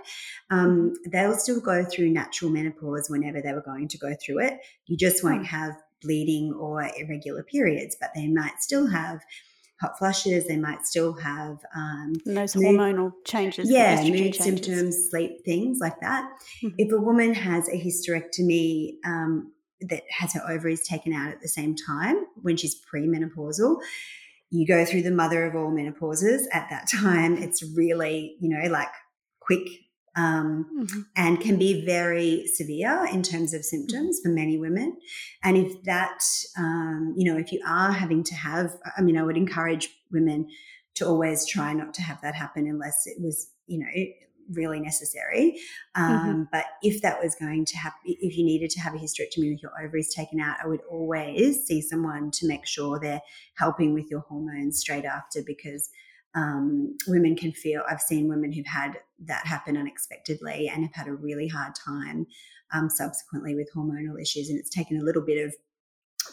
um, 0.50 0.90
mm-hmm. 0.90 1.10
they'll 1.10 1.34
still 1.34 1.60
go 1.60 1.84
through 1.84 2.10
natural 2.10 2.50
menopause 2.50 3.08
whenever 3.08 3.40
they 3.40 3.52
were 3.52 3.62
going 3.62 3.88
to 3.88 3.98
go 3.98 4.14
through 4.14 4.40
it. 4.40 4.58
You 4.86 4.96
just 4.96 5.24
won't 5.24 5.46
have 5.46 5.72
bleeding 6.02 6.52
or 6.52 6.88
irregular 6.98 7.42
periods, 7.42 7.96
but 8.00 8.10
they 8.14 8.28
might 8.28 8.60
still 8.60 8.86
have 8.88 9.20
hot 9.80 9.98
flushes. 9.98 10.46
They 10.46 10.56
might 10.56 10.86
still 10.86 11.14
have 11.14 11.58
um, 11.74 12.14
those 12.26 12.54
mood, 12.54 12.76
hormonal 12.76 13.12
changes. 13.24 13.70
Yeah, 13.70 13.96
mood 14.02 14.34
changes. 14.34 14.44
symptoms, 14.44 15.10
sleep 15.10 15.44
things 15.44 15.78
like 15.80 16.00
that. 16.00 16.30
Mm-hmm. 16.62 16.74
If 16.78 16.92
a 16.92 17.00
woman 17.00 17.34
has 17.34 17.68
a 17.68 17.72
hysterectomy 17.72 18.96
um, 19.04 19.52
that 19.80 20.02
has 20.10 20.34
her 20.34 20.42
ovaries 20.48 20.86
taken 20.86 21.12
out 21.12 21.32
at 21.32 21.40
the 21.40 21.48
same 21.48 21.74
time 21.74 22.26
when 22.42 22.56
she's 22.56 22.80
premenopausal, 22.92 23.78
you 24.50 24.66
go 24.66 24.84
through 24.84 25.02
the 25.02 25.10
mother 25.10 25.46
of 25.46 25.54
all 25.54 25.70
menopauses 25.70 26.42
at 26.52 26.68
that 26.70 26.88
time. 26.90 27.36
It's 27.36 27.62
really, 27.62 28.36
you 28.40 28.48
know, 28.48 28.68
like 28.68 28.88
quick 29.40 29.66
um, 30.16 30.66
mm-hmm. 30.76 31.00
and 31.16 31.40
can 31.40 31.58
be 31.58 31.84
very 31.84 32.46
severe 32.46 33.06
in 33.12 33.22
terms 33.22 33.54
of 33.54 33.64
symptoms 33.64 34.18
mm-hmm. 34.18 34.28
for 34.28 34.34
many 34.34 34.58
women. 34.58 34.96
And 35.42 35.56
if 35.56 35.82
that, 35.84 36.22
um, 36.58 37.14
you 37.16 37.30
know, 37.30 37.38
if 37.38 37.52
you 37.52 37.60
are 37.66 37.92
having 37.92 38.24
to 38.24 38.34
have, 38.34 38.76
I 38.96 39.02
mean, 39.02 39.16
I 39.16 39.22
would 39.22 39.36
encourage 39.36 39.88
women 40.10 40.48
to 40.96 41.06
always 41.06 41.46
try 41.46 41.72
not 41.72 41.94
to 41.94 42.02
have 42.02 42.20
that 42.22 42.34
happen 42.34 42.66
unless 42.66 43.06
it 43.06 43.16
was, 43.20 43.50
you 43.66 43.78
know, 43.78 43.86
really 44.52 44.80
necessary. 44.80 45.60
Mm-hmm. 45.96 46.02
Um, 46.02 46.18
mm-hmm. 46.18 46.42
But 46.50 46.64
if 46.82 47.02
that 47.02 47.22
was 47.22 47.36
going 47.36 47.64
to 47.66 47.76
happen, 47.76 48.00
if 48.04 48.36
you 48.36 48.44
needed 48.44 48.70
to 48.70 48.80
have 48.80 48.94
a 48.94 48.98
hysterectomy 48.98 49.52
with 49.52 49.62
your 49.62 49.72
ovaries 49.80 50.12
taken 50.14 50.40
out, 50.40 50.56
I 50.62 50.66
would 50.66 50.82
always 50.90 51.64
see 51.64 51.80
someone 51.80 52.30
to 52.32 52.48
make 52.48 52.66
sure 52.66 52.98
they're 52.98 53.22
helping 53.56 53.94
with 53.94 54.10
your 54.10 54.20
hormones 54.20 54.80
straight 54.80 55.04
after 55.04 55.40
because 55.46 55.88
um, 56.34 56.96
women 57.06 57.36
can 57.36 57.52
feel 57.52 57.82
i've 57.88 58.00
seen 58.00 58.28
women 58.28 58.52
who've 58.52 58.66
had 58.66 58.98
that 59.18 59.46
happen 59.46 59.76
unexpectedly 59.76 60.68
and 60.68 60.84
have 60.84 60.94
had 60.94 61.08
a 61.08 61.12
really 61.12 61.48
hard 61.48 61.74
time 61.74 62.26
um, 62.72 62.88
subsequently 62.88 63.54
with 63.54 63.68
hormonal 63.74 64.20
issues 64.20 64.48
and 64.48 64.58
it's 64.58 64.70
taken 64.70 64.98
a 64.98 65.04
little 65.04 65.22
bit 65.22 65.44
of 65.44 65.54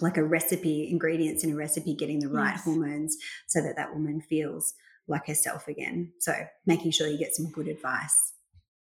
like 0.02 0.18
a 0.18 0.24
recipe 0.24 0.89
ingredients 0.89 1.43
in 1.43 1.52
a 1.52 1.56
recipe 1.56 1.95
getting 1.95 2.20
the 2.20 2.30
right 2.30 2.56
yes. 2.56 2.64
hormones 2.64 3.18
so 3.48 3.62
that 3.62 3.76
that 3.76 3.93
woman 3.93 4.22
feels 4.22 4.74
like 5.08 5.26
herself 5.28 5.68
again 5.68 6.12
so 6.20 6.34
making 6.66 6.91
sure 6.91 7.08
you 7.08 7.18
get 7.18 7.36
some 7.36 7.50
good 7.52 7.68
advice 7.68 8.34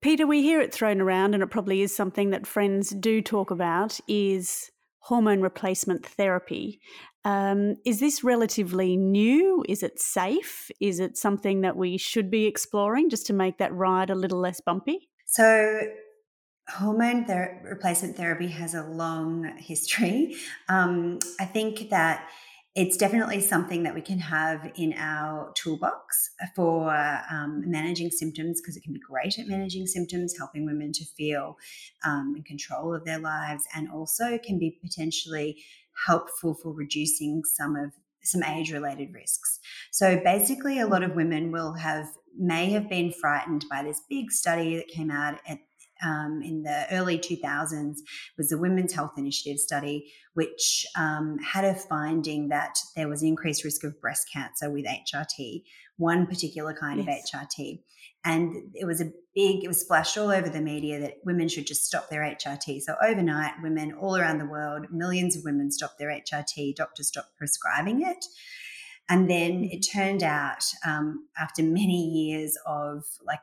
Peta 0.01 0.27
we 0.27 0.43
hear 0.43 0.61
it 0.61 0.73
thrown 0.73 1.01
around 1.01 1.35
and 1.35 1.43
it 1.43 1.51
probably 1.51 1.83
is 1.83 1.95
something 1.95 2.31
that 2.31 2.47
friends 2.47 2.91
do 2.91 3.21
talk 3.21 3.51
about 3.51 4.01
is 4.09 4.71
hormone 5.03 5.41
replacement 5.41 6.07
therapy. 6.07 6.81
Um, 7.25 7.77
is 7.85 8.01
this 8.01 8.23
relatively 8.23 8.97
new? 8.97 9.65
Is 9.69 9.83
it 9.83 10.01
safe? 10.01 10.71
Is 10.81 11.01
it 11.01 11.17
something 11.17 11.61
that 11.63 11.77
we 11.77 11.99
should 11.99 12.31
be 12.31 12.47
exploring 12.47 13.11
just 13.11 13.27
to 13.27 13.33
make 13.33 13.59
that 13.59 13.75
ride 13.75 14.11
a 14.11 14.15
little 14.15 14.39
less 14.39 14.61
bumpy? 14.61 15.09
So, 15.27 15.81
hormone 16.69 17.25
ther- 17.25 17.61
replacement 17.65 18.17
therapy 18.17 18.49
has 18.49 18.75
a 18.75 18.85
long 18.85 19.57
history. 19.59 20.37
Um, 20.69 21.19
I 21.41 21.47
think 21.47 21.91
that 21.91 22.29
it's 22.75 22.97
definitely 22.97 23.41
something 23.41 23.83
that 23.83 23.95
we 23.95 24.01
can 24.01 24.19
have 24.19 24.73
in 24.77 24.95
our 24.97 25.53
toolbox 25.55 26.31
for 26.57 26.91
um, 27.31 27.63
managing 27.67 28.11
symptoms 28.11 28.61
because 28.61 28.77
it 28.77 28.83
can 28.83 28.95
be 28.95 29.01
great 29.01 29.39
at 29.39 29.47
managing 29.47 29.87
symptoms, 29.87 30.35
helping 30.39 30.65
women 30.65 30.91
to 30.93 31.05
feel 31.05 31.57
um, 32.07 32.35
in 32.37 32.43
control 32.45 32.95
of 32.95 33.05
their 33.05 33.19
lives, 33.19 33.65
and 33.75 33.91
also 33.91 34.39
can 34.39 34.59
be 34.59 34.79
potentially 34.83 35.63
helpful 36.07 36.55
for 36.55 36.73
reducing 36.73 37.43
some 37.45 37.77
of 37.77 37.93
some 38.25 38.43
age 38.45 38.73
related 38.73 39.13
risks. 39.13 39.59
So 39.91 40.19
basically, 40.23 40.81
a 40.81 40.87
lot 40.87 41.03
of 41.03 41.15
women 41.15 41.53
will 41.53 41.75
have 41.75 42.07
may 42.39 42.71
have 42.71 42.89
been 42.89 43.13
frightened 43.13 43.67
by 43.71 43.83
this 43.83 44.01
big 44.09 44.31
study 44.31 44.77
that 44.77 44.89
came 44.89 45.11
out 45.11 45.39
at 45.47 45.59
um, 46.05 46.41
in 46.43 46.63
the 46.63 46.87
early 46.91 47.19
2000s 47.19 47.99
was 48.37 48.49
the 48.49 48.59
Women's 48.59 48.93
Health 48.93 49.13
Initiative 49.17 49.59
study, 49.59 50.13
which 50.35 50.87
um, 50.97 51.39
had 51.39 51.65
a 51.65 51.75
finding 51.75 52.49
that 52.49 52.77
there 52.97 53.09
was 53.09 53.23
increased 53.23 53.65
risk 53.65 53.85
of 53.85 54.01
breast 54.01 54.29
cancer 54.33 54.71
with 54.71 54.87
HRT, 54.87 55.63
one 55.97 56.27
particular 56.27 56.75
kind 56.75 57.05
yes. 57.05 57.33
of 57.33 57.41
HRT. 57.41 57.81
And 58.25 58.55
it 58.75 58.87
was 58.87 59.01
a 59.01 59.11
big, 59.35 59.65
it 59.65 59.69
was 59.69 59.81
splashed 59.81 60.17
all 60.17 60.31
over 60.31 60.49
the 60.49 60.61
media 60.61 61.01
that 61.01 61.15
women 61.25 61.49
should 61.49 61.67
just 61.67 61.85
stop 61.85 62.09
their 62.09 62.23
HRT. 62.23 62.81
So 62.83 62.95
overnight, 63.03 63.55
women 63.63 63.93
all 63.93 64.17
around 64.17 64.39
the 64.39 64.47
world, 64.47 64.87
millions 64.93 65.37
of 65.37 65.43
women 65.45 65.71
stopped 65.71 65.99
their 65.99 66.11
HRT, 66.11 66.77
doctors 66.77 67.09
stopped 67.09 67.37
prescribing 67.37 68.03
it. 68.03 68.25
And 69.09 69.29
then 69.29 69.69
it 69.71 69.81
turned 69.93 70.23
out 70.23 70.65
um, 70.87 71.27
after 71.39 71.63
many 71.63 72.07
years 72.07 72.57
of 72.67 73.05
like 73.27 73.41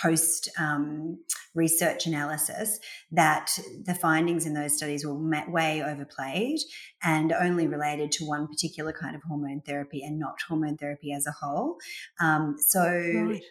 post 0.00 0.48
um, 0.58 1.18
research 1.54 2.06
analysis 2.06 2.80
that 3.12 3.56
the 3.84 3.94
findings 3.94 4.44
in 4.46 4.54
those 4.54 4.76
studies 4.76 5.06
were 5.06 5.14
way 5.48 5.82
overplayed 5.82 6.58
and 7.02 7.32
only 7.32 7.66
related 7.66 8.10
to 8.12 8.24
one 8.24 8.46
particular 8.46 8.92
kind 8.92 9.14
of 9.14 9.22
hormone 9.22 9.62
therapy 9.64 10.02
and 10.02 10.18
not 10.18 10.34
hormone 10.48 10.76
therapy 10.76 11.12
as 11.12 11.26
a 11.26 11.32
whole. 11.32 11.78
Um, 12.20 12.56
so, 12.58 12.82
right. 12.82 13.42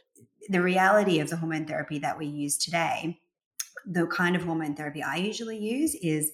the 0.49 0.61
reality 0.61 1.19
of 1.19 1.29
the 1.29 1.37
hormone 1.37 1.65
therapy 1.65 1.99
that 1.99 2.17
we 2.17 2.25
use 2.25 2.57
today, 2.57 3.19
the 3.85 4.07
kind 4.07 4.35
of 4.35 4.43
hormone 4.43 4.75
therapy 4.75 5.01
I 5.01 5.15
usually 5.15 5.57
use 5.57 5.95
is 5.95 6.31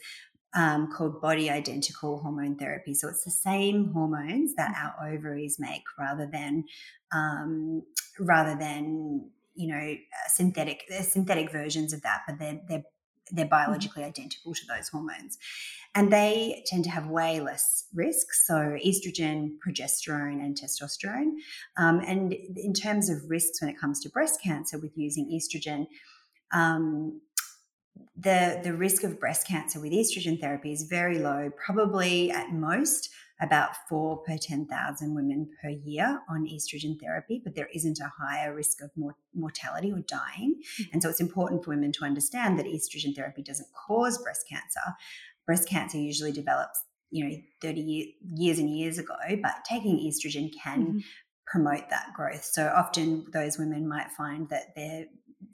um, 0.56 0.92
called 0.92 1.22
body 1.22 1.50
identical 1.50 2.20
hormone 2.20 2.56
therapy. 2.56 2.94
So 2.96 3.08
it's 3.08 3.24
the 3.24 3.32
same 3.32 3.92
hormones 3.94 4.56
that 4.56 4.74
mm. 4.74 4.84
our 4.84 5.14
ovaries 5.14 5.58
make, 5.60 5.84
rather 5.98 6.28
than 6.32 6.64
um, 7.14 7.84
rather 8.20 8.58
than 8.58 9.30
you 9.56 9.68
know 9.68 9.94
uh, 9.94 10.30
synthetic 10.30 10.84
synthetic 11.02 11.52
versions 11.52 11.94
of 11.94 12.02
that, 12.02 12.22
but 12.28 12.40
they're 12.40 12.60
they're 12.68 12.84
they're 13.32 13.46
mm-hmm. 13.46 13.50
biologically 13.50 14.04
identical 14.04 14.54
to 14.54 14.62
those 14.68 14.90
hormones. 14.90 15.38
And 15.96 16.14
they 16.14 16.64
tend 16.68 16.84
to 16.84 16.90
have 16.92 17.08
way 17.08 17.40
less 17.40 17.86
risks. 17.94 18.46
So, 18.46 18.78
estrogen, 18.86 19.58
progesterone, 19.66 20.40
and 20.44 20.56
testosterone. 20.56 21.32
Um, 21.78 22.00
and 22.00 22.34
in 22.56 22.74
terms 22.74 23.10
of 23.10 23.28
risks 23.28 23.62
when 23.62 23.70
it 23.70 23.80
comes 23.80 24.00
to 24.02 24.10
breast 24.10 24.42
cancer 24.42 24.78
with 24.78 24.92
using 24.96 25.32
estrogen, 25.32 25.88
um, 26.54 27.22
the, 28.16 28.60
the 28.64 28.74
risk 28.74 29.04
of 29.04 29.20
breast 29.20 29.48
cancer 29.48 29.80
with 29.80 29.92
estrogen 29.92 30.40
therapy 30.40 30.72
is 30.72 30.84
very 30.84 31.18
low, 31.18 31.52
probably 31.66 32.32
at 32.32 32.52
most 32.52 33.10
about 33.42 33.88
four 33.88 34.18
per 34.18 34.38
10,000 34.38 35.16
women 35.16 35.50
per 35.62 35.70
year 35.70 36.22
on 36.30 36.46
estrogen 36.46 37.00
therapy, 37.00 37.42
but 37.44 37.56
there 37.56 37.70
isn't 37.74 38.00
a 38.00 38.12
higher 38.22 38.54
risk 38.54 38.82
of 38.82 38.92
mor- 38.96 39.16
mortality 39.34 39.92
or 39.92 40.00
dying. 40.00 40.56
Mm-hmm. 40.60 40.94
And 40.94 41.02
so 41.02 41.10
it's 41.10 41.22
important 41.22 41.64
for 41.64 41.72
women 41.72 41.92
to 41.94 42.06
understand 42.06 42.60
that 42.60 42.66
estrogen 42.66 43.16
therapy 43.16 43.42
doesn't 43.42 43.70
cause 43.88 44.22
breast 44.22 44.46
cancer. 44.50 44.96
Breast 45.46 45.70
cancer 45.70 45.98
usually 45.98 46.32
develops, 46.32 46.84
you 47.12 47.28
know, 47.28 47.36
30 47.62 47.82
year, 47.82 48.06
years 48.22 48.60
and 48.60 48.70
years 48.70 48.98
ago, 48.98 49.16
but 49.42 49.54
taking 49.68 49.98
estrogen 50.00 50.52
can 50.62 50.86
mm-hmm. 50.86 51.00
promote 51.48 51.90
that 51.90 52.12
growth. 52.14 52.44
So 52.44 52.72
often 52.76 53.26
those 53.32 53.58
women 53.58 53.88
might 53.88 54.12
find 54.12 54.50
that 54.50 54.76
they 54.76 55.08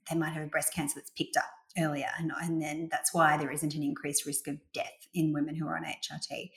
they 0.10 0.16
might 0.16 0.32
have 0.32 0.44
a 0.44 0.48
breast 0.48 0.74
cancer 0.74 0.96
that's 0.96 1.12
picked 1.12 1.38
up 1.38 1.46
earlier. 1.78 2.08
And, 2.18 2.32
and 2.42 2.62
then 2.62 2.88
that's 2.92 3.14
why 3.14 3.38
there 3.38 3.52
isn't 3.52 3.74
an 3.74 3.84
increased 3.84 4.26
risk 4.26 4.48
of 4.48 4.58
death 4.74 5.08
in 5.14 5.34
women 5.34 5.56
who 5.56 5.68
are 5.68 5.78
on 5.78 5.84
HRT. 5.84 6.52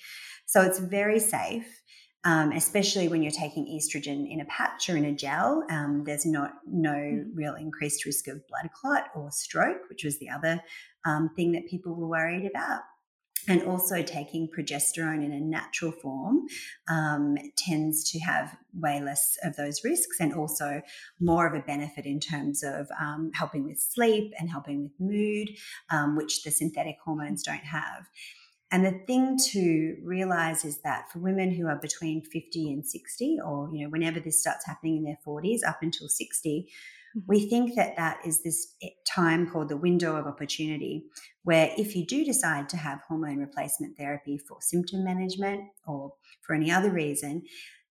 So 0.47 0.63
it's 0.63 0.79
very 0.79 1.19
safe. 1.21 1.83
Um, 2.25 2.51
especially 2.51 3.07
when 3.07 3.23
you're 3.23 3.31
taking 3.31 3.67
estrogen 3.67 4.31
in 4.31 4.41
a 4.41 4.45
patch 4.47 4.91
or 4.91 4.97
in 4.97 5.05
a 5.05 5.13
gel, 5.13 5.65
um, 5.71 6.03
there's 6.05 6.27
not 6.27 6.55
no 6.67 6.91
mm. 6.91 7.25
real 7.33 7.55
increased 7.55 8.05
risk 8.05 8.27
of 8.27 8.45
blood 8.49 8.71
clot 8.75 9.05
or 9.15 9.31
stroke, 9.31 9.89
which 9.89 10.03
was 10.03 10.19
the 10.19 10.29
other 10.29 10.61
um, 11.07 11.31
thing 11.37 11.53
that 11.53 11.69
people 11.69 11.95
were 11.95 12.09
worried 12.09 12.45
about 12.45 12.81
and 13.49 13.63
also 13.63 14.03
taking 14.03 14.47
progesterone 14.47 15.25
in 15.25 15.33
a 15.33 15.41
natural 15.41 15.91
form 15.91 16.47
um, 16.89 17.37
tends 17.57 18.09
to 18.11 18.19
have 18.21 18.57
way 18.75 19.01
less 19.01 19.37
of 19.43 19.57
those 19.57 19.83
risks 19.83 20.21
and 20.21 20.35
also 20.35 20.83
more 21.19 21.47
of 21.47 21.55
a 21.55 21.65
benefit 21.65 22.05
in 22.05 22.21
terms 22.21 22.63
of 22.63 22.87
um, 23.01 23.31
helping 23.35 23.65
with 23.65 23.81
sleep 23.81 24.33
and 24.39 24.51
helping 24.51 24.83
with 24.83 24.93
mood, 25.01 25.49
um, 25.91 26.15
which 26.15 26.43
the 26.43 26.51
synthetic 26.51 26.97
hormones 27.05 27.43
don't 27.43 27.65
have. 27.65 28.07
And 28.71 28.85
the 28.85 29.01
thing 29.07 29.39
to 29.53 29.97
realize 30.03 30.65
is 30.65 30.83
that 30.83 31.11
for 31.11 31.21
women 31.21 31.51
who 31.55 31.69
are 31.69 31.81
between 31.81 32.23
50 32.23 32.71
and 32.71 32.87
60, 32.87 33.39
or 33.43 33.71
you 33.73 33.85
know, 33.85 33.91
whenever 33.91 34.21
this 34.21 34.41
starts 34.41 34.67
happening 34.67 34.99
in 34.99 35.05
their 35.05 35.19
40s 35.27 35.61
up 35.67 35.79
until 35.81 36.09
60, 36.09 36.51
mm-hmm. 36.51 36.98
We 37.27 37.49
think 37.49 37.75
that 37.77 37.97
that 37.97 38.19
is 38.25 38.43
this 38.43 38.75
eh, 38.83 38.89
time 39.07 39.51
called 39.51 39.69
the 39.69 39.77
window 39.77 40.17
of 40.17 40.27
opportunity, 40.27 41.05
where 41.43 41.71
if 41.77 41.97
you 41.97 42.07
do 42.07 42.25
decide 42.25 42.69
to 42.69 42.77
have 42.77 43.01
hormone 43.09 43.39
replacement 43.39 43.97
therapy 43.97 44.39
for 44.39 44.59
symptom 44.61 45.05
management 45.05 45.65
or 45.87 46.13
for 46.43 46.55
any 46.55 46.71
other 46.71 46.91
reason, 46.91 47.43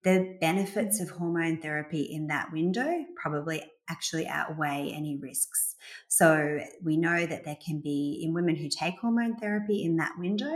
the 0.02 0.36
benefits 0.40 1.00
mm-hmm. 1.00 1.12
of 1.12 1.18
hormone 1.18 1.60
therapy 1.60 2.02
in 2.02 2.28
that 2.28 2.52
window 2.52 3.04
probably 3.16 3.62
actually 3.90 4.26
outweigh 4.28 4.92
any 4.94 5.18
risks. 5.20 5.74
So 6.08 6.60
we 6.82 6.96
know 6.96 7.26
that 7.26 7.44
there 7.44 7.58
can 7.64 7.80
be, 7.80 8.22
in 8.24 8.32
women 8.32 8.54
who 8.54 8.68
take 8.68 8.94
hormone 9.00 9.36
therapy 9.36 9.82
in 9.82 9.96
that 9.96 10.12
window, 10.16 10.54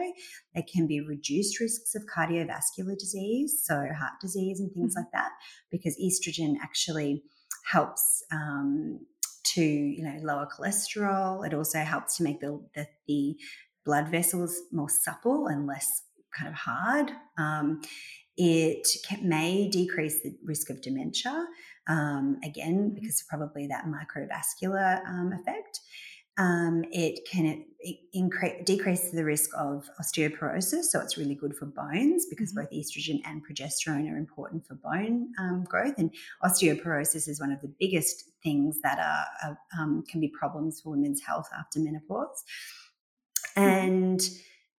there 0.55 0.65
can 0.73 0.87
be 0.87 1.01
reduced 1.01 1.59
risks 1.59 1.97
of 1.97 2.05
cardiovascular 2.07 2.97
disease, 2.97 3.61
so 3.63 3.75
heart 3.75 4.21
disease 4.21 4.61
and 4.61 4.73
things 4.73 4.95
mm-hmm. 4.95 5.01
like 5.01 5.13
that, 5.13 5.33
because 5.71 5.99
estrogen 6.01 6.55
actually 6.63 7.25
helps 7.65 8.23
um, 8.33 9.01
to 9.55 9.63
you 9.63 10.03
know 10.03 10.19
lower 10.23 10.47
cholesterol. 10.47 11.47
It 11.47 11.55
also 11.55 11.79
helps 11.81 12.17
to 12.17 12.23
make 12.23 12.41
the, 12.41 12.61
the, 12.75 12.87
the 13.07 13.37
blood 13.85 14.09
vessels 14.09 14.61
more 14.73 14.89
supple 14.89 15.47
and 15.47 15.67
less 15.67 16.03
kind 16.37 16.49
of 16.49 16.55
hard. 16.55 17.13
Um, 17.39 17.83
it 18.37 18.89
can, 19.07 19.29
may 19.29 19.69
decrease 19.69 20.23
the 20.23 20.37
risk 20.45 20.71
of 20.71 20.83
dementia, 20.83 21.47
um, 21.87 22.39
again, 22.43 22.91
mm-hmm. 22.91 22.95
because 22.95 23.23
probably 23.29 23.69
that 23.69 23.85
microvascular 23.87 25.07
um, 25.07 25.33
effect. 25.33 25.81
Um, 26.37 26.85
it 26.91 27.21
can 27.31 27.65
increase, 28.13 28.65
decrease 28.65 29.11
the 29.11 29.25
risk 29.25 29.51
of 29.57 29.89
osteoporosis, 30.01 30.85
so 30.85 31.01
it's 31.01 31.17
really 31.17 31.35
good 31.35 31.55
for 31.55 31.67
bones 31.67 32.27
because 32.27 32.53
mm-hmm. 32.53 32.63
both 32.63 32.71
estrogen 32.73 33.21
and 33.25 33.43
progesterone 33.47 34.11
are 34.11 34.17
important 34.17 34.67
for 34.67 34.75
bone 34.75 35.29
um, 35.39 35.65
growth. 35.65 35.95
And 35.99 36.13
osteoporosis 36.43 37.29
is 37.29 37.41
one 37.41 37.53
of 37.53 37.61
the 37.61 37.73
biggest 37.79 38.31
things 38.43 38.81
that 38.83 38.99
are, 38.99 39.27
are 39.49 39.59
um, 39.79 40.05
can 40.09 40.21
be 40.21 40.29
problems 40.29 40.81
for 40.81 40.91
women's 40.91 41.23
health 41.23 41.49
after 41.57 41.79
menopause. 41.79 42.43
Mm-hmm. 43.57 43.61
And 43.61 44.21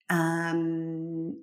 um, 0.09 1.37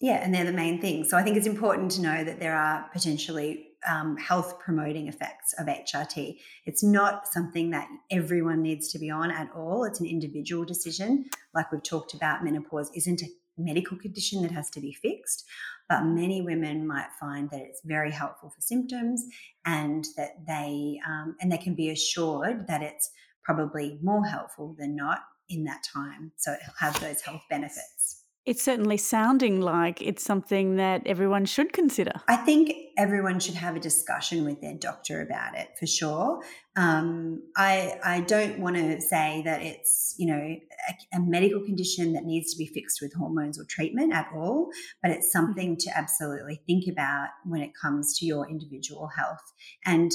yeah, 0.00 0.24
and 0.24 0.34
they're 0.34 0.44
the 0.44 0.52
main 0.52 0.80
things. 0.80 1.10
So 1.10 1.16
I 1.16 1.22
think 1.22 1.36
it's 1.36 1.46
important 1.46 1.90
to 1.92 2.02
know 2.02 2.24
that 2.24 2.40
there 2.40 2.56
are 2.56 2.88
potentially 2.92 3.66
um, 3.88 4.16
health 4.16 4.58
promoting 4.58 5.08
effects 5.08 5.54
of 5.58 5.66
HRT. 5.66 6.38
It's 6.66 6.82
not 6.82 7.26
something 7.26 7.70
that 7.70 7.88
everyone 8.10 8.62
needs 8.62 8.92
to 8.92 8.98
be 8.98 9.10
on 9.10 9.30
at 9.30 9.50
all. 9.54 9.84
It's 9.84 10.00
an 10.00 10.06
individual 10.06 10.64
decision. 10.64 11.26
Like 11.54 11.72
we've 11.72 11.82
talked 11.82 12.14
about, 12.14 12.44
menopause 12.44 12.90
isn't 12.94 13.22
a 13.22 13.28
medical 13.56 13.96
condition 13.96 14.42
that 14.42 14.50
has 14.50 14.70
to 14.70 14.80
be 14.80 14.92
fixed, 14.92 15.44
but 15.88 16.04
many 16.04 16.42
women 16.42 16.86
might 16.86 17.08
find 17.18 17.50
that 17.50 17.60
it's 17.60 17.80
very 17.84 18.10
helpful 18.10 18.50
for 18.50 18.60
symptoms 18.60 19.24
and 19.64 20.06
that 20.16 20.46
they 20.46 21.00
um, 21.06 21.36
and 21.40 21.50
they 21.50 21.58
can 21.58 21.74
be 21.74 21.90
assured 21.90 22.66
that 22.66 22.82
it's 22.82 23.10
probably 23.42 23.98
more 24.02 24.24
helpful 24.24 24.74
than 24.78 24.94
not 24.94 25.20
in 25.48 25.64
that 25.64 25.82
time. 25.82 26.32
So 26.36 26.52
it'll 26.52 26.74
have 26.78 27.00
those 27.00 27.20
health 27.20 27.42
benefits. 27.50 28.19
It's 28.50 28.64
certainly 28.64 28.96
sounding 28.96 29.60
like 29.60 30.02
it's 30.02 30.24
something 30.24 30.74
that 30.74 31.06
everyone 31.06 31.44
should 31.44 31.72
consider. 31.72 32.10
I 32.26 32.34
think 32.34 32.72
everyone 32.98 33.38
should 33.38 33.54
have 33.54 33.76
a 33.76 33.78
discussion 33.78 34.44
with 34.44 34.60
their 34.60 34.74
doctor 34.74 35.22
about 35.22 35.56
it 35.56 35.68
for 35.78 35.86
sure. 35.86 36.42
Um, 36.74 37.44
I 37.56 38.00
I 38.04 38.22
don't 38.22 38.58
want 38.58 38.74
to 38.74 39.00
say 39.02 39.42
that 39.44 39.62
it's 39.62 40.16
you 40.18 40.26
know 40.26 40.42
a, 40.42 41.16
a, 41.16 41.20
medical 41.20 41.60
condition 41.64 42.12
that 42.14 42.24
needs 42.24 42.52
to 42.52 42.58
be 42.58 42.66
fixed 42.66 42.98
with 43.00 43.14
hormones 43.14 43.56
or 43.56 43.64
treatment 43.66 44.12
at 44.12 44.26
all, 44.34 44.70
but 45.00 45.12
it's 45.12 45.28
mm-hmm. 45.28 45.46
something 45.46 45.76
to 45.76 45.96
absolutely 45.96 46.60
think 46.66 46.88
about 46.90 47.28
when 47.44 47.60
it 47.60 47.70
comes 47.80 48.18
to 48.18 48.26
your 48.26 48.50
individual 48.50 49.10
health 49.16 49.52
and 49.86 50.10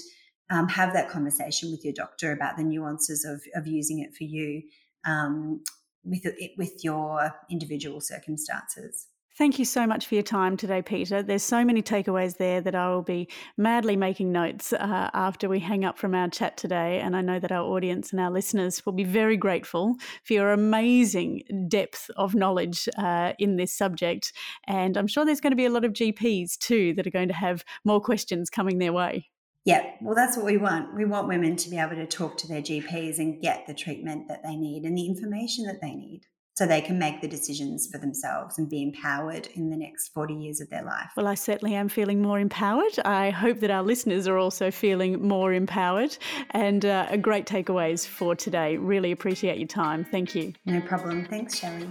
um, 0.50 0.68
have 0.68 0.92
that 0.92 1.10
conversation 1.10 1.72
with 1.72 1.86
your 1.86 1.94
doctor 1.94 2.34
about 2.34 2.58
the 2.58 2.66
nuances 2.66 3.24
of 3.24 3.42
of 3.58 3.66
using 3.66 4.00
it 4.00 4.14
for 4.14 4.26
you. 4.26 4.64
Um, 5.06 5.62
with 6.06 6.26
with 6.58 6.84
your 6.84 7.36
individual 7.49 8.01
circumstances. 8.01 9.08
Thank 9.38 9.60
you 9.60 9.66
so 9.66 9.86
much 9.86 10.08
for 10.08 10.16
your 10.16 10.24
time 10.24 10.56
today, 10.56 10.82
Peta. 10.82 11.22
There's 11.22 11.43
so 11.43 11.66
many 11.66 11.82
takeaways 11.82 12.38
there 12.38 12.62
that 12.62 12.74
I 12.74 12.88
will 12.88 13.01
be 13.01 13.28
madly 13.58 13.97
making 13.97 14.32
notes 14.32 14.72
uh, 14.72 15.10
after 15.14 15.49
we 15.49 15.60
hang 15.60 15.84
up 15.84 15.97
from 15.97 16.16
our 16.16 16.30
chat 16.30 16.56
today. 16.56 17.01
And 17.01 17.18
I 17.18 17.22
know 17.22 17.38
that 17.39 17.51
our 17.51 17.66
audience 17.66 18.14
and 18.14 18.22
our 18.22 18.32
listeners 18.32 18.86
will 18.86 18.93
be 18.93 19.03
very 19.03 19.36
grateful 19.36 19.95
for 20.24 20.32
your 20.32 20.53
amazing 20.53 21.43
depth 21.68 22.10
of 22.16 22.34
knowledge 22.34 22.88
uh, 22.97 23.34
in 23.38 23.58
this 23.58 23.74
subject. 23.74 24.32
And 24.68 24.95
I'm 24.95 25.08
sure 25.08 25.26
there's 25.26 25.41
going 25.41 25.51
to 25.51 25.58
be 25.58 25.66
a 25.66 25.70
lot 25.70 25.84
of 25.84 25.91
GPs 25.91 26.58
too 26.58 26.93
that 26.93 27.06
are 27.06 27.12
going 27.12 27.28
to 27.28 27.34
have 27.34 27.66
more 27.84 27.99
questions 27.99 28.49
coming 28.49 28.78
their 28.78 28.93
way. 28.93 29.32
Yeah, 29.66 29.84
well, 29.99 30.13
that's 30.16 30.38
what 30.38 30.45
we 30.45 30.57
want. 30.57 30.95
We 30.95 31.05
want 31.05 31.28
women 31.28 31.55
to 31.55 31.70
be 31.70 31.80
able 31.80 31.95
to 31.95 32.05
talk 32.05 32.38
to 32.38 32.47
their 32.47 32.61
GPs 32.61 33.18
and 33.18 33.41
get 33.41 33.66
the 33.66 33.74
treatment 33.74 34.28
that 34.28 34.43
they 34.43 34.55
need 34.55 34.84
and 34.84 34.95
the 34.95 35.07
information 35.07 35.66
that 35.66 35.82
they 35.82 35.95
need 35.95 36.22
so 36.55 36.66
they 36.66 36.82
can 36.82 36.97
make 36.97 37.20
the 37.20 37.28
decisions 37.28 37.89
for 37.91 37.97
themselves 37.97 38.57
and 38.57 38.70
be 38.70 38.82
empowered 38.82 39.47
in 39.55 39.70
the 39.70 39.76
next 39.76 40.09
40 40.09 40.36
years 40.36 40.61
of 40.61 40.70
their 40.70 40.84
life. 40.84 41.09
Well, 41.18 41.28
I 41.28 41.34
certainly 41.34 41.76
am 41.76 41.89
feeling 41.89 42.22
more 42.22 42.39
empowered. 42.39 42.97
I 43.03 43.30
hope 43.32 43.59
that 43.59 43.72
our 43.72 43.84
listeners 43.84 44.26
are 44.28 44.38
also 44.38 44.72
feeling 44.72 45.28
more 45.28 45.51
empowered 45.51 46.16
and 46.51 46.86
uh, 46.86 47.18
great 47.18 47.45
takeaways 47.45 48.07
for 48.07 48.36
today. 48.36 48.78
Really 48.78 49.11
appreciate 49.11 49.57
your 49.57 49.68
time. 49.68 50.05
Thank 50.05 50.34
you. 50.34 50.53
No 50.66 50.80
problem. 50.80 51.26
Thanks, 51.26 51.59
Shelley. 51.59 51.89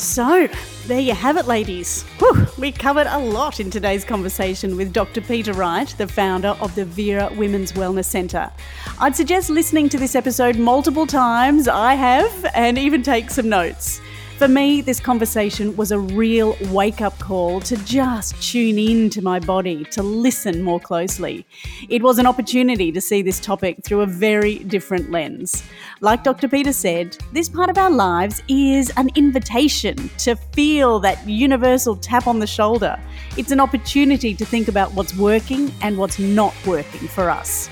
So, 0.00 0.48
there 0.86 0.98
you 0.98 1.12
have 1.12 1.36
it, 1.36 1.46
ladies. 1.46 2.04
Whew, 2.18 2.46
we 2.56 2.72
covered 2.72 3.06
a 3.06 3.18
lot 3.18 3.60
in 3.60 3.70
today's 3.70 4.02
conversation 4.02 4.74
with 4.74 4.94
Dr. 4.94 5.20
Peta 5.20 5.52
Wright, 5.52 5.94
the 5.98 6.08
founder 6.08 6.56
of 6.62 6.74
the 6.74 6.86
Vera 6.86 7.30
Women's 7.36 7.72
Wellness 7.72 8.06
Centre. 8.06 8.50
I'd 8.98 9.14
suggest 9.14 9.50
listening 9.50 9.90
to 9.90 9.98
this 9.98 10.14
episode 10.14 10.56
multiple 10.56 11.06
times. 11.06 11.68
I 11.68 11.96
have, 11.96 12.46
and 12.54 12.78
even 12.78 13.02
take 13.02 13.30
some 13.30 13.50
notes. 13.50 14.00
For 14.40 14.48
me, 14.48 14.80
this 14.80 15.00
conversation 15.00 15.76
was 15.76 15.92
a 15.92 15.98
real 15.98 16.56
wake 16.70 17.02
up 17.02 17.18
call 17.18 17.60
to 17.60 17.76
just 17.84 18.42
tune 18.42 18.78
in 18.78 19.10
to 19.10 19.20
my 19.20 19.38
body, 19.38 19.84
to 19.90 20.02
listen 20.02 20.62
more 20.62 20.80
closely. 20.80 21.44
It 21.90 22.02
was 22.02 22.18
an 22.18 22.24
opportunity 22.24 22.90
to 22.90 23.02
see 23.02 23.20
this 23.20 23.38
topic 23.38 23.84
through 23.84 24.00
a 24.00 24.06
very 24.06 24.60
different 24.60 25.10
lens. 25.10 25.62
Like 26.00 26.24
Dr. 26.24 26.48
Peta 26.48 26.72
said, 26.72 27.18
this 27.34 27.50
part 27.50 27.68
of 27.68 27.76
our 27.76 27.90
lives 27.90 28.42
is 28.48 28.90
an 28.96 29.10
invitation 29.14 30.08
to 30.20 30.36
feel 30.36 31.00
that 31.00 31.28
universal 31.28 31.94
tap 31.94 32.26
on 32.26 32.38
the 32.38 32.46
shoulder. 32.46 32.98
It's 33.36 33.52
an 33.52 33.60
opportunity 33.60 34.32
to 34.32 34.46
think 34.46 34.68
about 34.68 34.94
what's 34.94 35.14
working 35.14 35.70
and 35.82 35.98
what's 35.98 36.18
not 36.18 36.54
working 36.66 37.08
for 37.08 37.28
us. 37.28 37.68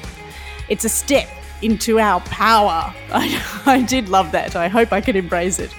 It's 0.68 0.84
a 0.84 0.90
step 0.90 1.30
into 1.62 1.98
our 1.98 2.20
power. 2.20 2.94
I, 3.12 3.62
I 3.66 3.82
did 3.82 4.08
love 4.08 4.32
that. 4.32 4.56
I 4.56 4.68
hope 4.68 4.92
I 4.92 5.00
can 5.00 5.16
embrace 5.16 5.58
it. 5.58 5.72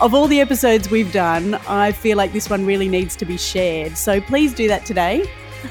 Of 0.00 0.14
all 0.14 0.26
the 0.26 0.40
episodes 0.40 0.90
we've 0.90 1.12
done, 1.12 1.54
I 1.68 1.92
feel 1.92 2.16
like 2.16 2.32
this 2.32 2.50
one 2.50 2.66
really 2.66 2.88
needs 2.88 3.14
to 3.16 3.24
be 3.24 3.36
shared. 3.36 3.96
So 3.96 4.20
please 4.20 4.52
do 4.54 4.68
that 4.68 4.84
today. 4.84 5.24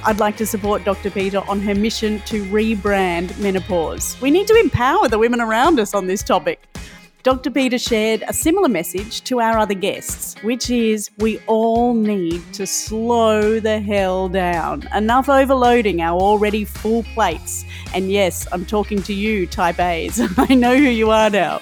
I'd 0.04 0.20
like 0.20 0.38
to 0.38 0.46
support 0.46 0.84
Dr. 0.86 1.12
Peta 1.12 1.44
on 1.44 1.60
her 1.62 1.76
mission 1.76 2.20
to 2.22 2.44
rebrand 2.46 3.38
menopause. 3.40 4.20
We 4.22 4.32
need 4.32 4.48
to 4.48 4.56
empower 4.56 5.08
the 5.08 5.20
women 5.20 5.42
around 5.42 5.80
us 5.80 5.94
on 5.94 6.08
this 6.08 6.24
topic. 6.24 6.71
Dr. 7.24 7.52
Peta 7.52 7.78
shared 7.78 8.24
a 8.28 8.34
similar 8.34 8.68
message 8.68 9.22
to 9.26 9.40
our 9.40 9.60
other 9.60 9.76
guests, 9.76 10.42
which 10.42 10.72
is 10.72 11.12
we 11.20 11.40
all 11.46 11.94
need 11.94 12.42
to 12.54 12.66
slow 12.66 13.60
the 13.60 13.80
hell 13.80 14.28
down. 14.28 14.88
Enough 14.96 15.30
overloading 15.30 16.02
our 16.02 16.20
already 16.20 16.66
full 16.66 17.04
plates. 17.14 17.64
And 17.94 18.12
yes, 18.12 18.48
I'm 18.52 18.66
talking 18.66 19.04
to 19.04 19.14
you, 19.14 19.46
type 19.46 19.80
A's. 19.80 20.20
I 20.40 20.56
know 20.56 20.76
who 20.76 20.82
you 20.82 21.12
are 21.12 21.30
now. 21.30 21.62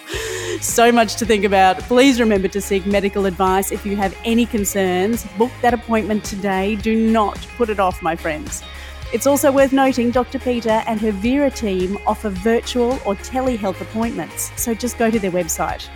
So 0.61 0.93
much 0.93 1.15
to 1.17 1.25
think 1.25 1.43
about. 1.43 1.77
Please 1.79 2.21
remember 2.21 2.47
to 2.47 2.61
seek 2.61 2.85
medical 2.85 3.25
advice 3.25 3.73
if 3.73 3.85
you 3.85 3.97
have 3.97 4.17
any 4.23 4.45
concerns. 4.45 5.25
Book 5.37 5.51
that 5.61 5.73
appointment 5.73 6.23
today. 6.23 6.77
Do 6.77 6.95
not 7.11 7.37
put 7.57 7.69
it 7.69 7.81
off, 7.81 8.01
my 8.01 8.15
friends. 8.15 8.63
It's 9.11 9.25
also 9.25 9.51
worth 9.51 9.73
noting 9.73 10.11
Dr. 10.11 10.37
Peta 10.37 10.83
and 10.87 11.01
her 11.01 11.11
Vera 11.11 11.49
team 11.49 11.97
offer 12.05 12.29
virtual 12.29 12.91
or 13.07 13.15
telehealth 13.15 13.81
appointments, 13.81 14.51
so 14.55 14.75
just 14.75 14.99
go 14.99 15.09
to 15.09 15.17
their 15.17 15.31
website. 15.31 15.87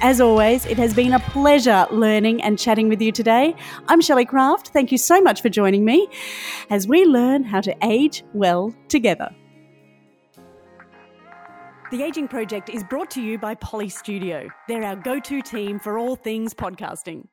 As 0.00 0.20
always, 0.20 0.66
it 0.66 0.76
has 0.76 0.92
been 0.92 1.12
a 1.12 1.20
pleasure 1.20 1.86
learning 1.92 2.42
and 2.42 2.58
chatting 2.58 2.88
with 2.88 3.00
you 3.00 3.12
today. 3.12 3.54
I'm 3.86 4.00
Shelley 4.00 4.24
Craft. 4.24 4.68
Thank 4.68 4.90
you 4.90 4.98
so 4.98 5.20
much 5.20 5.42
for 5.42 5.48
joining 5.48 5.84
me 5.84 6.08
as 6.68 6.88
we 6.88 7.04
learn 7.04 7.44
how 7.44 7.60
to 7.60 7.74
age 7.84 8.24
well 8.34 8.74
together. 8.88 9.30
The 11.92 12.02
Aging 12.02 12.26
Project 12.26 12.68
is 12.68 12.82
brought 12.82 13.12
to 13.12 13.22
you 13.22 13.38
by 13.38 13.54
Polly 13.54 13.88
Studio. 13.88 14.48
They're 14.66 14.82
our 14.82 14.96
go 14.96 15.20
to 15.20 15.40
team 15.40 15.78
for 15.78 15.98
all 15.98 16.16
things 16.16 16.52
podcasting. 16.52 17.28